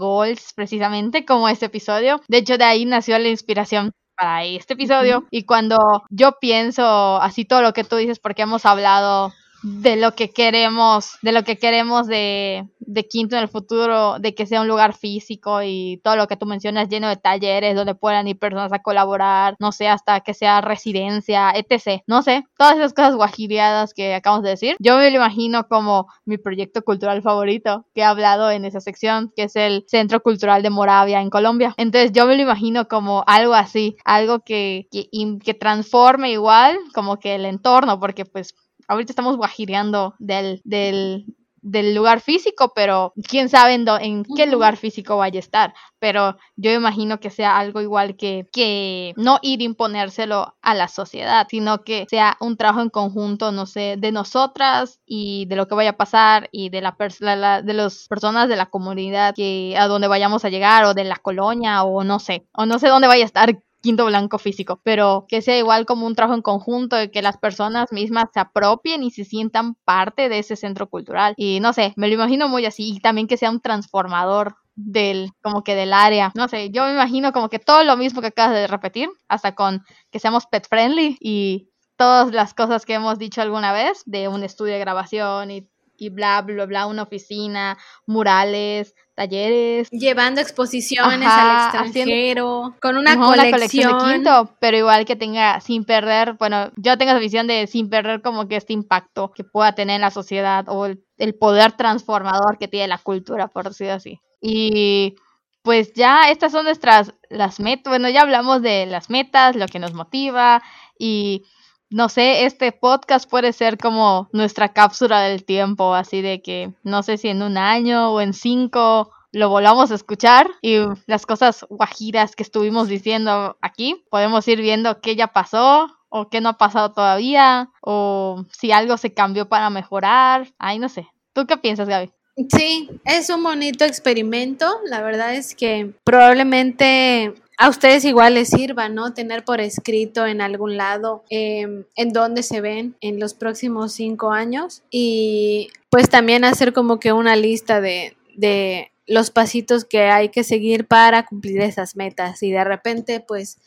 Precisamente 0.55 1.25
como 1.25 1.49
este 1.49 1.66
episodio. 1.66 2.21
De 2.29 2.39
hecho, 2.39 2.59
de 2.59 2.64
ahí 2.64 2.85
nació 2.85 3.19
la 3.19 3.29
inspiración 3.29 3.93
para 4.16 4.45
este 4.45 4.75
episodio. 4.75 5.27
Y 5.31 5.45
cuando 5.45 5.79
yo 6.11 6.39
pienso 6.41 7.21
así 7.21 7.45
todo 7.45 7.62
lo 7.62 7.73
que 7.73 7.85
tú 7.85 7.97
dices, 7.97 8.19
porque 8.19 8.43
hemos 8.43 8.66
hablado 8.66 9.33
de 9.63 9.97
lo 9.97 10.15
que 10.15 10.31
queremos, 10.31 11.19
de 11.23 11.33
lo 11.33 11.43
que 11.45 11.59
queremos 11.59 12.07
de, 12.07 12.69
de 12.79 13.09
Quinto 13.09 13.37
en 13.37 13.43
el 13.43 13.49
futuro, 13.49 14.19
de 14.19 14.35
que 14.35 14.47
sea 14.47 14.61
un 14.61 14.69
lugar 14.69 14.95
físico 14.95 15.63
y 15.63 16.01
todo 16.03 16.17
lo 16.17 16.27
que 16.27 16.37
tú 16.37 16.47
mencionas 16.47 16.89
lleno 16.89 17.09
de 17.09 17.17
talleres 17.17 17.75
donde 17.75 17.95
puedan 17.95 18.29
ir 18.29 18.39
personas 18.39 18.73
a 18.73 18.81
colaborar, 18.81 19.57
no 19.59 19.73
sé, 19.73 19.89
hasta 19.89 20.21
que 20.21 20.35
sea 20.35 20.61
residencia, 20.61 21.53
etc. 21.55 22.03
No 22.07 22.23
sé, 22.23 22.45
todas 22.57 22.77
esas 22.77 22.95
cosas 22.95 23.17
guajireadas 23.17 23.95
que 23.95 24.15
acabamos 24.15 24.45
de 24.45 24.51
decir. 24.51 24.77
Yo 24.79 24.97
me 24.97 25.11
lo 25.11 25.17
imagino 25.17 25.67
como 25.69 26.07
mi 26.25 26.39
proyecto 26.39 26.83
cultural 26.83 27.23
favorito 27.23 27.87
que 27.95 28.03
he 28.03 28.05
hablado 28.05 28.51
en 28.51 28.65
esa 28.65 28.81
sección, 28.81 29.33
que 29.35 29.45
es 29.45 29.57
el 29.57 29.85
Centro 29.89 30.21
Cultural 30.23 30.63
de 30.63 30.71
Moravia 30.71 31.21
en 31.21 31.31
Colombia. 31.31 31.75
Entonces 31.77 32.13
yo 32.13 32.27
me 32.27 32.37
lo 32.37 32.43
imagino 32.43 32.89
como 32.89 33.25
algo 33.27 33.55
así, 33.55 33.97
algo 34.05 34.41
que, 34.41 34.89
que, 34.91 35.09
que 35.45 35.55
transforme 35.55 36.31
igual 36.31 36.79
como 36.95 37.19
que 37.19 37.35
el 37.35 37.45
entorno, 37.45 37.99
porque 38.01 38.25
pues 38.25 38.55
ahorita 38.89 39.12
estamos 39.12 39.36
guajireando 39.36 40.14
del, 40.18 40.61
del, 40.64 41.26
del 41.61 41.95
lugar 41.95 42.20
físico, 42.20 42.72
pero 42.74 43.12
quién 43.28 43.49
sabe 43.49 43.74
en, 43.74 43.84
do- 43.84 43.99
en 43.99 44.24
qué 44.36 44.47
lugar 44.47 44.76
físico 44.76 45.16
vaya 45.18 45.39
a 45.39 45.41
estar. 45.41 45.74
Pero 45.99 46.36
yo 46.57 46.70
imagino 46.72 47.18
que 47.18 47.30
sea 47.30 47.59
algo 47.59 47.80
igual 47.80 48.16
que, 48.16 48.47
que 48.53 49.12
no 49.16 49.41
ir 49.43 49.61
a 49.61 49.64
imponérselo 49.64 50.55
a 50.62 50.74
la 50.74 50.86
sociedad, 50.89 51.47
sino 51.51 51.82
que 51.82 52.07
sea 52.09 52.36
un 52.41 52.57
trabajo 52.57 52.80
en 52.82 52.91
conjunto, 52.91 53.51
no 53.53 53.66
sé, 53.66 53.97
de 53.99 54.12
nosotras 54.12 55.01
y 55.05 55.47
de 55.47 55.57
lo 55.57 55.66
que 55.66 55.74
vaya 55.74 55.91
a 55.91 55.97
pasar 55.97 56.49
y 56.53 56.68
de 56.70 56.80
la- 56.80 56.97
la- 57.36 57.62
de 57.62 57.74
las 57.74 58.07
personas 58.09 58.49
de 58.49 58.57
la 58.57 58.66
comunidad 58.66 59.34
que 59.34 59.74
a 59.78 59.89
donde 59.89 60.09
vayamos 60.09 60.45
a 60.45 60.49
llegar 60.51 60.84
o 60.84 60.95
de 60.95 61.05
la 61.05 61.16
colonia 61.16 61.82
o 61.82 62.05
no 62.05 62.20
sé, 62.20 62.47
o 62.53 62.66
no 62.66 62.78
sé 62.78 62.89
dónde 62.89 63.09
vaya 63.09 63.24
a 63.24 63.26
estar 63.26 63.59
quinto 63.89 64.05
blanco 64.05 64.36
físico, 64.36 64.82
pero 64.84 65.24
que 65.30 65.41
sea 65.41 65.57
igual 65.57 65.86
como 65.86 66.07
un 66.07 66.14
trabajo 66.14 66.34
en 66.34 66.43
conjunto 66.43 67.03
y 67.03 67.09
que 67.09 67.22
las 67.22 67.39
personas 67.39 67.91
mismas 67.91 68.26
se 68.34 68.39
apropien 68.39 69.03
y 69.03 69.11
se 69.11 69.24
sientan 69.24 69.76
parte 69.86 70.28
de 70.28 70.41
ese 70.41 70.57
centro 70.57 70.91
cultural. 70.91 71.32
Y 71.39 71.61
no 71.61 71.72
sé, 71.72 71.95
me 71.97 72.07
lo 72.09 72.12
imagino 72.12 72.51
muy 72.51 72.66
así 72.66 72.93
y 72.93 73.01
también 73.01 73.26
que 73.26 73.39
sea 73.39 73.51
un 73.51 73.62
transformador 73.62 74.57
del 74.74 75.30
como 75.41 75.64
que 75.64 75.74
del 75.74 75.95
área. 75.95 76.32
No 76.34 76.49
sé, 76.49 76.68
yo 76.68 76.84
me 76.84 76.93
imagino 76.93 77.32
como 77.32 77.49
que 77.49 77.59
todo 77.59 77.82
lo 77.82 77.97
mismo 77.97 78.20
que 78.20 78.26
acabas 78.26 78.57
de 78.57 78.66
repetir, 78.66 79.09
hasta 79.26 79.55
con 79.55 79.82
que 80.11 80.18
seamos 80.18 80.45
pet 80.45 80.68
friendly 80.68 81.16
y 81.18 81.70
todas 81.97 82.30
las 82.34 82.53
cosas 82.53 82.84
que 82.84 82.93
hemos 82.93 83.18
dicho 83.18 83.41
alguna 83.41 83.72
vez 83.72 84.03
de 84.05 84.28
un 84.28 84.45
estudio 84.45 84.74
de 84.74 84.80
grabación 84.80 85.51
y 85.51 85.66
y 85.99 86.11
bla, 86.11 86.41
bla, 86.43 86.64
bla, 86.64 86.86
una 86.86 87.03
oficina, 87.03 87.76
murales, 88.07 88.95
talleres, 89.19 89.91
Llevando 89.91 90.41
exposiciones 90.41 91.27
Ajá, 91.27 91.71
al 91.71 91.87
extranjero, 91.87 92.77
con 92.81 92.97
una, 92.97 93.14
Ajá, 93.14 93.51
colección. 93.51 93.99
de 93.99 94.14
quinto, 94.14 94.55
pero 94.61 94.77
igual 94.77 95.05
que 95.05 95.16
tenga 95.16 95.61
sin 95.61 95.85
perder, 95.85 96.35
bueno, 96.35 96.71
yo 96.77 96.97
tengo 96.97 97.11
esa 97.11 97.19
visión 97.19 97.49
de 97.49 97.66
sin 97.66 97.91
perder 97.91 98.23
como 98.23 98.47
que 98.47 98.55
este 98.55 98.75
impacto 98.75 99.33
que 99.35 99.43
pueda 99.43 99.75
tener 99.75 99.97
en 99.97 100.03
la 100.03 100.12
sociedad 100.12 100.66
o 100.69 100.87
el, 100.87 101.03
el 101.16 101.35
poder 101.35 101.73
transformador 101.73 102.59
que 102.59 102.69
tiene 102.69 102.87
la 102.87 102.99
cultura, 102.99 103.49
por 103.49 103.69
decirlo 103.69 103.95
así. 103.95 104.21
Y 104.41 105.16
pues 105.62 105.93
ya 105.95 106.31
estas 106.31 106.53
son 106.53 106.64
nuestras 106.64 107.12
las 107.29 107.59
metas, 107.59 107.91
bueno, 107.91 108.09
ya 108.09 108.23
hablamos 108.23 108.62
de 108.62 108.87
las 108.87 109.11
metas, 109.11 109.57
lo 109.57 109.66
que 109.66 109.81
nos 109.81 109.95
motiva 109.95 110.62
y 110.97 111.45
no 111.91 112.09
sé, 112.09 112.45
este 112.45 112.72
podcast 112.72 113.28
puede 113.28 113.53
ser 113.53 113.78
como 113.78 114.28
nuestra 114.32 114.72
cápsula 114.72 115.22
del 115.22 115.45
tiempo, 115.45 115.95
así 115.95 116.20
de 116.22 116.43
que 116.43 116.72
no 116.82 117.03
sé 117.03 117.16
si 117.16 117.28
en 117.28 117.43
un 117.43 117.57
año 117.57 118.12
o 118.12 118.20
en 118.20 118.34
cinco 118.34 119.11
lo 119.32 119.49
volvamos 119.49 119.91
a 119.91 119.95
escuchar 119.95 120.49
y 120.62 120.78
las 121.07 121.26
cosas 121.26 121.66
guajiras 121.68 122.34
que 122.34 122.43
estuvimos 122.43 122.89
diciendo 122.89 123.57
aquí, 123.61 124.05
podemos 124.11 124.47
ir 124.49 124.61
viendo 124.61 125.01
qué 125.01 125.16
ya 125.16 125.28
pasó 125.28 125.89
o 126.09 126.28
qué 126.28 126.41
no 126.41 126.51
ha 126.51 126.59
pasado 126.59 126.93
todavía 126.93 127.70
o 127.82 128.45
si 128.51 128.72
algo 128.72 128.97
se 128.97 129.12
cambió 129.12 129.49
para 129.49 129.70
mejorar. 129.70 130.49
Ay, 130.59 130.78
no 130.78 130.89
sé. 130.89 131.07
¿Tú 131.34 131.47
qué 131.47 131.57
piensas, 131.57 131.89
Gaby? 131.89 132.11
Sí, 132.51 132.89
es 133.05 133.30
un 133.30 133.43
bonito 133.43 133.84
experimento. 133.84 134.66
La 134.86 135.03
verdad 135.03 135.34
es 135.34 135.55
que 135.55 135.93
probablemente 136.05 137.34
a 137.59 137.69
ustedes 137.69 138.05
igual 138.05 138.35
les 138.35 138.49
sirva, 138.49 138.89
¿no? 138.89 139.13
Tener 139.15 139.45
por 139.45 139.61
escrito 139.61 140.25
en 140.27 140.41
algún 140.41 140.77
lado 140.77 141.25
eh, 141.29 141.85
en 141.97 142.13
dónde 142.13 142.45
se 142.45 142.61
ven 142.61 142.97
en 143.01 143.19
los 143.19 143.35
próximos 143.35 143.93
cinco 143.93 144.31
años 144.31 144.85
y 144.91 145.69
pues 145.91 146.09
también 146.09 146.45
hacer 146.45 146.73
como 146.73 147.01
que 147.01 147.13
una 147.13 147.35
lista 147.35 147.81
de, 147.81 148.17
de 148.37 148.93
los 149.09 149.33
pasitos 149.33 149.85
que 149.85 150.03
hay 150.03 150.29
que 150.29 150.45
seguir 150.45 150.87
para 150.87 151.27
cumplir 151.27 151.61
esas 151.61 151.97
metas 151.97 152.45
y 152.45 152.53
de 152.53 152.63
repente 152.63 153.19
pues 153.19 153.59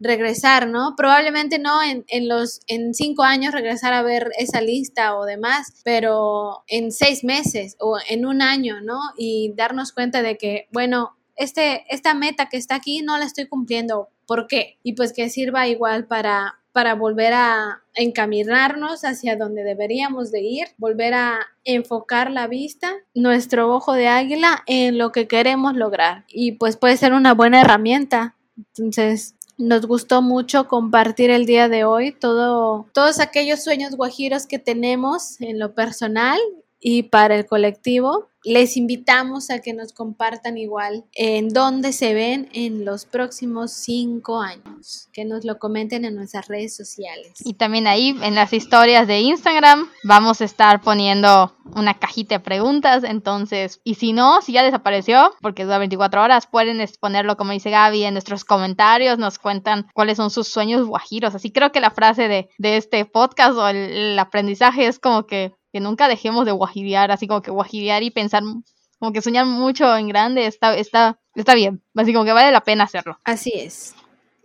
regresar, 0.00 0.66
¿no? 0.66 0.94
Probablemente 0.96 1.60
no 1.60 1.80
en, 1.80 2.04
en, 2.08 2.28
los 2.28 2.60
en 2.66 2.92
cinco 2.92 3.22
años 3.22 3.52
regresar 3.52 3.92
a 3.92 4.02
ver 4.02 4.30
esa 4.38 4.60
lista 4.60 5.16
o 5.16 5.24
demás, 5.24 5.74
pero 5.84 6.64
en 6.66 6.90
seis 6.90 7.22
meses 7.22 7.76
o 7.78 7.98
en 8.08 8.26
un 8.26 8.42
año, 8.42 8.80
¿no? 8.80 8.98
Y 9.16 9.52
darnos 9.56 9.92
cuenta 9.92 10.22
de 10.22 10.36
que, 10.38 10.68
bueno, 10.72 11.17
este, 11.38 11.84
esta 11.88 12.14
meta 12.14 12.48
que 12.48 12.56
está 12.56 12.74
aquí 12.74 13.00
no 13.02 13.16
la 13.16 13.24
estoy 13.24 13.46
cumpliendo. 13.46 14.08
¿Por 14.26 14.46
qué? 14.46 14.78
Y 14.82 14.92
pues 14.92 15.12
que 15.12 15.30
sirva 15.30 15.68
igual 15.68 16.06
para, 16.06 16.58
para 16.72 16.94
volver 16.94 17.32
a 17.32 17.82
encaminarnos 17.94 19.04
hacia 19.04 19.36
donde 19.36 19.62
deberíamos 19.62 20.30
de 20.30 20.42
ir, 20.42 20.68
volver 20.76 21.14
a 21.14 21.38
enfocar 21.64 22.30
la 22.30 22.46
vista, 22.48 22.92
nuestro 23.14 23.74
ojo 23.74 23.94
de 23.94 24.08
águila 24.08 24.62
en 24.66 24.98
lo 24.98 25.12
que 25.12 25.28
queremos 25.28 25.74
lograr. 25.74 26.24
Y 26.28 26.52
pues 26.52 26.76
puede 26.76 26.96
ser 26.96 27.12
una 27.12 27.34
buena 27.34 27.60
herramienta. 27.60 28.34
Entonces, 28.56 29.36
nos 29.58 29.86
gustó 29.86 30.22
mucho 30.22 30.68
compartir 30.68 31.30
el 31.30 31.46
día 31.46 31.68
de 31.68 31.84
hoy 31.84 32.12
todo, 32.12 32.86
todos 32.92 33.20
aquellos 33.20 33.62
sueños 33.62 33.96
guajiros 33.96 34.46
que 34.46 34.58
tenemos 34.58 35.40
en 35.40 35.58
lo 35.58 35.74
personal 35.74 36.38
y 36.80 37.04
para 37.04 37.36
el 37.36 37.46
colectivo. 37.46 38.28
Les 38.44 38.76
invitamos 38.76 39.50
a 39.50 39.58
que 39.58 39.74
nos 39.74 39.92
compartan 39.92 40.56
igual 40.56 41.04
en 41.12 41.48
dónde 41.48 41.92
se 41.92 42.14
ven 42.14 42.48
en 42.52 42.84
los 42.84 43.04
próximos 43.04 43.72
cinco 43.72 44.40
años. 44.40 45.08
Que 45.12 45.24
nos 45.24 45.44
lo 45.44 45.58
comenten 45.58 46.04
en 46.04 46.14
nuestras 46.14 46.46
redes 46.46 46.74
sociales. 46.74 47.32
Y 47.44 47.54
también 47.54 47.88
ahí 47.88 48.16
en 48.22 48.36
las 48.36 48.52
historias 48.52 49.08
de 49.08 49.20
Instagram 49.20 49.90
vamos 50.04 50.40
a 50.40 50.44
estar 50.44 50.80
poniendo 50.80 51.52
una 51.74 51.98
cajita 51.98 52.36
de 52.36 52.40
preguntas. 52.40 53.02
Entonces, 53.02 53.80
y 53.82 53.96
si 53.96 54.12
no, 54.12 54.40
si 54.40 54.52
ya 54.52 54.62
desapareció, 54.62 55.34
porque 55.42 55.64
dura 55.64 55.78
24 55.78 56.22
horas, 56.22 56.46
pueden 56.46 56.82
ponerlo 57.00 57.36
como 57.36 57.52
dice 57.52 57.70
Gaby 57.70 58.04
en 58.04 58.14
nuestros 58.14 58.44
comentarios. 58.44 59.18
Nos 59.18 59.40
cuentan 59.40 59.88
cuáles 59.94 60.16
son 60.16 60.30
sus 60.30 60.46
sueños 60.46 60.86
guajiros. 60.86 61.34
Así 61.34 61.50
creo 61.50 61.72
que 61.72 61.80
la 61.80 61.90
frase 61.90 62.28
de, 62.28 62.48
de 62.56 62.76
este 62.76 63.04
podcast 63.04 63.58
o 63.58 63.68
el, 63.68 63.76
el 63.76 64.18
aprendizaje 64.18 64.86
es 64.86 65.00
como 65.00 65.26
que 65.26 65.57
que 65.72 65.80
nunca 65.80 66.08
dejemos 66.08 66.46
de 66.46 66.52
guajirear, 66.52 67.10
así 67.10 67.26
como 67.26 67.42
que 67.42 67.50
guajirear 67.50 68.02
y 68.02 68.10
pensar, 68.10 68.42
como 68.98 69.12
que 69.12 69.22
soñar 69.22 69.46
mucho 69.46 69.96
en 69.96 70.08
grande, 70.08 70.46
está, 70.46 70.76
está, 70.76 71.18
está 71.34 71.54
bien, 71.54 71.82
así 71.94 72.12
como 72.12 72.24
que 72.24 72.32
vale 72.32 72.50
la 72.52 72.62
pena 72.62 72.84
hacerlo. 72.84 73.18
Así 73.24 73.52
es. 73.54 73.94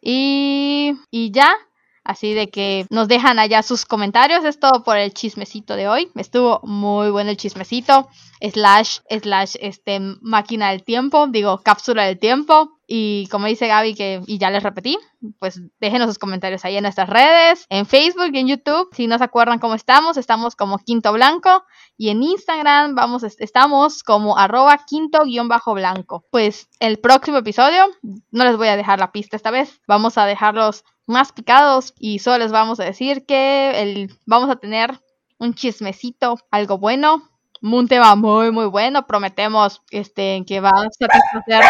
Y, 0.01 0.93
y 1.11 1.31
ya, 1.31 1.55
Así 2.03 2.33
de 2.33 2.49
que 2.49 2.85
nos 2.89 3.07
dejan 3.07 3.39
allá 3.39 3.63
sus 3.63 3.85
comentarios. 3.85 4.43
Es 4.43 4.59
todo 4.59 4.83
por 4.83 4.97
el 4.97 5.13
chismecito 5.13 5.75
de 5.75 5.87
hoy. 5.87 6.11
Estuvo 6.15 6.59
muy 6.63 7.09
bueno 7.11 7.29
el 7.29 7.37
chismecito. 7.37 8.09
Slash, 8.41 8.99
slash, 9.09 9.55
este, 9.61 9.99
máquina 10.21 10.71
del 10.71 10.83
tiempo. 10.83 11.27
Digo, 11.27 11.59
cápsula 11.59 12.03
del 12.03 12.19
tiempo. 12.19 12.72
Y 12.85 13.27
como 13.31 13.47
dice 13.47 13.67
Gaby, 13.67 13.95
que, 13.95 14.21
y 14.27 14.37
ya 14.37 14.49
les 14.49 14.61
repetí, 14.61 14.97
pues 15.39 15.61
déjenos 15.79 16.07
sus 16.07 16.19
comentarios 16.19 16.65
ahí 16.65 16.75
en 16.75 16.83
nuestras 16.83 17.09
redes, 17.09 17.65
en 17.69 17.85
Facebook 17.85 18.31
y 18.33 18.39
en 18.39 18.47
YouTube. 18.47 18.89
Si 18.93 19.07
no 19.07 19.17
se 19.17 19.23
acuerdan 19.23 19.59
cómo 19.59 19.75
estamos, 19.75 20.17
estamos 20.17 20.55
como 20.55 20.77
Quinto 20.79 21.13
Blanco. 21.13 21.63
Y 21.97 22.09
en 22.09 22.23
Instagram 22.23 22.95
vamos, 22.95 23.23
estamos 23.23 24.03
como 24.03 24.37
arroba 24.37 24.79
quinto 24.85 25.23
guion 25.23 25.47
bajo 25.47 25.73
blanco. 25.73 26.25
Pues 26.31 26.69
el 26.79 26.99
próximo 26.99 27.37
episodio, 27.37 27.85
no 28.31 28.43
les 28.43 28.57
voy 28.57 28.67
a 28.67 28.77
dejar 28.77 28.99
la 28.99 29.11
pista 29.11 29.37
esta 29.37 29.51
vez, 29.51 29.79
vamos 29.87 30.17
a 30.17 30.25
dejarlos 30.25 30.83
más 31.05 31.31
picados 31.31 31.93
y 31.99 32.19
solo 32.19 32.39
les 32.39 32.51
vamos 32.51 32.79
a 32.79 32.85
decir 32.85 33.25
que 33.25 33.81
el, 33.81 34.17
vamos 34.25 34.49
a 34.49 34.55
tener 34.55 34.99
un 35.37 35.53
chismecito, 35.53 36.37
algo 36.49 36.77
bueno, 36.77 37.29
un 37.61 37.87
tema 37.87 38.15
muy 38.15 38.51
muy 38.51 38.65
bueno, 38.65 39.05
prometemos 39.05 39.81
este 39.91 40.43
que 40.45 40.59
va 40.59 40.69
a 40.69 40.89
satisfacer 40.97 41.63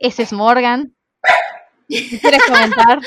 ese 0.00 0.24
es 0.24 0.32
Morgan. 0.32 0.94
¿Quiere 1.88 2.38
comentar? 2.46 3.00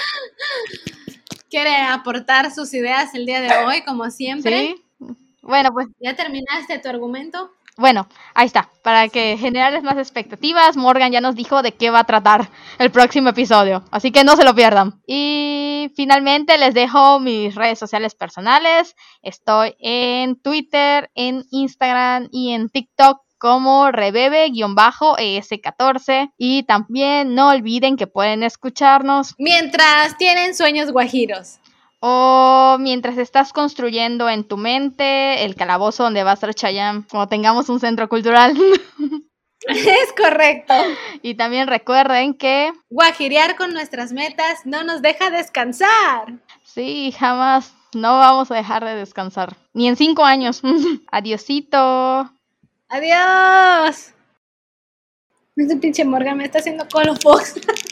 ¿Quiere 1.49 1.75
aportar 1.75 2.51
sus 2.51 2.73
ideas 2.73 3.13
el 3.13 3.25
día 3.25 3.41
de 3.41 3.65
hoy, 3.65 3.81
como 3.83 4.09
siempre? 4.09 4.75
Sí. 4.99 5.15
Bueno, 5.41 5.71
pues. 5.73 5.87
¿Ya 5.99 6.15
terminaste 6.15 6.79
tu 6.79 6.89
argumento? 6.89 7.51
Bueno, 7.75 8.07
ahí 8.35 8.45
está. 8.45 8.69
Para 8.83 9.09
que 9.09 9.35
generales 9.37 9.81
más 9.81 9.97
expectativas, 9.97 10.77
Morgan 10.77 11.11
ya 11.11 11.21
nos 11.21 11.35
dijo 11.35 11.63
de 11.63 11.73
qué 11.73 11.89
va 11.89 11.99
a 11.99 12.03
tratar 12.03 12.49
el 12.77 12.91
próximo 12.91 13.29
episodio. 13.29 13.83
Así 13.89 14.11
que 14.11 14.23
no 14.23 14.35
se 14.35 14.43
lo 14.43 14.53
pierdan. 14.53 15.01
Y 15.07 15.91
finalmente 15.95 16.57
les 16.59 16.75
dejo 16.75 17.19
mis 17.19 17.55
redes 17.55 17.79
sociales 17.79 18.13
personales. 18.13 18.95
Estoy 19.23 19.75
en 19.79 20.39
Twitter, 20.39 21.09
en 21.15 21.43
Instagram 21.49 22.29
y 22.31 22.51
en 22.51 22.69
TikTok 22.69 23.22
como 23.43 23.91
rebebe-es14 23.91 26.31
y 26.37 26.63
también 26.63 27.35
no 27.35 27.49
olviden 27.49 27.97
que 27.97 28.07
pueden 28.07 28.41
escucharnos 28.41 29.35
mientras 29.37 30.17
tienen 30.17 30.55
sueños 30.55 30.93
guajiros 30.93 31.59
o 31.99 32.77
mientras 32.79 33.17
estás 33.17 33.51
construyendo 33.51 34.29
en 34.29 34.45
tu 34.45 34.55
mente 34.55 35.43
el 35.43 35.55
calabozo 35.55 36.03
donde 36.03 36.23
va 36.23 36.31
a 36.31 36.35
estar 36.35 36.53
Chayam 36.53 37.05
cuando 37.11 37.27
tengamos 37.27 37.67
un 37.67 37.81
centro 37.81 38.07
cultural. 38.07 38.57
Es 39.65 40.11
correcto. 40.17 40.73
Y 41.21 41.35
también 41.35 41.69
recuerden 41.69 42.33
que 42.33 42.73
guajirear 42.89 43.55
con 43.55 43.71
nuestras 43.71 44.11
metas 44.11 44.65
no 44.65 44.83
nos 44.83 45.01
deja 45.01 45.29
descansar. 45.29 46.33
Sí, 46.63 47.13
jamás. 47.17 47.73
No 47.93 48.17
vamos 48.17 48.51
a 48.51 48.55
dejar 48.55 48.83
de 48.83 48.95
descansar. 48.95 49.55
Ni 49.73 49.87
en 49.87 49.95
cinco 49.95 50.25
años. 50.25 50.61
Adiosito. 51.13 52.29
Adiós. 52.93 54.13
Ese 55.55 55.77
pinche 55.77 56.05
Morgan 56.05 56.37
me 56.37 56.45
está 56.45 56.59
haciendo 56.59 56.87
Colo 56.87 57.15
Fox. 57.15 57.55